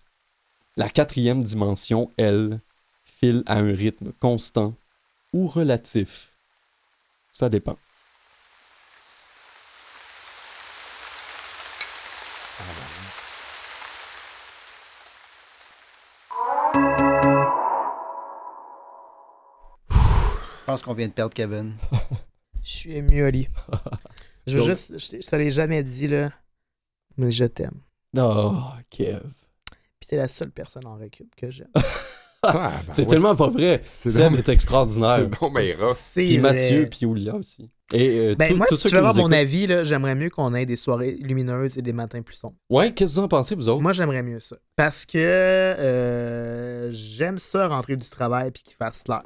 La 0.76 0.88
quatrième 0.88 1.44
dimension, 1.44 2.10
elle, 2.16 2.60
file 3.04 3.44
à 3.46 3.58
un 3.58 3.72
rythme 3.72 4.12
constant 4.18 4.74
ou 5.32 5.46
relatif. 5.46 6.32
Ça 7.30 7.48
dépend. 7.48 7.78
Pense 20.68 20.82
qu'on 20.82 20.92
vient 20.92 21.08
de 21.08 21.12
perdre 21.12 21.32
Kevin. 21.34 21.72
Je 22.62 22.70
suis 22.70 22.96
ému, 22.96 23.22
Ali. 23.24 23.48
Je 24.46 24.58
veux 24.58 24.64
juste, 24.64 24.98
je, 24.98 25.16
je 25.22 25.26
te 25.26 25.36
l'ai 25.36 25.48
jamais 25.50 25.82
dit, 25.82 26.08
là, 26.08 26.30
mais 27.16 27.30
je 27.32 27.46
t'aime. 27.46 27.80
Oh, 28.18 28.52
Kev. 28.90 29.20
Puis 29.98 30.08
t'es 30.08 30.16
la 30.16 30.28
seule 30.28 30.50
personne 30.50 30.84
en 30.86 30.96
récup 30.96 31.34
que 31.36 31.50
j'aime. 31.50 31.68
Ah, 32.40 32.70
ben 32.86 32.92
C'est 32.92 33.02
ouais, 33.02 33.08
tellement 33.08 33.34
pas 33.34 33.48
vrai. 33.48 33.82
C'est 33.84 34.10
Seb 34.10 34.30
donc- 34.30 34.38
est 34.38 34.48
extraordinaire. 34.52 35.16
C'est 35.28 35.40
bon, 35.40 35.50
ben 35.50 35.60
Puis 36.14 36.36
vrai. 36.38 36.52
Mathieu, 36.52 36.88
puis 36.88 37.04
Oulia 37.04 37.34
aussi. 37.34 37.68
Et 37.92 38.10
euh, 38.16 38.34
Ben, 38.36 38.50
tout- 38.50 38.56
moi, 38.56 38.66
tous 38.68 38.76
si 38.76 38.86
tu 38.88 38.94
veux 38.94 38.98
avoir 39.00 39.16
mon 39.16 39.32
avis, 39.32 39.66
là, 39.66 39.82
j'aimerais 39.82 40.14
mieux 40.14 40.30
qu'on 40.30 40.54
ait 40.54 40.64
des 40.64 40.76
soirées 40.76 41.16
lumineuses 41.20 41.76
et 41.78 41.82
des 41.82 41.92
matins 41.92 42.22
plus 42.22 42.36
sombres. 42.36 42.54
Ouais, 42.70 42.92
qu'est-ce 42.92 43.16
que 43.16 43.20
vous 43.20 43.24
en 43.24 43.28
pensez, 43.28 43.56
vous 43.56 43.68
autres? 43.68 43.82
Moi, 43.82 43.92
j'aimerais 43.92 44.22
mieux 44.22 44.38
ça. 44.38 44.54
Parce 44.76 45.04
que 45.04 45.18
euh, 45.18 46.92
j'aime 46.92 47.40
ça 47.40 47.66
rentrer 47.66 47.96
du 47.96 48.08
travail 48.08 48.52
puis 48.52 48.62
qu'il 48.62 48.76
fasse 48.76 49.02
clair. 49.02 49.22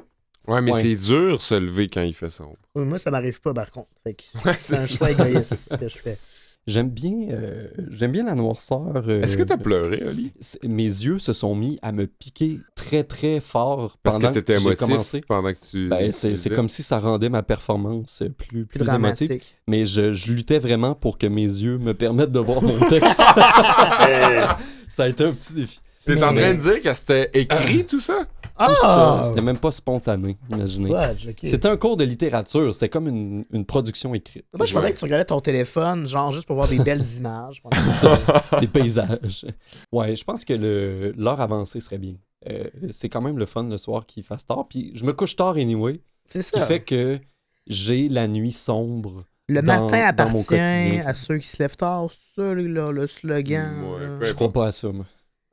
Ouais, 0.47 0.61
mais 0.61 0.73
Ouais. 0.73 0.81
c'est 0.81 0.95
dur 0.95 1.41
se 1.41 1.55
lever 1.55 1.87
quand 1.87 2.01
il 2.01 2.13
fait 2.13 2.29
sombre. 2.29 2.57
Moi, 2.75 2.97
ça 2.97 3.11
m'arrive 3.11 3.39
pas, 3.39 3.53
par 3.53 3.71
contre. 3.71 3.87
Fait 4.03 4.13
que 4.13 4.23
Ouais, 4.45 4.55
c'est 4.59 4.75
un 4.75 4.85
choix 4.85 5.11
égoïste 5.11 5.69
que 5.79 5.87
je 5.89 5.97
fais. 5.97 6.17
J'aime 6.65 6.89
bien, 6.89 7.27
euh, 7.31 7.67
j'aime 7.91 8.13
bien 8.13 8.23
la 8.23 8.35
noirceur. 8.35 9.03
euh, 9.09 9.21
Est-ce 9.21 9.37
que 9.37 9.43
t'as 9.43 9.57
pleuré, 9.57 10.01
Ali? 10.01 10.31
c'est- 10.39 10.63
Mes 10.63 10.83
yeux 10.85 11.19
se 11.19 11.33
sont 11.33 11.55
mis 11.55 11.77
à 11.81 11.91
me 11.91 12.07
piquer 12.07 12.61
très 12.73 13.03
très 13.03 13.41
fort 13.41 13.97
Parce 14.01 14.15
pendant 14.15 14.29
que 14.29 14.35
t'étais 14.39 14.53
j'ai 14.59 14.61
émotif 14.61 14.79
commencé. 14.79 15.21
pendant 15.27 15.51
que 15.53 15.59
tu. 15.59 15.89
Ben, 15.89 16.09
c'est 16.13 16.49
comme 16.55 16.69
si 16.69 16.81
ça 16.81 16.99
rendait 16.99 17.27
ma 17.27 17.43
performance 17.43 18.21
euh, 18.21 18.29
plus, 18.29 18.65
Plus 18.65 18.65
plus 18.65 18.79
émotive. 18.93 19.27
dramatique. 19.27 19.55
Mais 19.67 19.85
je, 19.85 20.13
je 20.13 20.31
luttais 20.31 20.59
vraiment 20.59 20.95
pour 20.95 21.17
que 21.17 21.27
mes 21.27 21.41
yeux 21.41 21.77
me 21.79 21.93
permettent 21.93 22.31
de 22.31 22.39
voir 22.39 22.61
mon 22.61 22.79
texte. 22.87 23.21
ça 24.87 25.03
a 25.03 25.07
été 25.09 25.25
un 25.25 25.33
petit 25.33 25.53
défi. 25.53 25.79
T'es 26.05 26.21
en 26.23 26.33
train 26.33 26.53
de 26.53 26.59
dire 26.59 26.81
que 26.81 26.93
c'était 26.93 27.29
écrit 27.33 27.85
tout 27.85 27.99
ça? 27.99 28.23
Tout 28.57 28.75
ça, 28.81 29.19
Ah! 29.19 29.21
c'était 29.23 29.41
même 29.41 29.57
pas 29.57 29.71
spontané, 29.71 30.37
imaginez. 30.49 30.91
C'était 31.43 31.67
un 31.67 31.77
cours 31.77 31.97
de 31.97 32.03
littérature, 32.03 32.73
c'était 32.73 32.89
comme 32.89 33.07
une, 33.07 33.45
une 33.51 33.65
production 33.65 34.13
écrite. 34.13 34.45
Moi, 34.55 34.65
je 34.65 34.73
Ouais. 34.73 34.79
voudrais 34.79 34.93
que 34.93 34.99
tu 34.99 35.05
regardais 35.05 35.25
ton 35.25 35.39
téléphone, 35.39 36.05
genre 36.05 36.31
juste 36.31 36.45
pour 36.45 36.55
voir 36.55 36.67
des 36.67 36.77
belles 36.79 37.03
images. 37.17 37.61
des 38.61 38.67
paysages. 38.67 39.45
Ouais, 39.91 40.15
je 40.15 40.23
pense 40.23 40.45
que 40.45 40.53
le- 40.53 41.13
l'heure 41.17 41.41
avancée 41.41 41.79
serait 41.79 41.97
bien. 41.97 42.15
Euh, 42.49 42.65
c'est 42.91 43.09
quand 43.09 43.21
même 43.21 43.37
le 43.39 43.45
fun 43.45 43.63
le 43.63 43.77
soir 43.77 44.05
qu'il 44.05 44.23
fasse 44.23 44.45
tard. 44.45 44.65
Puis 44.69 44.91
je 44.93 45.03
me 45.05 45.13
couche 45.13 45.35
tard 45.35 45.55
anyway, 45.55 46.01
C'est 46.27 46.41
ce 46.41 46.51
qui 46.51 46.59
ça. 46.59 46.65
fait 46.65 46.81
que 46.81 47.19
j'ai 47.67 48.09
la 48.09 48.27
nuit 48.27 48.51
sombre. 48.51 49.23
Le 49.49 49.61
dans- 49.61 49.81
matin 49.83 50.11
dans 50.13 50.23
mon 50.29 50.39
appartient 50.41 50.45
quotidien. 50.47 51.03
à 51.05 51.13
ceux 51.13 51.37
qui 51.37 51.47
se 51.47 51.57
lèvent 51.61 51.75
tard. 51.75 52.07
C'est 52.11 52.41
ça, 52.41 52.53
là, 52.53 52.91
le 52.91 53.07
slogan. 53.07 53.81
Ouais, 53.81 54.25
Je 54.27 54.33
crois 54.33 54.51
pas 54.53 54.67
à 54.67 54.71
ça, 54.71 54.89
moi. 54.91 55.05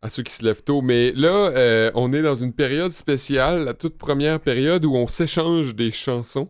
À 0.03 0.09
ceux 0.09 0.23
qui 0.23 0.33
se 0.33 0.43
lèvent 0.43 0.63
tôt. 0.63 0.81
Mais 0.81 1.13
là, 1.15 1.51
euh, 1.51 1.91
on 1.95 2.11
est 2.15 2.23
dans 2.23 2.35
une 2.35 2.55
période 2.55 2.91
spéciale, 2.91 3.65
la 3.65 3.75
toute 3.75 3.99
première 3.99 4.41
période 4.41 4.83
où 4.87 4.95
on 4.95 5.07
s'échange 5.07 5.75
des 5.75 5.91
chansons. 5.91 6.49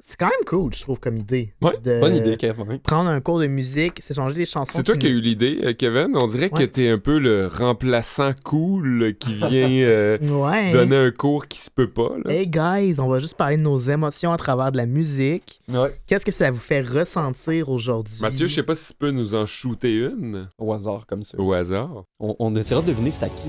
C'est 0.00 0.18
quand 0.18 0.26
même 0.26 0.44
cool, 0.46 0.74
je 0.74 0.82
trouve, 0.82 1.00
comme 1.00 1.16
idée. 1.16 1.54
Ouais, 1.62 1.78
de 1.82 1.98
Bonne 1.98 2.14
idée, 2.14 2.36
Kevin. 2.36 2.78
Prendre 2.80 3.08
un 3.08 3.22
cours 3.22 3.38
de 3.40 3.46
musique, 3.46 4.02
s'échanger 4.02 4.34
des 4.34 4.44
chansons. 4.44 4.72
C'est 4.74 4.82
toi 4.82 4.96
qui 4.98 5.06
as 5.06 5.10
eu 5.10 5.22
l'idée, 5.22 5.60
euh, 5.64 5.72
Kevin. 5.72 6.08
On 6.14 6.26
dirait 6.26 6.50
que 6.50 6.62
t'es 6.62 6.90
un 6.90 6.98
peu 6.98 7.18
le 7.18 7.46
remplaçant 7.46 8.32
cool 8.44 9.14
qui 9.18 9.32
vient 9.32 9.70
euh, 9.86 10.18
Ouais. 10.28 10.70
donner 10.70 10.96
un 10.96 11.10
cours 11.10 11.48
qui 11.48 11.58
se 11.60 11.70
peut 11.70 11.88
pas. 11.88 12.10
là. 12.22 12.30
Hey 12.30 12.46
guys, 12.46 13.00
on 13.00 13.08
va 13.08 13.18
juste 13.18 13.34
parler 13.38 13.56
de 13.56 13.62
nos 13.62 13.78
émotions 13.78 14.30
à 14.30 14.36
travers 14.36 14.70
de 14.72 14.76
la 14.76 14.84
musique. 14.84 15.62
Ouais. 15.70 15.98
Qu'est-ce 16.06 16.26
que 16.26 16.32
ça 16.32 16.50
vous 16.50 16.58
fait 16.58 16.82
ressentir 16.82 17.70
aujourd'hui? 17.70 18.18
Mathieu, 18.20 18.46
je 18.46 18.54
sais 18.54 18.62
pas 18.62 18.74
si 18.74 18.88
tu 18.88 18.94
peux 18.98 19.10
nous 19.10 19.34
en 19.34 19.46
shooter 19.46 19.94
une 20.00 20.50
Au 20.58 20.70
hasard, 20.74 21.06
comme 21.06 21.22
ça. 21.22 21.40
au 21.40 21.50
hasard. 21.54 22.04
On, 22.20 22.36
on 22.38 22.54
essaiera 22.74 22.82
de 22.82 22.86
deviner 22.86 23.10
c'est 23.10 23.24
à 23.24 23.28
qui. 23.28 23.48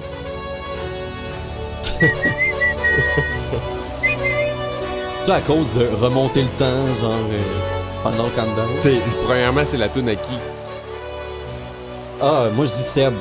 C'est-tu 5.10 5.32
à 5.32 5.42
cause 5.42 5.72
de 5.74 5.86
remonter 6.02 6.42
le 6.42 6.48
temps, 6.50 6.86
genre 7.02 7.14
euh, 7.32 7.40
pendant 8.04 8.26
le 8.26 8.30
countdown? 8.30 8.68
C'est, 8.78 9.00
premièrement, 9.26 9.64
c'est 9.66 9.78
la 9.78 9.90
tune 9.90 10.10
à 10.10 10.16
qui? 10.16 10.34
Ah, 12.22 12.48
moi 12.54 12.66
je 12.66 12.72
dis 12.74 12.82
Seb. 12.84 13.14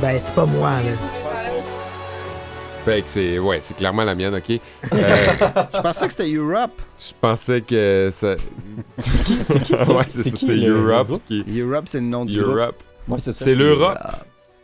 Ben, 0.00 0.20
c'est 0.24 0.34
pas 0.34 0.46
moi, 0.46 0.70
là. 0.70 0.92
Fait 2.84 3.02
que 3.02 3.08
c'est, 3.08 3.38
ouais, 3.40 3.58
c'est 3.60 3.76
clairement 3.76 4.04
la 4.04 4.14
mienne, 4.14 4.34
ok. 4.36 4.50
Euh, 4.50 4.58
Je 5.74 5.80
pensais 5.80 6.06
que 6.06 6.12
c'était 6.12 6.32
Europe. 6.32 6.80
je 6.98 7.12
pensais 7.20 7.60
que 7.60 8.08
ça. 8.12 8.36
C'est 8.96 9.24
qui, 9.24 9.38
c'est 9.42 9.60
qui 9.64 9.72
ça? 9.76 9.92
ouais, 9.92 10.04
c'est 10.08 10.22
ça, 10.22 10.30
qui 10.36 10.46
c'est 10.46 10.54
le- 10.54 10.68
le 10.82 10.92
Europe 10.92 11.20
qui. 11.26 11.44
Europe, 11.60 11.86
c'est 11.88 11.98
le 11.98 12.06
nom 12.06 12.24
du 12.24 12.40
groupe. 12.40 12.54
Europe. 12.56 12.82
Ouais, 13.08 13.18
c'est 13.18 13.32
ça. 13.32 13.44
C'est 13.44 13.54
l'Europe. 13.56 13.98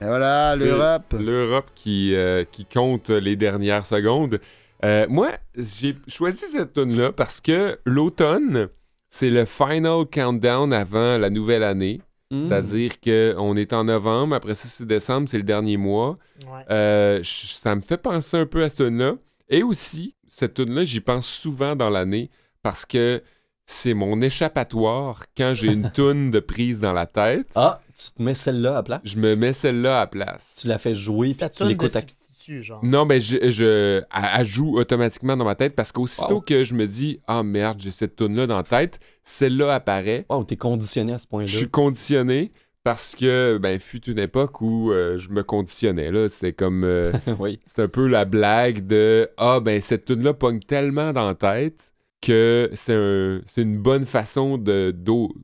Et 0.03 0.07
voilà, 0.07 0.57
l'Europe. 0.57 1.15
L'Europe 1.19 1.71
qui, 1.77 2.15
euh, 2.15 2.45
qui 2.51 2.65
compte 2.65 3.11
les 3.11 3.37
dernières 3.37 3.87
secondes. 3.87 4.41
Euh, 4.85 5.07
moi, 5.09 5.31
j'ai 5.57 5.97
choisi 6.09 6.45
cette 6.47 6.73
tune-là 6.73 7.13
parce 7.13 7.41
que 7.41 7.79
l'automne, 7.85 8.69
c'est 9.09 9.31
le 9.31 9.45
final 9.45 10.07
countdown 10.11 10.73
avant 10.73 11.19
la 11.19 11.31
nouvelle 11.31 11.63
année. 11.63 12.01
Mm. 12.33 12.41
C'est-à-dire 12.41 12.91
qu'on 13.01 13.57
est 13.57 13.73
en 13.73 13.85
novembre, 13.85 14.35
après 14.35 14.55
ça, 14.55 14.67
c'est 14.67 14.87
décembre, 14.87 15.29
c'est 15.29 15.37
le 15.37 15.45
dernier 15.45 15.77
mois. 15.77 16.17
Ouais. 16.47 16.65
Euh, 16.71 17.21
ça 17.23 17.77
me 17.77 17.81
fait 17.81 17.99
penser 17.99 18.39
un 18.39 18.47
peu 18.47 18.65
à 18.65 18.69
cette 18.69 18.79
tune-là. 18.79 19.15
Et 19.49 19.63
aussi, 19.63 20.17
cette 20.29 20.55
tune-là, 20.55 20.83
j'y 20.85 21.01
pense 21.01 21.29
souvent 21.29 21.77
dans 21.77 21.91
l'année 21.91 22.29
parce 22.63 22.85
que 22.85 23.23
c'est 23.67 23.95
mon 23.95 24.21
échappatoire 24.21 25.25
quand 25.37 25.55
j'ai 25.55 25.73
une 25.73 25.91
tune 25.93 26.31
de 26.31 26.41
prise 26.41 26.81
dans 26.81 26.93
la 26.93 27.07
tête. 27.07 27.49
Ah, 27.55 27.81
tu 27.97 28.13
te 28.13 28.23
mets 28.23 28.35
celle-là 28.35 28.79
à 28.79 28.83
plat? 28.83 29.01
Je 29.05 29.17
me 29.17 29.35
mets 29.37 29.53
celle-là 29.53 30.01
à 30.01 30.07
place. 30.07 30.59
Tu 30.61 30.67
la 30.69 30.79
fais 30.79 30.95
jouer 30.95 31.35
puis 31.35 31.49
tu 31.51 31.65
l'écoutes 31.65 31.95
à... 31.97 32.01
substitut, 32.01 32.63
genre. 32.63 32.81
Non, 32.85 33.07
ben, 33.07 33.21
je, 33.21 33.51
je 33.51 34.03
elle- 34.39 34.45
joue 34.47 34.77
automatiquement 34.79 35.37
dans 35.37 35.45
ma 35.45 35.55
tête 35.55 35.75
parce 35.75 35.93
qu'aussitôt 35.93 36.35
Wow. 36.37 36.41
que 36.41 36.65
je 36.65 36.75
me 36.75 36.87
dis 36.87 37.21
Ah 37.27 37.43
merde, 37.43 37.79
j'ai 37.81 37.91
cette 37.93 38.17
tune-là 38.17 38.47
dans 38.47 38.57
la 38.57 38.63
tête, 38.65 38.99
celle-là 39.23 39.75
apparaît. 39.75 40.27
Wow, 40.29 40.45
t'es 40.45 40.57
conditionné 40.57 41.13
à 41.13 41.19
ce 41.19 41.27
point-là. 41.27 41.47
Je 41.47 41.57
suis 41.59 41.69
conditionné 41.71 42.51
parce 42.85 43.15
que, 43.15 43.59
ben, 43.63 43.79
fut 43.79 44.05
une 44.11 44.19
époque 44.19 44.61
où 44.61 44.91
euh, 44.91 45.17
je 45.17 45.31
me 45.31 45.45
conditionnais. 45.45 46.11
là. 46.11 46.29
C'était 46.29 46.53
comme. 46.53 46.83
euh, 46.83 47.13
oui. 47.39 47.61
c'est 47.67 47.83
un 47.83 47.89
peu 47.89 48.09
la 48.09 48.25
blague 48.25 48.87
de 48.87 49.31
Ah, 49.37 49.61
ben, 49.61 49.81
cette 49.81 50.05
tune-là 50.07 50.35
pogne 50.35 50.59
tellement 50.61 51.13
dans 51.13 51.29
la 51.29 51.35
tête 51.37 51.93
que 52.23 52.71
c'est 52.73 52.95
un, 52.95 53.41
c'est 53.45 53.63
une 53.63 53.77
bonne 53.79 54.07
façon 54.07 54.57
de, 54.57 54.95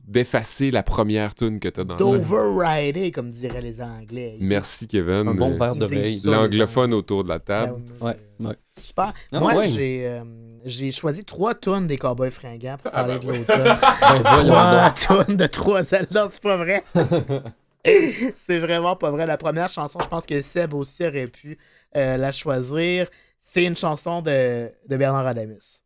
d'effacer 0.07 0.71
la 0.71 0.81
première 0.81 1.35
tune 1.35 1.59
que 1.59 1.67
t'as 1.69 1.83
dans 1.83 1.95
la 1.95 1.99
tête. 1.99 2.27
D'overrider, 2.29 3.11
comme 3.11 3.29
diraient 3.31 3.61
les 3.61 3.81
Anglais. 3.81 4.37
Merci, 4.39 4.87
Kevin. 4.87 5.27
Un 5.27 5.33
bon 5.35 5.57
verre 5.57 5.75
d'oreille. 5.75 6.21
L'anglophone 6.23 6.93
autour 6.93 7.23
de 7.23 7.29
la 7.29 7.37
Ben, 7.39 7.43
table. 7.45 7.83
Ouais, 8.01 8.17
ouais. 8.39 8.55
Super. 8.75 9.13
Ah, 9.31 9.39
Moi, 9.39 9.55
ouais. 9.57 9.69
j'ai, 9.69 10.07
euh, 10.07 10.23
j'ai 10.65 10.89
choisi 10.91 11.23
trois 11.25 11.53
tonnes 11.53 11.85
des 11.85 11.97
Cowboys 11.97 12.31
fringants 12.31 12.77
pour 12.81 12.91
Ah, 12.93 13.03
parler 13.03 13.19
ben 13.19 13.27
de 13.27 13.31
ouais. 13.31 13.37
l'automne. 13.39 13.63
Ben, 14.01 14.23
Trois 14.23 14.91
tonnes 14.91 15.37
de 15.37 15.47
trois 15.47 15.83
Zelda, 15.83 16.27
c'est 16.31 16.41
pas 16.41 16.57
vrai. 16.57 16.83
c'est 18.35 18.59
vraiment 18.59 18.95
pas 18.95 19.11
vrai. 19.11 19.25
La 19.25 19.37
première 19.37 19.69
chanson, 19.69 19.99
je 20.01 20.07
pense 20.07 20.25
que 20.25 20.41
Seb 20.41 20.73
aussi 20.73 21.05
aurait 21.05 21.27
pu 21.27 21.57
euh, 21.95 22.17
la 22.17 22.31
choisir. 22.31 23.07
C'est 23.39 23.63
une 23.63 23.75
chanson 23.75 24.21
de, 24.21 24.69
de 24.89 24.97
Bernard 24.97 25.27
Adamus. 25.27 25.81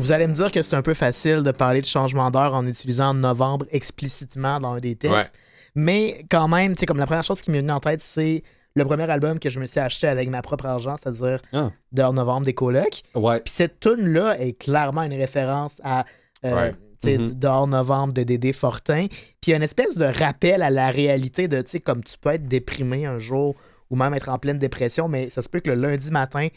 Vous 0.00 0.12
allez 0.12 0.26
me 0.26 0.32
dire 0.32 0.50
que 0.50 0.62
c'est 0.62 0.76
un 0.76 0.82
peu 0.82 0.94
facile 0.94 1.42
de 1.42 1.50
parler 1.50 1.80
de 1.80 1.86
changement 1.86 2.30
d'heure 2.30 2.54
en 2.54 2.66
utilisant 2.66 3.12
novembre 3.14 3.66
explicitement 3.70 4.58
dans 4.60 4.72
un 4.74 4.80
des 4.80 4.96
textes. 4.96 5.14
Ouais. 5.14 5.40
Mais 5.74 6.24
quand 6.30 6.48
même, 6.48 6.74
comme 6.76 6.98
la 6.98 7.06
première 7.06 7.22
chose 7.24 7.42
qui 7.42 7.50
m'est 7.50 7.60
venue 7.60 7.70
en 7.72 7.80
tête, 7.80 8.00
c'est 8.00 8.42
le 8.74 8.84
premier 8.84 9.08
album 9.10 9.38
que 9.38 9.50
je 9.50 9.58
me 9.60 9.66
suis 9.66 9.80
acheté 9.80 10.06
avec 10.06 10.28
ma 10.30 10.42
propre 10.42 10.66
argent, 10.66 10.96
c'est-à-dire 11.00 11.40
Ah. 11.52 11.70
Dehors 11.92 12.12
Novembre 12.12 12.46
des 12.46 12.54
colocs. 12.54 13.02
Ouais. 13.14 13.40
Puis 13.40 13.52
cette 13.52 13.80
tune-là 13.80 14.40
est 14.40 14.52
clairement 14.58 15.02
une 15.02 15.14
référence 15.14 15.80
à 15.84 16.04
euh, 16.44 16.54
Ouais. 16.54 16.74
Mhm. 17.18 17.30
Dehors 17.34 17.66
Novembre 17.66 18.12
de 18.12 18.22
Dédé 18.22 18.52
Fortin. 18.52 19.06
Puis 19.08 19.48
il 19.48 19.50
y 19.50 19.52
a 19.54 19.56
une 19.56 19.62
espèce 19.62 19.96
de 19.96 20.04
rappel 20.04 20.62
à 20.62 20.70
la 20.70 20.90
réalité 20.90 21.48
de, 21.48 21.62
tu 21.62 21.70
sais, 21.70 21.80
comme 21.80 22.02
tu 22.04 22.16
peux 22.18 22.30
être 22.30 22.46
déprimé 22.46 23.06
un 23.06 23.18
jour 23.18 23.54
ou 23.90 23.96
même 23.96 24.14
être 24.14 24.28
en 24.28 24.38
pleine 24.38 24.58
dépression, 24.58 25.08
mais 25.08 25.30
ça 25.30 25.42
se 25.42 25.48
peut 25.48 25.60
que 25.60 25.70
le 25.70 25.76
lundi 25.80 26.10
matin, 26.10 26.48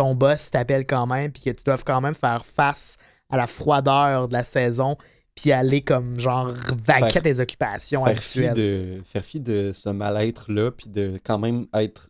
ton 0.00 0.14
boss 0.14 0.50
t'appelle 0.50 0.86
quand 0.86 1.06
même, 1.06 1.30
puis 1.30 1.42
que 1.42 1.50
tu 1.50 1.62
doives 1.62 1.84
quand 1.84 2.00
même 2.00 2.14
faire 2.14 2.44
face 2.46 2.96
à 3.28 3.36
la 3.36 3.46
froideur 3.46 4.28
de 4.28 4.32
la 4.32 4.44
saison, 4.44 4.96
puis 5.34 5.52
aller 5.52 5.82
comme 5.82 6.18
genre 6.18 6.48
vaquer 6.86 7.08
Faire- 7.10 7.16
à 7.18 7.20
tes 7.20 7.40
occupations 7.40 8.04
Faire 8.06 8.22
fi, 8.22 8.48
de, 8.50 9.02
faire 9.04 9.24
fi 9.24 9.40
de 9.40 9.72
ce 9.74 9.90
mal-être-là, 9.90 10.70
puis 10.70 10.88
de 10.88 11.20
quand 11.22 11.38
même 11.38 11.66
être 11.74 12.08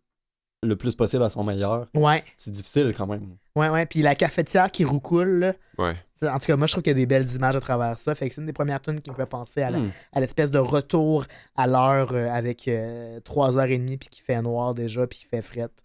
le 0.63 0.77
plus 0.77 0.95
possible 0.95 1.23
à 1.25 1.31
son 1.31 1.43
meilleur. 1.43 1.89
Ouais, 1.95 2.23
C'est 2.37 2.51
difficile 2.51 2.93
quand 2.97 3.07
même. 3.07 3.37
ouais, 3.57 3.71
ouais. 3.71 3.87
Puis 3.87 4.03
la 4.03 4.15
cafetière 4.15 4.71
qui 4.71 4.85
roucoule, 4.85 5.39
là, 5.41 5.53
Ouais. 5.79 5.97
en 6.29 6.39
tout 6.39 6.47
cas, 6.47 6.57
moi, 6.57 6.67
je 6.67 6.73
trouve 6.75 6.83
qu'il 6.83 6.91
y 6.93 6.95
a 6.97 6.99
des 6.99 7.07
belles 7.07 7.29
images 7.35 7.57
à 7.57 7.61
travers 7.61 7.99
ça. 7.99 8.15
Fait 8.15 8.29
que 8.29 8.35
c'est 8.35 8.41
une 8.43 8.47
des 8.47 8.53
premières 8.53 8.81
tunes 8.83 9.01
qui 9.01 9.11
me 9.11 9.17
fait 9.17 9.25
penser 9.27 9.63
à 9.63 9.71
Hmm. 9.71 9.91
l'espèce 10.17 10.51
de 10.51 10.59
retour 10.59 11.25
à 11.57 11.67
l'heure 11.67 12.13
euh, 12.13 12.29
avec 12.31 12.69
euh, 12.69 13.19
3h30 13.21 13.99
puis 13.99 14.09
qui 14.11 14.21
fait 14.21 14.41
noir 14.43 14.75
déjà 14.75 15.07
puis 15.07 15.21
qui 15.21 15.25
fait 15.25 15.43
frette. 15.43 15.83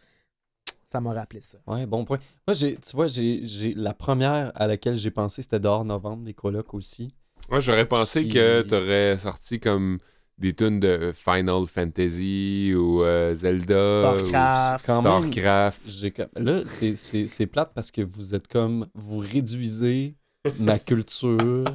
Ça 0.96 1.02
m'a 1.02 1.12
rappelé 1.14 1.41
ça. 1.41 1.58
Ouais, 1.68 1.86
bon 1.86 2.06
point. 2.06 2.20
Moi, 2.48 2.54
j'ai, 2.54 2.78
tu 2.78 2.96
vois, 2.96 3.08
j'ai, 3.08 3.41
j'ai 3.46 3.74
la 3.74 3.93
première 3.93 4.52
à 4.56 4.66
laquelle 4.66 4.96
j'ai 4.96 5.12
pensé, 5.12 5.41
c'était 5.41 5.60
dehors 5.60 5.84
novembre 5.84 6.24
des 6.24 6.34
colocs 6.34 6.74
aussi. 6.74 7.14
Moi, 7.50 7.60
j'aurais 7.60 7.86
pensé 7.86 8.24
Qui- 8.24 8.30
que 8.34 8.62
t'aurais 8.62 9.18
sorti 9.18 9.60
comme 9.60 10.00
des 10.38 10.54
tunes 10.54 10.80
de 10.80 11.12
Final 11.14 11.66
Fantasy 11.66 12.74
ou 12.78 13.04
euh, 13.04 13.34
Zelda. 13.34 14.00
Starcraft. 14.30 14.88
Ou 14.88 15.02
même, 15.02 15.32
Starcraft. 15.32 15.82
J'ai 15.88 16.12
comme- 16.12 16.30
Là, 16.38 16.62
c'est, 16.66 16.96
c'est, 16.96 17.28
c'est 17.28 17.46
plate 17.46 17.72
parce 17.76 17.91
que 17.91 18.02
vous 18.02 18.34
êtes 18.34 18.48
comme. 18.48 18.88
Vous 18.93 19.18
réduisez 19.18 20.16
ma 20.60 20.80
culture, 20.80 21.66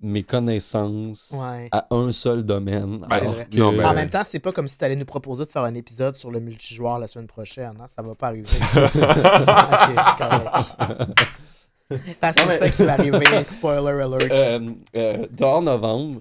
mes 0.00 0.22
connaissances 0.22 1.32
Ouais. 1.32 1.68
à 1.72 1.86
un 1.90 2.12
seul 2.12 2.44
domaine. 2.44 3.04
Ben, 3.08 3.18
que- 3.50 3.56
non, 3.56 3.72
ben- 3.72 3.86
En 3.86 3.94
même 3.94 4.10
temps, 4.10 4.22
c'est 4.24 4.38
pas 4.38 4.52
comme 4.52 4.68
si 4.68 4.78
tu 4.78 4.84
allais 4.84 4.96
nous 4.96 5.04
proposer 5.04 5.44
de 5.44 5.50
faire 5.50 5.64
un 5.64 5.74
épisode 5.74 6.14
sur 6.14 6.30
le 6.30 6.40
multijoueur 6.40 6.98
la 6.98 7.08
semaine 7.08 7.26
prochaine. 7.26 7.74
Hein? 7.80 7.86
Ça 7.94 8.02
va 8.02 8.14
pas 8.14 8.28
arriver. 8.28 8.48
ok, 8.74 8.90
c'est 8.92 10.18
correct. 10.18 11.18
Parce 12.20 12.36
que 12.36 12.42
c'est 12.48 12.58
ça 12.58 12.70
qui 12.70 12.82
va 12.82 12.92
arriver. 12.94 13.44
Spoiler 13.44 14.02
alert. 14.02 14.30
Euh, 14.30 14.70
euh, 14.94 15.26
dehors 15.30 15.62
novembre, 15.62 16.20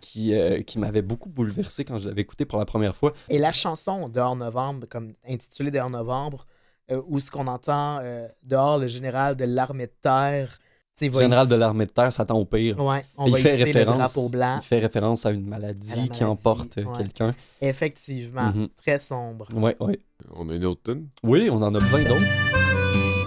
qui, 0.00 0.34
euh, 0.34 0.62
qui 0.62 0.78
m'avait 0.78 1.02
beaucoup 1.02 1.28
bouleversé 1.28 1.84
quand 1.84 1.98
je 1.98 2.08
l'avais 2.08 2.22
écouté 2.22 2.44
pour 2.44 2.58
la 2.58 2.64
première 2.64 2.96
fois. 2.96 3.12
Et 3.28 3.38
la 3.38 3.52
chanson 3.52 4.08
Dehors 4.08 4.36
Novembre, 4.36 4.86
comme 4.88 5.12
intitulée 5.28 5.70
Dehors 5.70 5.90
Novembre, 5.90 6.46
euh, 6.90 7.00
où 7.06 7.20
ce 7.20 7.30
qu'on 7.30 7.46
entend 7.46 7.98
euh, 8.02 8.26
dehors 8.42 8.78
le 8.78 8.88
général 8.88 9.36
de 9.36 9.44
l'armée 9.44 9.86
de 9.86 9.92
terre. 10.00 10.58
Va 11.00 11.20
Général 11.20 11.48
de 11.48 11.54
l'armée 11.54 11.86
de 11.86 11.90
terre 11.90 12.12
s'attend 12.12 12.36
au 12.38 12.44
pire. 12.44 12.78
Ouais, 12.78 13.04
on 13.16 13.28
va 13.28 13.38
il 13.38 13.42
fait 13.42 13.56
le 13.58 13.64
référence, 13.64 14.30
blanc. 14.30 14.58
il 14.62 14.66
fait 14.66 14.78
référence 14.78 15.26
à 15.26 15.30
une 15.30 15.46
À 15.46 15.50
maladie, 15.58 16.00
la 16.02 16.08
qui 16.08 16.22
emporte 16.24 16.78
euh, 16.78 16.84
ouais. 16.84 16.98
quelqu'un. 16.98 17.34
Effectivement, 17.60 18.52
Mhm. 18.54 18.68
très 18.76 18.98
sombre. 18.98 19.48
Ouais, 19.54 19.76
ouais. 19.80 19.98
On 20.36 20.48
a 20.48 20.54
une 20.54 20.64
autre 20.66 20.82
tune? 20.84 21.08
Oui, 21.24 21.48
on 21.50 21.56
en 21.62 21.74
a 21.74 21.78
plein 21.80 22.04
d'autres. 22.04 22.24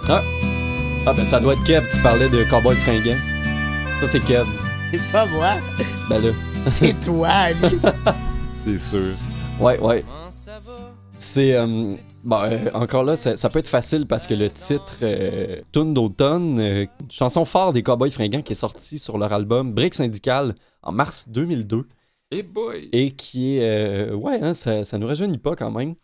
Ah! 0.08 0.22
Ah, 1.08 1.12
ben 1.12 1.24
ça 1.24 1.38
doit 1.40 1.52
être 1.54 1.64
Kev, 1.64 1.86
tu 1.92 2.00
parlais 2.00 2.28
de 2.28 2.44
Cowboy 2.44 2.74
fringant. 2.76 3.16
Ça, 4.00 4.06
c'est 4.06 4.20
Kev. 4.20 4.46
C'est 4.90 5.12
pas 5.12 5.26
moi, 5.26 5.54
Ben 6.08 6.20
là. 6.22 6.30
c'est 6.66 6.98
toi, 7.00 7.28
Ali. 7.28 7.78
C'est 8.54 8.78
sûr. 8.78 9.12
Ouais, 9.60 9.78
ouais. 9.80 10.04
C'est. 11.18 11.54
euh, 11.54 11.94
bon, 12.24 12.36
euh, 12.42 12.58
encore 12.74 13.04
là, 13.04 13.16
ça, 13.16 13.36
ça 13.36 13.48
peut 13.50 13.58
être 13.58 13.68
facile 13.68 14.06
parce 14.06 14.26
que 14.26 14.34
le 14.34 14.50
titre 14.50 14.96
euh, 15.02 15.60
Tune 15.72 15.94
d'automne, 15.94 16.58
euh, 16.60 16.86
chanson 17.10 17.44
phare 17.44 17.72
des 17.72 17.82
Cowboys 17.82 18.10
fringants 18.10 18.42
qui 18.42 18.52
est 18.52 18.56
sortie 18.56 18.98
sur 18.98 19.18
leur 19.18 19.32
album 19.32 19.72
Brick 19.72 19.94
Syndical 19.94 20.54
en 20.82 20.92
mars 20.92 21.26
2002 21.28 21.86
Hey 22.32 22.42
boy! 22.42 22.88
et 22.92 23.12
qui 23.12 23.56
est. 23.58 24.10
euh, 24.10 24.14
ouais, 24.14 24.38
hein, 24.42 24.54
ça, 24.54 24.84
ça 24.84 24.98
nous 24.98 25.06
rajeunit 25.06 25.38
pas 25.38 25.54
quand 25.56 25.70
même. 25.70 25.94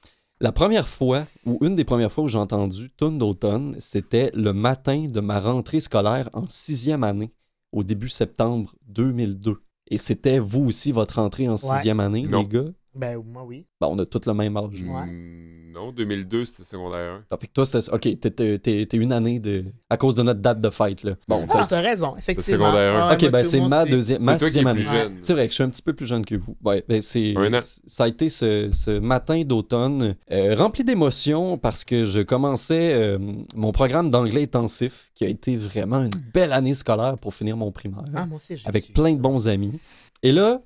La 0.40 0.50
première 0.52 0.88
fois, 0.88 1.24
ou 1.46 1.58
une 1.62 1.76
des 1.76 1.84
premières 1.84 2.10
fois 2.10 2.24
où 2.24 2.28
j'ai 2.28 2.38
entendu 2.38 2.90
Tune 2.96 3.16
d'automne, 3.18 3.76
c'était 3.78 4.30
le 4.34 4.52
matin 4.52 5.06
de 5.08 5.20
ma 5.20 5.38
rentrée 5.40 5.78
scolaire 5.80 6.28
en 6.32 6.42
sixième 6.48 7.04
année, 7.04 7.30
au 7.70 7.84
début 7.84 8.08
septembre 8.08 8.74
2002. 8.88 9.56
Et 9.88 9.98
c'était 9.98 10.38
vous 10.40 10.64
aussi 10.66 10.90
votre 10.90 11.20
rentrée 11.20 11.48
en 11.48 11.52
Ouais. 11.52 11.58
sixième 11.58 12.00
année, 12.00 12.22
Non. 12.22 12.40
les 12.40 12.46
gars? 12.46 12.64
Ben, 12.94 13.22
moi, 13.24 13.44
oui. 13.44 13.66
Ben, 13.80 13.88
on 13.90 13.98
a 13.98 14.06
tous 14.06 14.26
le 14.26 14.34
même 14.34 14.56
âge. 14.56 14.82
Ouais. 14.82 15.06
Hmm, 15.06 15.72
non, 15.72 15.90
2002, 15.92 16.44
c'était 16.44 16.64
secondaire 16.64 17.22
Ah, 17.30 17.36
fait 17.40 17.46
que 17.46 17.52
toi, 17.52 17.64
c'est. 17.64 17.88
Ok, 17.90 18.00
t'es- 18.02 18.16
t'es 18.16 18.58
t'es- 18.58 18.84
t'es 18.86 18.96
une 18.98 19.12
année 19.12 19.40
de. 19.40 19.64
À 19.88 19.96
cause 19.96 20.14
de 20.14 20.22
notre 20.22 20.40
date 20.40 20.60
de 20.60 20.68
fête, 20.68 21.02
là. 21.02 21.14
Bon, 21.26 21.46
Ah, 21.48 21.62
fait- 21.62 21.68
t'as 21.68 21.80
raison, 21.80 22.14
effectivement. 22.18 22.66
secondaire 22.66 22.94
un. 22.94 22.98
Ah, 23.00 23.08
ouais, 23.08 23.14
Ok, 23.14 23.22
moi, 23.22 23.30
ben 23.30 23.44
c'est 23.44 23.60
ma 23.60 23.84
deuxième, 23.86 24.18
2. 24.18 24.24
ma 24.24 24.36
toi 24.36 24.46
sixième 24.48 24.66
année. 24.66 24.80
plus 24.82 24.90
jeune. 24.90 25.18
C'est 25.22 25.32
vrai 25.32 25.46
que 25.46 25.52
je 25.52 25.54
suis 25.54 25.64
un 25.64 25.70
petit 25.70 25.80
peu 25.82 25.94
plus 25.94 26.06
jeune 26.06 26.24
que 26.26 26.34
vous. 26.34 26.56
Ouais, 26.62 26.84
ben 26.86 27.00
c'est. 27.00 27.34
Un 27.36 27.54
an. 27.54 27.60
c- 27.60 27.80
Ça 27.86 28.04
a 28.04 28.08
été 28.08 28.28
ce, 28.28 28.68
ce 28.72 28.98
matin 28.98 29.42
d'automne 29.44 30.14
euh, 30.30 30.54
rempli 30.54 30.84
d'émotions 30.84 31.56
parce 31.56 31.84
que 31.84 32.04
je 32.04 32.20
commençais 32.20 32.92
euh, 32.94 33.18
mon 33.56 33.72
programme 33.72 34.10
d'anglais 34.10 34.42
intensif, 34.42 35.10
qui 35.14 35.24
a 35.24 35.28
été 35.28 35.56
vraiment 35.56 36.02
une 36.04 36.10
belle 36.34 36.52
année 36.52 36.74
scolaire 36.74 37.16
pour 37.18 37.32
finir 37.32 37.56
mon 37.56 37.72
primaire, 37.72 38.04
Ah, 38.14 38.26
moi 38.26 38.36
aussi, 38.36 38.58
j'ai 38.58 38.68
avec 38.68 38.92
plein 38.92 39.10
ça. 39.12 39.16
de 39.16 39.20
bons 39.22 39.48
amis. 39.48 39.80
Et 40.22 40.32
là, 40.32 40.60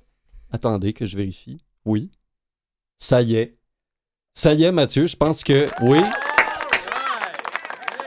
attendez 0.51 0.91
que 0.91 1.05
je 1.05 1.15
vérifie. 1.15 1.63
Oui, 1.85 2.09
ça 2.97 3.21
y 3.21 3.35
est. 3.35 3.55
Ça 4.33 4.53
y 4.53 4.63
est, 4.63 4.71
Mathieu, 4.71 5.07
je 5.07 5.15
pense 5.15 5.43
que 5.43 5.67
oui. 5.81 6.01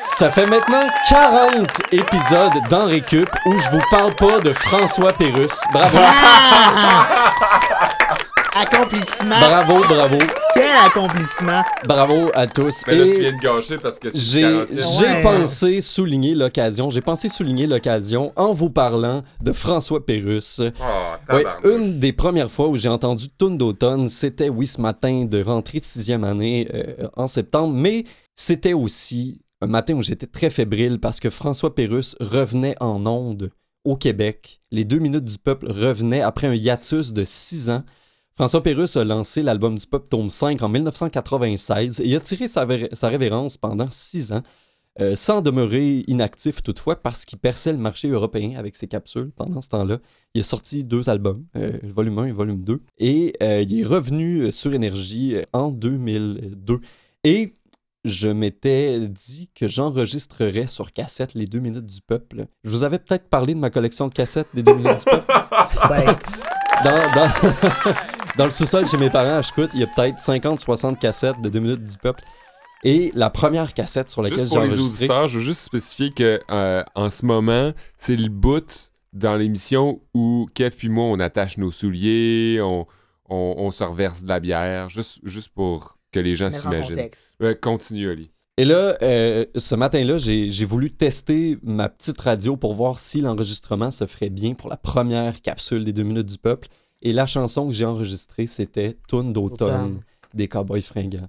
Ça 0.08 0.30
fait 0.30 0.46
maintenant 0.46 0.86
40 1.08 1.92
épisodes 1.92 2.52
dans 2.68 2.86
Récup 2.86 3.28
où 3.46 3.58
je 3.58 3.70
vous 3.70 3.82
parle 3.90 4.14
pas 4.14 4.38
de 4.40 4.52
François 4.52 5.12
Pérusse. 5.12 5.62
Bravo, 5.72 5.98
Ah! 6.00 7.96
Accomplissement! 8.60 9.40
bravo, 9.40 9.80
bravo, 9.88 10.18
Quel 10.54 10.64
accomplissement! 10.86 11.62
bravo 11.86 12.30
à 12.34 12.46
tous. 12.46 12.82
Mais 12.86 12.94
là, 12.96 13.06
Et 13.06 13.10
tu 13.10 13.20
viens 13.20 13.32
de 13.32 13.38
gâcher 13.38 13.78
parce 13.78 13.98
que 13.98 14.10
c'est 14.10 14.18
j'ai 14.18 14.42
40e. 14.42 14.98
j'ai 14.98 15.06
Ouais. 15.06 15.22
pensé 15.22 15.80
souligner 15.80 16.34
l'occasion, 16.34 16.90
j'ai 16.90 17.00
pensé 17.00 17.28
souligner 17.30 17.66
l'occasion 17.66 18.32
en 18.36 18.52
vous 18.52 18.68
parlant 18.68 19.22
de 19.42 19.52
François 19.52 20.04
Pérusse. 20.04 20.58
Oui, 20.60 20.72
tabarnouche. 21.26 21.74
une 21.74 21.98
des 22.00 22.12
premières 22.12 22.50
fois 22.50 22.68
où 22.68 22.76
j'ai 22.76 22.90
entendu 22.90 23.28
Tune 23.38 23.56
d'automne, 23.56 24.08
c'était 24.10 24.50
oui 24.50 24.66
ce 24.66 24.80
matin 24.80 25.24
de 25.24 25.42
rentrée 25.42 25.78
de 25.80 25.84
sixième 25.84 26.24
année 26.24 26.68
euh, 26.74 27.08
en 27.16 27.26
septembre, 27.28 27.72
mais 27.74 28.04
c'était 28.34 28.74
aussi 28.74 29.40
un 29.62 29.68
matin 29.68 29.94
où 29.94 30.02
j'étais 30.02 30.26
très 30.26 30.50
fébrile 30.50 30.98
parce 31.00 31.18
que 31.20 31.30
François 31.30 31.74
Pérusse 31.74 32.14
revenait 32.20 32.76
en 32.80 33.06
onde 33.06 33.50
au 33.84 33.96
Québec. 33.96 34.60
Les 34.70 34.84
deux 34.84 34.98
minutes 34.98 35.24
du 35.24 35.38
peuple 35.38 35.70
revenaient 35.70 36.20
après 36.20 36.46
un 36.46 36.54
hiatus 36.54 37.12
de 37.14 37.24
six 37.24 37.70
ans. 37.70 37.82
François 38.40 38.62
Pérusse 38.62 38.96
a 38.96 39.04
lancé 39.04 39.42
l'album 39.42 39.76
du 39.76 39.86
peuple 39.86 40.06
tome 40.08 40.30
5 40.30 40.62
en 40.62 40.70
1996 40.70 42.00
et 42.02 42.16
a 42.16 42.20
tiré 42.20 42.48
sa, 42.48 42.64
vé- 42.64 42.88
sa 42.94 43.08
révérence 43.10 43.58
pendant 43.58 43.90
six 43.90 44.32
ans. 44.32 44.40
euh, 44.98 45.14
sans 45.14 45.42
demeurer 45.42 46.04
inactif 46.06 46.62
toutefois 46.62 46.96
parce 47.02 47.26
qu'il 47.26 47.38
perçait 47.38 47.70
le 47.72 47.76
marché 47.76 48.08
européen 48.08 48.52
avec 48.56 48.78
ses 48.78 48.88
capsules 48.88 49.30
pendant 49.36 49.60
ce 49.60 49.68
temps-là. 49.68 49.98
Il 50.32 50.40
a 50.40 50.44
sorti 50.44 50.84
deux 50.84 51.10
albums, 51.10 51.44
euh, 51.54 51.72
le 51.82 51.92
volume 51.92 52.18
1 52.18 52.24
et 52.28 52.32
volume 52.32 52.64
2, 52.64 52.80
et 52.96 53.34
euh, 53.42 53.60
il 53.60 53.78
est 53.78 53.84
revenu 53.84 54.50
sur 54.52 54.72
Énergie 54.72 55.36
en 55.52 55.70
2002. 55.70 56.80
Et 57.24 57.56
je 58.06 58.28
m'étais 58.28 59.00
dit 59.00 59.50
que 59.54 59.68
j'enregistrerais 59.68 60.66
sur 60.66 60.94
cassette 60.94 61.34
les 61.34 61.44
deux 61.44 61.60
minutes 61.60 61.84
du 61.84 62.00
peuple. 62.00 62.46
Je 62.64 62.70
vous 62.70 62.84
avais 62.84 62.98
peut-être 62.98 63.28
parlé 63.28 63.52
de 63.52 63.60
ma 63.60 63.68
collection 63.68 64.08
de 64.08 64.14
cassettes 64.14 64.48
des 64.54 64.62
deux 64.62 64.74
minutes 64.76 65.00
du 65.00 65.04
peuple. 65.04 65.26
Dans, 66.82 66.92
dans, 67.14 67.28
dans 68.36 68.44
le 68.44 68.50
sous-sol 68.50 68.86
chez 68.86 68.96
mes 68.96 69.10
parents 69.10 69.38
à 69.38 69.42
Chicoute, 69.42 69.70
il 69.74 69.80
y 69.80 69.82
a 69.82 69.86
peut-être 69.86 70.18
50-60 70.18 70.98
cassettes 70.98 71.40
de 71.40 71.48
deux 71.48 71.60
minutes 71.60 71.84
du 71.84 71.98
peuple. 71.98 72.22
Et 72.82 73.12
la 73.14 73.28
première 73.28 73.74
cassette 73.74 74.08
sur 74.08 74.22
laquelle 74.22 74.38
Juste 74.38 74.52
j'ai 74.52 74.56
pour 74.56 74.64
les 74.64 74.72
enregistré... 74.72 75.04
auditeurs, 75.04 75.28
je 75.28 75.38
veux 75.38 75.44
juste 75.44 75.60
spécifier 75.60 76.10
que 76.12 76.40
euh, 76.50 76.82
en 76.94 77.10
ce 77.10 77.26
moment, 77.26 77.72
c'est 77.98 78.16
le 78.16 78.28
bout 78.28 78.92
dans 79.12 79.36
l'émission 79.36 80.00
où 80.14 80.48
Kev 80.54 80.74
puis 80.76 80.88
moi, 80.88 81.04
on 81.04 81.20
attache 81.20 81.58
nos 81.58 81.70
souliers, 81.70 82.60
on, 82.62 82.86
on, 83.28 83.54
on 83.58 83.70
se 83.70 83.84
reverse 83.84 84.22
de 84.22 84.28
la 84.28 84.40
bière, 84.40 84.88
juste, 84.88 85.18
juste 85.24 85.50
pour 85.50 85.98
que 86.10 86.20
les 86.20 86.34
gens 86.36 86.50
s'imaginent. 86.50 86.96
contexte. 86.96 87.36
Ouais, 87.40 87.54
continue, 87.54 88.10
Ali. 88.10 88.30
Et 88.56 88.64
là, 88.64 88.96
euh, 89.02 89.44
ce 89.56 89.74
matin-là, 89.74 90.18
j'ai 90.18 90.50
j'ai 90.50 90.64
voulu 90.64 90.90
tester 90.90 91.58
ma 91.62 91.88
petite 91.88 92.20
radio 92.20 92.56
pour 92.56 92.74
voir 92.74 92.98
si 92.98 93.20
l'enregistrement 93.20 93.90
se 93.90 94.06
ferait 94.06 94.28
bien 94.30 94.54
pour 94.54 94.68
la 94.68 94.76
première 94.76 95.40
capsule 95.40 95.84
des 95.84 95.92
deux 95.92 96.02
minutes 96.02 96.26
du 96.26 96.38
peuple. 96.38 96.68
Et 97.02 97.12
la 97.12 97.26
chanson 97.26 97.66
que 97.66 97.72
j'ai 97.72 97.84
enregistrée, 97.84 98.46
c'était 98.46 98.96
Tune 99.08 99.32
d'automne 99.32 99.68
Automne. 99.92 100.00
des 100.34 100.48
Cowboys 100.48 100.82
fringants. 100.82 101.28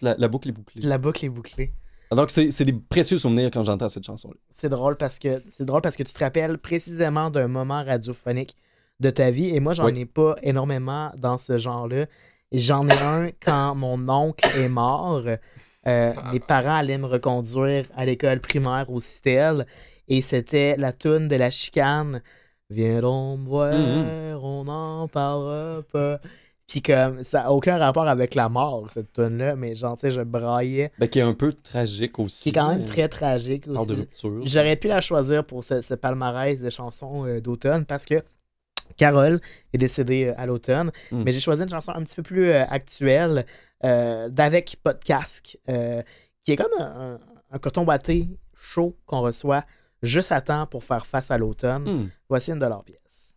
La, 0.00 0.14
la 0.18 0.28
boucle 0.28 0.48
est 0.48 0.52
bouclée. 0.52 0.82
La 0.82 0.98
boucle 0.98 1.24
est 1.24 1.28
bouclée. 1.28 1.72
Donc, 2.10 2.30
c'est 2.30 2.50
c'est 2.50 2.64
des 2.66 2.72
précieux 2.74 3.16
souvenirs 3.18 3.50
quand 3.52 3.64
j'entends 3.64 3.88
cette 3.88 4.04
chanson-là. 4.04 4.34
C'est 4.50 4.68
drôle 4.68 4.96
parce 4.96 5.18
que 5.18 5.42
c'est 5.50 5.64
drôle 5.64 5.80
parce 5.80 5.96
que 5.96 6.02
tu 6.02 6.12
te 6.12 6.18
rappelles 6.18 6.58
précisément 6.58 7.30
d'un 7.30 7.48
moment 7.48 7.82
radiophonique 7.84 8.54
de 9.00 9.08
ta 9.10 9.30
vie 9.30 9.48
et 9.54 9.60
moi 9.60 9.72
j'en 9.74 9.86
Oui. 9.86 9.98
ai 10.00 10.04
pas 10.06 10.36
énormément 10.42 11.10
dans 11.18 11.38
ce 11.38 11.56
genre-là. 11.56 12.06
J'en 12.52 12.86
ai 12.88 12.98
un 12.98 13.30
quand 13.42 13.74
mon 13.76 14.08
oncle 14.10 14.44
est 14.58 14.68
mort. 14.68 15.22
Euh, 15.88 16.12
mes 16.32 16.38
parents 16.40 16.76
allaient 16.76 16.98
me 16.98 17.06
reconduire 17.06 17.86
à 17.96 18.04
l'école 18.04 18.40
primaire 18.40 18.90
au 18.90 19.00
Citel 19.00 19.66
et 20.08 20.20
c'était 20.20 20.76
la 20.76 20.92
toune 20.92 21.28
de 21.28 21.36
la 21.36 21.50
chicane. 21.50 22.22
Viens 22.72 23.00
donc 23.00 23.40
me 23.40 23.46
voir, 23.46 23.72
Mhm. 23.74 24.38
on 24.42 24.64
n'en 24.64 25.08
parlera 25.08 25.82
pas. 25.92 26.20
Puis 26.68 26.80
comme 26.80 27.22
ça 27.22 27.42
n'a 27.42 27.52
aucun 27.52 27.76
rapport 27.76 28.06
avec 28.08 28.34
la 28.34 28.48
mort 28.48 28.86
cette 28.90 29.12
tune 29.12 29.36
là 29.36 29.56
mais 29.56 29.74
genre 29.74 29.94
tu 29.96 30.02
sais 30.02 30.10
je 30.10 30.22
braillais. 30.22 30.90
Ben, 30.98 31.06
qui 31.08 31.18
est 31.18 31.22
un 31.22 31.34
peu 31.34 31.52
tragique 31.52 32.18
aussi. 32.18 32.44
Qui 32.44 32.48
est 32.48 32.52
quand 32.52 32.68
même 32.70 32.82
euh, 32.82 32.86
très 32.86 33.08
tragique 33.08 33.66
de 33.68 33.72
aussi. 33.74 33.92
rupture. 33.92 34.40
J'aurais 34.46 34.76
pu 34.76 34.88
la 34.88 35.00
choisir 35.02 35.44
pour 35.44 35.64
ce, 35.64 35.82
ce 35.82 35.92
palmarès 35.94 36.62
de 36.62 36.70
chansons 36.70 37.26
euh, 37.26 37.40
d'automne 37.40 37.84
parce 37.84 38.06
que 38.06 38.22
Carole 38.96 39.40
est 39.74 39.78
décédée 39.78 40.26
euh, 40.26 40.34
à 40.40 40.46
l'automne. 40.46 40.90
Mm. 41.10 41.22
Mais 41.24 41.32
j'ai 41.32 41.40
choisi 41.40 41.62
une 41.62 41.68
chanson 41.68 41.92
un 41.94 42.02
petit 42.04 42.16
peu 42.16 42.22
plus 42.22 42.50
euh, 42.50 42.62
actuelle 42.70 43.44
d'Avec 44.30 44.76
Pas 44.82 44.94
de 44.94 45.02
casque, 45.02 45.58
euh, 45.68 46.00
qui 46.44 46.52
est 46.52 46.56
comme 46.56 46.70
un, 46.78 47.14
un- 47.14 47.20
un 47.50 47.58
coton 47.58 47.84
batté 47.84 48.26
chaud 48.54 48.96
qu'on 49.06 49.20
reçoit 49.20 49.64
juste 50.02 50.32
à 50.32 50.40
temps 50.40 50.66
pour 50.66 50.84
faire 50.84 51.06
face 51.06 51.30
à 51.30 51.38
l'automne. 51.38 51.84
Hmm. 51.88 52.08
Voici 52.28 52.50
une 52.52 52.58
de 52.58 52.66
leurs 52.66 52.84
pièces. 52.84 53.34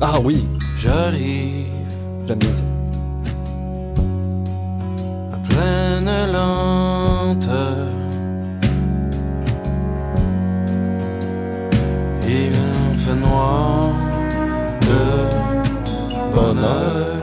Ah 0.00 0.20
oui, 0.20 0.46
J'arrive 0.76 1.66
j'aime 2.26 2.38
bien 2.38 2.52
ça. 2.52 2.64
à 5.32 5.36
pleine 5.48 6.32
lenteur. 6.32 7.88
Il 12.30 12.52
fait 12.98 13.14
noir 13.14 13.92
de 14.82 16.34
bonheur. 16.34 17.17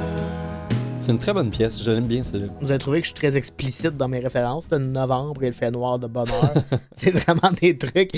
C'est 1.06 1.12
une 1.12 1.20
très 1.20 1.34
bonne 1.34 1.52
pièce, 1.52 1.84
je 1.84 1.92
l'aime 1.92 2.08
bien 2.08 2.24
celle-là. 2.24 2.48
Vous 2.62 2.72
avez 2.72 2.80
trouvé 2.80 3.00
que 3.00 3.06
je 3.06 3.12
suis 3.12 3.20
très 3.20 3.38
explicite 3.38 3.96
dans 3.96 4.08
mes 4.08 4.18
références. 4.18 4.66
C'est 4.68 4.80
novembre 4.80 5.44
et 5.44 5.48
il 5.48 5.54
fait 5.54 5.70
noir 5.70 6.00
de 6.00 6.08
bonheur. 6.08 6.52
c'est 6.96 7.12
vraiment 7.12 7.52
des 7.62 7.78
trucs 7.78 8.10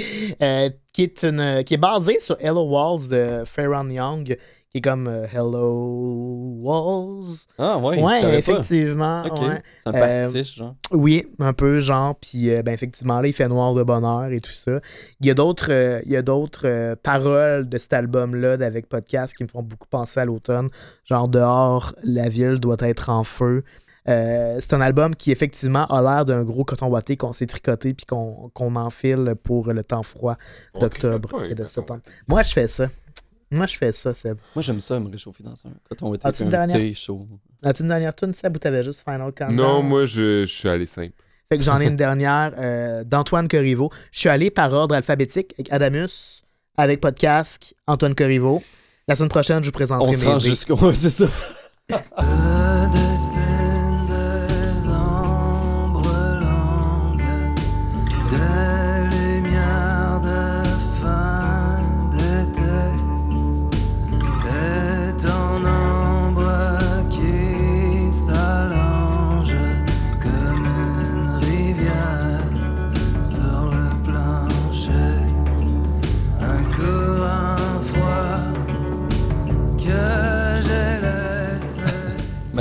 euh, 0.41 0.69
qui, 0.93 1.03
est 1.03 1.25
une, 1.25 1.65
qui 1.65 1.73
est 1.73 1.77
basé 1.77 2.17
sur 2.21 2.37
Hello 2.39 2.63
Walls 2.63 3.09
de 3.09 3.43
Farron 3.45 3.89
Young, 3.89 4.37
qui 4.71 4.79
est 4.79 4.81
comme 4.81 5.07
euh, 5.07 5.25
Hello 5.31 6.57
Walls. 6.61 7.25
Ah 7.57 7.77
ouais, 7.77 8.01
Ouais, 8.03 8.37
effectivement. 8.37 9.23
Ok, 9.25 9.41
ouais. 9.41 9.61
c'est 9.83 9.89
un 9.89 9.93
Euh, 9.93 9.99
pastiche, 9.99 10.55
genre. 10.57 10.75
Oui, 10.91 11.25
un 11.39 11.53
peu, 11.53 11.79
genre. 11.79 12.15
Puis, 12.15 12.49
euh, 12.53 12.61
ben, 12.63 12.73
effectivement, 12.73 13.21
là, 13.21 13.27
il 13.27 13.33
fait 13.33 13.47
noir 13.47 13.73
de 13.73 13.83
bonheur 13.83 14.25
et 14.31 14.39
tout 14.41 14.51
ça. 14.51 14.79
Il 15.21 15.27
y 15.27 15.31
a 15.31 15.33
d'autres 15.33 15.71
euh, 15.71 16.01
il 16.05 16.11
y 16.11 16.17
a 16.17 16.21
d'autres 16.21 16.67
euh, 16.67 16.95
paroles 17.01 17.67
de 17.69 17.77
cet 17.77 17.93
album-là, 17.93 18.57
d'Avec 18.57 18.87
Podcast, 18.87 19.35
qui 19.35 19.43
me 19.43 19.47
font 19.47 19.63
beaucoup 19.63 19.87
penser 19.87 20.19
à 20.19 20.25
l'automne. 20.25 20.69
Genre, 21.05 21.27
dehors, 21.27 21.93
la 22.03 22.27
ville 22.29 22.59
doit 22.59 22.77
être 22.81 23.09
en 23.09 23.23
feu. 23.23 23.63
Euh, 24.09 24.57
c'est 24.61 24.73
un 24.73 24.79
album 24.79 25.15
qui, 25.15 25.31
effectivement, 25.31 25.85
a 25.87 26.01
l'air 26.01 26.23
d'un 26.25 26.43
gros 26.43 26.63
coton 26.63 26.87
ouaté 26.87 27.17
qu'on 27.17 27.33
s'est 27.33 27.45
tricoté 27.45 27.93
puis 27.93 28.05
qu'on 28.05 28.49
qu'on 28.53 28.75
enfile 28.77 29.33
pour 29.43 29.71
le 29.73 29.83
temps 29.83 30.03
froid 30.03 30.37
d'octobre 30.79 31.43
et 31.43 31.55
de 31.55 31.65
septembre. 31.65 32.01
Moi, 32.27 32.41
je 32.43 32.53
fais 32.53 32.67
ça. 32.69 32.87
Moi, 33.49 33.65
je 33.65 33.77
fais 33.77 33.91
ça, 33.91 34.13
Seb. 34.13 34.37
Moi, 34.55 34.61
j'aime 34.61 34.79
ça, 34.79 34.99
me 34.99 35.09
réchauffer 35.09 35.43
dans 35.43 35.51
un 35.51 35.71
coton 35.87 36.13
été 36.13 36.27
As-tu 36.27 36.41
une 36.43 36.47
un 36.47 36.51
dernière? 36.51 36.77
thé 36.77 36.93
chaud. 36.93 37.27
As-tu 37.63 37.83
une 37.83 37.87
dernière 37.89 38.13
tune, 38.15 38.33
Seb, 38.33 38.55
ou 38.55 38.59
t'avais 38.59 38.83
juste 38.83 39.03
Final 39.09 39.31
Countdown? 39.31 39.55
Non, 39.55 39.81
moi, 39.81 40.05
je, 40.05 40.45
je 40.45 40.51
suis 40.53 40.67
allé 40.69 40.85
simple. 40.85 41.13
Fait 41.49 41.57
que 41.57 41.63
j'en 41.63 41.79
ai 41.79 41.87
une 41.87 41.95
dernière 41.95 42.51
euh, 42.57 43.03
d'Antoine 43.05 43.47
Corriveau. 43.47 43.89
Je 44.11 44.19
suis 44.19 44.29
allé 44.29 44.51
par 44.51 44.73
ordre 44.73 44.95
alphabétique 44.95 45.53
avec 45.57 45.71
Adamus, 45.71 46.43
avec 46.75 46.99
Podcast, 46.99 47.73
Antoine 47.87 48.15
Corriveau. 48.15 48.61
La 49.07 49.15
semaine 49.15 49.29
prochaine, 49.29 49.63
je 49.63 49.67
vous 49.69 49.71
présenterai 49.71 50.09
On 50.09 50.13
se 50.13 50.25
mes 50.25 50.31
rend 50.33 50.39
jusqu'au... 50.39 50.75
C'est 50.93 51.09
ça. 51.09 51.27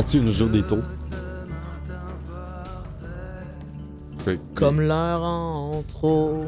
Mathieu 0.06 0.20
nous 0.20 0.32
joue 0.32 0.48
des 0.48 0.62
taux. 0.62 0.82
Que- 4.24 4.38
Comme 4.54 4.80
l'heure 4.80 5.20
en 5.20 5.82
trop. 5.82 6.44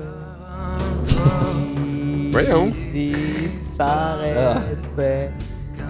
Voyons. 2.31 2.73
disparaissait. 2.93 5.33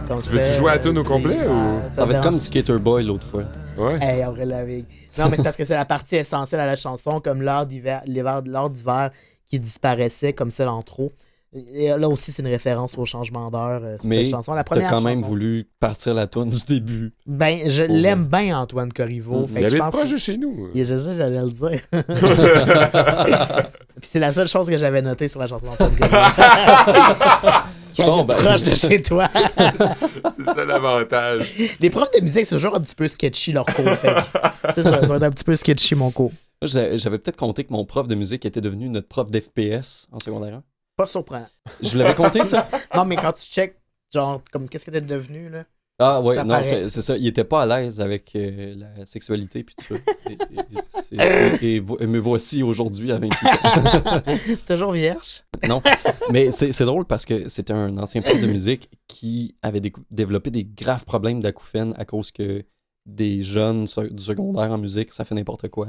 Comme 0.08 0.20
Tu 0.20 0.30
veux-tu 0.30 0.52
jouer 0.56 0.70
à 0.70 0.74
la 0.76 0.80
tune 0.80 0.96
au 0.96 1.04
complet, 1.04 1.46
ou- 1.46 1.80
Ça 1.92 2.06
va 2.06 2.14
être 2.14 2.22
comme 2.22 2.38
Skater 2.38 2.78
Boy 2.78 3.04
l'autre 3.04 3.26
fois. 3.26 3.42
Ouais. 3.76 3.98
Hey, 4.00 4.22
Avril 4.22 4.48
Lavigne. 4.48 4.86
Non, 5.18 5.28
mais 5.28 5.36
c'est 5.36 5.42
parce 5.42 5.58
que 5.58 5.64
c'est 5.64 5.74
la 5.74 5.84
partie 5.84 6.16
essentielle 6.16 6.62
à 6.62 6.66
la 6.66 6.76
chanson, 6.76 7.18
comme 7.22 7.42
l'heure 7.42 7.66
d'hiver, 7.66 8.00
l'heure 8.06 8.70
d'hiver 8.70 9.10
qui 9.44 9.60
disparaissait 9.60 10.32
comme 10.32 10.50
celle 10.50 10.68
en 10.68 10.80
trop. 10.80 11.12
Et 11.54 11.88
là 11.88 12.08
aussi, 12.10 12.30
c'est 12.30 12.42
une 12.42 12.48
référence 12.48 12.98
au 12.98 13.06
changement 13.06 13.50
d'heure 13.50 13.80
euh, 13.82 13.96
sur 13.98 14.06
Mais 14.06 14.24
cette 14.24 14.32
chanson. 14.32 14.52
La 14.52 14.64
T'as 14.64 14.74
première 14.74 14.90
quand 14.90 15.00
même 15.00 15.16
chanson- 15.16 15.28
voulu 15.28 15.66
partir 15.80 16.12
la 16.12 16.26
tourne 16.26 16.50
du 16.50 16.58
début. 16.68 17.14
Ben, 17.26 17.60
je 17.66 17.84
l'aime 17.84 18.26
bien, 18.26 18.60
Antoine 18.60 18.92
Corriveau. 18.92 19.40
Mhm. 19.40 19.48
Fait 19.48 19.60
Il 19.60 19.62
que 19.64 19.68
je 19.70 19.76
pense 19.78 19.94
proche 19.94 20.08
que- 20.08 20.12
de 20.14 20.18
chez 20.18 20.36
nous. 20.36 20.68
Et 20.74 20.84
je 20.84 20.98
sais, 20.98 21.14
j'allais 21.14 21.40
le 21.40 21.50
dire. 21.50 21.80
Puis 24.00 24.08
c'est 24.10 24.20
la 24.20 24.32
seule 24.32 24.48
chose 24.48 24.68
que 24.68 24.78
j'avais 24.78 25.02
notée 25.02 25.28
sur 25.28 25.40
la 25.40 25.46
chanson 25.46 25.66
d'Antoine 25.68 25.96
Corriveau. 25.96 26.18
Bon, 27.98 28.22
ben. 28.24 28.36
proche 28.36 28.62
de 28.62 28.76
chez 28.76 29.02
toi. 29.02 29.28
C'est 29.34 30.44
ça 30.54 30.64
l'avantage. 30.64 31.52
Les 31.80 31.90
profs 31.90 32.12
de 32.16 32.22
musique, 32.22 32.46
c'est 32.46 32.54
toujours 32.54 32.76
un 32.76 32.80
petit 32.80 32.94
peu 32.94 33.08
sketchy 33.08 33.50
leur 33.50 33.66
cours. 33.66 33.84
C'est 34.72 34.84
ça, 34.84 34.84
ça 34.84 35.00
va 35.00 35.16
être 35.16 35.22
un 35.24 35.30
petit 35.30 35.42
peu 35.42 35.56
sketchy 35.56 35.96
mon 35.96 36.12
cours. 36.12 36.30
J'avais 36.62 37.18
peut-être 37.18 37.36
compté 37.36 37.64
que 37.64 37.72
mon 37.72 37.84
prof 37.84 38.06
de 38.06 38.14
musique 38.14 38.46
était 38.46 38.60
devenu 38.60 38.88
notre 38.88 39.08
prof 39.08 39.28
d'FPS 39.32 40.06
en 40.12 40.20
secondaire 40.20 40.54
1. 40.54 40.62
Pas 40.98 41.06
surprenant. 41.06 41.46
Je 41.80 41.90
vous 41.92 41.98
l'avais 41.98 42.14
compté, 42.14 42.44
ça? 42.44 42.68
Non, 42.94 43.04
mais 43.06 43.16
quand 43.16 43.32
tu 43.32 43.42
check, 43.46 43.76
genre, 44.12 44.42
comme 44.52 44.68
qu'est-ce 44.68 44.84
que 44.84 44.90
t'es 44.90 45.00
devenu, 45.00 45.48
là? 45.48 45.64
Ah 46.00 46.20
ouais, 46.20 46.34
Ça 46.36 46.44
non, 46.44 46.60
c'est 46.62 46.88
c'est 46.88 47.02
ça. 47.02 47.16
Il 47.16 47.26
était 47.26 47.42
pas 47.44 47.62
à 47.62 47.66
l'aise 47.66 48.00
avec 48.00 48.30
euh, 48.36 48.74
la 48.76 49.04
sexualité 49.06 49.64
puis 49.64 49.74
tout 49.76 49.94
ça. 49.96 50.00
Et, 50.30 50.32
et- 50.34 51.16
et- 51.16 51.56
et- 51.70 51.74
et 51.76 51.80
vo- 51.80 51.98
me 52.00 52.18
voici 52.18 52.62
aujourd'hui 52.62 53.10
à 53.10 53.18
28 53.18 53.46
ans. 53.48 54.22
Toujours 54.66 54.92
vierge? 54.92 55.42
Non, 55.68 55.82
mais 56.30 56.52
c'est 56.52 56.70
c'est 56.70 56.84
drôle 56.84 57.04
parce 57.04 57.24
que 57.24 57.48
c'était 57.48 57.72
un 57.72 57.96
ancien 57.98 58.22
prof 58.22 58.40
de 58.40 58.46
musique 58.46 58.88
qui 59.08 59.56
avait 59.62 59.80
développé 60.10 60.50
des 60.52 60.64
graves 60.64 61.04
problèmes 61.04 61.40
d'acouphènes 61.40 61.94
à 61.96 62.04
cause 62.04 62.30
que 62.30 62.64
des 63.06 63.42
jeunes 63.42 63.86
du 64.10 64.22
secondaire 64.22 64.70
en 64.70 64.78
musique, 64.78 65.12
ça 65.12 65.24
fait 65.24 65.34
n'importe 65.34 65.68
quoi. 65.68 65.88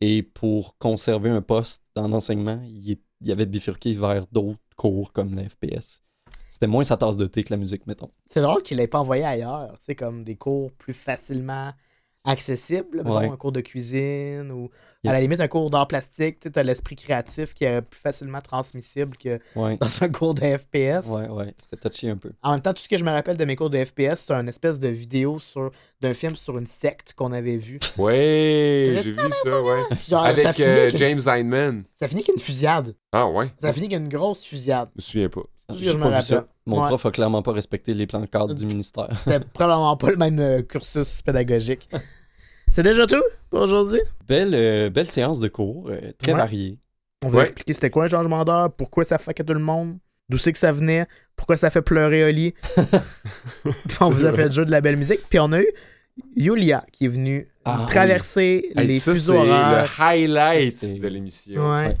Et 0.00 0.22
pour 0.24 0.76
conserver 0.78 1.30
un 1.30 1.40
poste 1.42 1.82
dans 1.94 2.08
l'enseignement, 2.08 2.60
il, 2.64 2.90
est- 2.92 3.00
il 3.20 3.30
avait 3.30 3.46
bifurqué 3.46 3.94
vers 3.94 4.26
d'autres 4.32 4.58
cours 4.76 5.12
comme 5.12 5.34
la 5.34 5.48
FPS. 5.48 6.02
C'était 6.50 6.66
moins 6.66 6.84
sa 6.84 6.96
tasse 6.96 7.16
de 7.16 7.26
thé 7.26 7.44
que 7.44 7.52
la 7.52 7.58
musique, 7.58 7.86
mettons. 7.86 8.10
C'est 8.26 8.40
drôle 8.40 8.62
qu'il 8.62 8.78
l'ait 8.78 8.86
pas 8.86 9.00
envoyé 9.00 9.24
ailleurs, 9.24 9.72
tu 9.72 9.84
sais, 9.84 9.94
comme 9.94 10.24
des 10.24 10.36
cours 10.36 10.72
plus 10.72 10.94
facilement 10.94 11.72
accessibles, 12.26 12.98
mettons, 12.98 13.18
Ouais. 13.18 13.28
un 13.28 13.36
cours 13.36 13.52
de 13.52 13.60
cuisine 13.60 14.50
ou 14.52 14.68
à 15.06 15.12
la 15.12 15.20
limite 15.20 15.40
un 15.40 15.46
cours 15.46 15.70
d'art 15.70 15.86
plastique, 15.86 16.40
tu 16.40 16.50
t'as 16.50 16.64
l'esprit 16.64 16.96
créatif 16.96 17.54
qui 17.54 17.64
est 17.64 17.80
plus 17.80 18.00
facilement 18.00 18.40
transmissible 18.40 19.16
que 19.16 19.38
Ouais, 19.54 19.76
dans 19.76 20.02
un 20.02 20.08
cours 20.08 20.34
de 20.34 20.40
FPS. 20.42 21.10
ouais, 21.10 21.28
ouais. 21.28 21.54
C'était 21.70 21.88
touché 21.88 22.10
un 22.10 22.16
peu. 22.16 22.32
En 22.42 22.52
même 22.52 22.60
temps, 22.60 22.72
tout 22.74 22.82
ce 22.82 22.88
que 22.88 22.98
je 22.98 23.04
me 23.04 23.10
rappelle 23.12 23.36
de 23.36 23.44
mes 23.44 23.54
cours 23.54 23.70
de 23.70 23.84
FPS, 23.84 24.16
c'est 24.16 24.32
un 24.34 24.46
espèce 24.48 24.80
de 24.80 24.88
vidéo 24.88 25.38
sur 25.38 25.70
d'un 26.00 26.12
film 26.12 26.34
sur 26.34 26.58
une 26.58 26.66
secte 26.66 27.12
qu'on 27.14 27.32
avait 27.32 27.56
vu. 27.56 27.78
Ouais, 27.96 29.00
j'ai 29.02 29.12
vu 29.12 29.18
ça, 29.44 29.62
ouais. 29.62 29.82
Genre, 30.08 30.22
ça, 30.22 30.22
Avec 30.22 30.60
euh, 30.60 30.82
avec 30.82 30.92
une- 30.92 30.98
James 30.98 31.20
Hyndman. 31.26 31.84
ça 31.94 32.08
finit 32.08 32.24
qu'une 32.24 32.38
fusillade. 32.38 32.94
Ah 33.12 33.28
ouais, 33.28 33.50
Ça 33.60 33.72
finit 33.72 33.88
qu'une 33.88 34.08
grosse 34.08 34.44
fusillade. 34.44 34.88
je 34.96 34.98
me 34.98 35.02
souviens 35.02 35.28
pas. 35.28 35.42
J'ai 35.74 35.86
je 35.86 35.92
me 35.96 36.04
rappelle. 36.04 36.22
ça. 36.22 36.46
Mon 36.66 36.80
Ouais. 36.80 36.86
prof 36.88 37.06
a 37.06 37.10
clairement 37.10 37.42
pas 37.42 37.52
respecté 37.52 37.92
les 37.94 38.06
plans 38.06 38.20
de 38.20 38.26
cadre 38.26 38.54
du 38.54 38.66
ministère. 38.66 39.08
C'était 39.14 39.40
probablement 39.52 39.96
pas 39.96 40.10
le 40.10 40.16
même 40.16 40.38
euh, 40.40 40.62
cursus 40.62 41.22
pédagogique. 41.22 41.88
C'est 42.76 42.82
déjà 42.82 43.06
tout 43.06 43.22
pour 43.48 43.62
aujourd'hui? 43.62 44.00
Belle, 44.28 44.52
euh, 44.54 44.90
belle 44.90 45.08
séance 45.10 45.40
de 45.40 45.48
cours, 45.48 45.88
euh, 45.88 46.12
très 46.22 46.32
Ouais. 46.32 46.38
variée. 46.38 46.78
On 47.24 47.28
va 47.30 47.38
Ouais. 47.38 47.44
expliquer 47.44 47.72
c'était 47.72 47.88
quoi 47.88 48.04
un 48.04 48.08
changement 48.08 48.44
d'heure, 48.44 48.70
pourquoi 48.70 49.06
ça 49.06 49.16
fuck 49.16 49.40
à 49.40 49.44
tout 49.44 49.54
le 49.54 49.60
monde. 49.60 49.96
d'où 50.28 50.36
c'est 50.36 50.52
que 50.52 50.58
ça 50.58 50.72
venait, 50.72 51.06
pourquoi 51.36 51.56
ça 51.56 51.70
fait 51.70 51.80
pleurer 51.80 52.24
Oli. 52.24 52.52
Puis 53.64 53.96
on 54.00 54.10
vous 54.10 54.26
a 54.26 54.32
fait 54.34 54.46
le 54.46 54.50
jeu 54.50 54.66
de 54.66 54.70
la 54.70 54.82
belle 54.82 54.96
musique. 54.98 55.20
Puis 55.30 55.38
on 55.38 55.52
a 55.52 55.60
eu 55.62 55.68
Yulia 56.36 56.84
qui 56.92 57.06
est 57.06 57.08
venue 57.08 57.48
Ah, 57.64 57.86
traverser 57.88 58.70
Hey, 58.76 58.86
les 58.88 58.98
ça, 58.98 59.12
fuseaux 59.14 59.32
c'est 59.32 59.38
horaires. 59.38 59.90
le 59.98 60.02
highlight 60.04 60.74
C'est- 60.78 60.98
de 60.98 61.08
l'émission. 61.08 61.72
Ouais. 61.72 61.96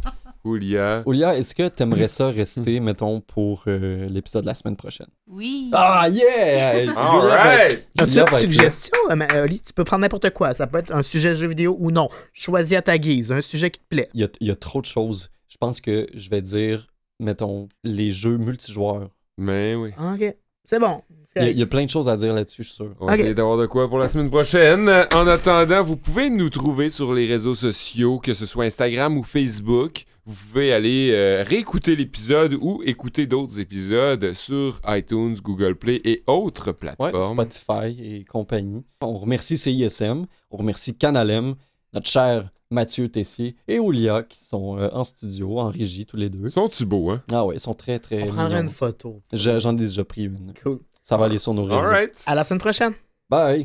Julia. 0.46 1.02
Olia, 1.06 1.36
est-ce 1.36 1.54
que 1.54 1.68
t'aimerais 1.68 2.08
ça 2.08 2.28
rester, 2.28 2.80
mettons, 2.80 3.20
pour 3.20 3.64
euh, 3.66 4.06
l'épisode 4.08 4.42
de 4.42 4.46
la 4.46 4.54
semaine 4.54 4.76
prochaine? 4.76 5.08
Oui. 5.28 5.70
Ah, 5.72 6.08
yeah! 6.08 6.90
Alright! 6.96 7.86
As-tu 7.98 8.18
une 8.18 8.26
suggestion, 8.38 8.98
euh, 9.10 9.16
euh, 9.34 9.44
Oli? 9.44 9.60
Tu 9.60 9.72
peux 9.72 9.84
prendre 9.84 10.02
n'importe 10.02 10.30
quoi. 10.30 10.54
Ça 10.54 10.66
peut 10.66 10.78
être 10.78 10.94
un 10.94 11.02
sujet 11.02 11.30
de 11.30 11.34
jeu 11.36 11.48
vidéo 11.48 11.76
ou 11.78 11.90
non. 11.90 12.08
Choisis 12.32 12.76
à 12.76 12.82
ta 12.82 12.98
guise, 12.98 13.32
un 13.32 13.40
sujet 13.40 13.70
qui 13.70 13.80
te 13.80 13.88
plaît. 13.88 14.08
Il 14.14 14.20
y 14.20 14.24
a, 14.24 14.28
il 14.40 14.46
y 14.46 14.50
a 14.50 14.56
trop 14.56 14.80
de 14.80 14.86
choses. 14.86 15.30
Je 15.48 15.56
pense 15.56 15.80
que 15.80 16.06
je 16.14 16.30
vais 16.30 16.42
dire, 16.42 16.86
mettons, 17.20 17.68
les 17.84 18.12
jeux 18.12 18.36
multijoueurs. 18.36 19.10
Mais 19.38 19.74
oui. 19.74 19.90
OK. 19.98 20.34
C'est 20.64 20.80
bon. 20.80 21.02
Il 21.36 21.42
y, 21.42 21.44
a, 21.46 21.50
il 21.50 21.58
y 21.58 21.62
a 21.62 21.66
plein 21.66 21.84
de 21.84 21.90
choses 21.90 22.08
à 22.08 22.16
dire 22.16 22.32
là-dessus, 22.32 22.62
je 22.62 22.68
suis 22.68 22.76
sûr. 22.76 22.94
On 22.98 23.06
va 23.06 23.14
essayer 23.14 23.34
d'avoir 23.34 23.58
de 23.58 23.66
quoi 23.66 23.88
pour 23.88 23.98
la 23.98 24.08
semaine 24.08 24.30
prochaine. 24.30 24.88
En 25.14 25.26
attendant, 25.26 25.84
vous 25.84 25.96
pouvez 25.96 26.30
nous 26.30 26.48
trouver 26.48 26.88
sur 26.88 27.12
les 27.12 27.26
réseaux 27.26 27.54
sociaux, 27.54 28.18
que 28.18 28.32
ce 28.32 28.46
soit 28.46 28.64
Instagram 28.64 29.18
ou 29.18 29.22
Facebook. 29.22 30.06
Vous 30.26 30.34
pouvez 30.34 30.72
aller 30.72 31.10
euh, 31.12 31.44
réécouter 31.46 31.94
l'épisode 31.94 32.54
ou 32.60 32.82
écouter 32.84 33.26
d'autres 33.26 33.60
épisodes 33.60 34.32
sur 34.34 34.80
iTunes, 34.88 35.36
Google 35.42 35.76
Play 35.76 36.00
et 36.04 36.24
autres 36.26 36.68
Ouais, 36.68 36.74
plateformes. 36.96 37.40
Spotify 37.48 37.96
et 38.02 38.24
compagnie. 38.24 38.84
On 39.00 39.18
remercie 39.18 39.56
CISM, 39.56 40.26
on 40.50 40.56
remercie 40.56 40.94
Canalem, 40.96 41.54
notre 41.94 42.08
cher 42.08 42.50
Mathieu 42.72 43.08
Tessier 43.08 43.54
et 43.68 43.78
Olia 43.78 44.24
qui 44.24 44.44
sont 44.44 44.76
euh, 44.76 44.88
en 44.92 45.04
studio, 45.04 45.60
en 45.60 45.68
régie, 45.68 46.04
tous 46.04 46.16
les 46.16 46.28
deux. 46.28 46.48
Sont-tu 46.48 46.84
beaux, 46.84 47.10
hein? 47.10 47.22
Ah 47.30 47.46
ouais, 47.46 47.54
ils 47.54 47.60
sont 47.60 47.74
très, 47.74 48.00
très 48.00 48.24
On 48.28 48.32
mignons. 48.32 48.62
une 48.62 48.68
photo. 48.68 49.22
Je- 49.32 49.60
J'en 49.60 49.74
ai 49.74 49.80
déjà 49.82 50.04
pris 50.04 50.24
une. 50.24 50.52
Cool. 50.60 50.80
Ça 51.04 51.16
va 51.16 51.26
aller 51.26 51.38
sur 51.38 51.54
nos 51.54 51.62
réseaux. 51.64 51.76
Alright. 51.78 52.24
À 52.26 52.34
la 52.34 52.42
semaine 52.42 52.58
prochaine. 52.58 52.94
Bye! 53.30 53.64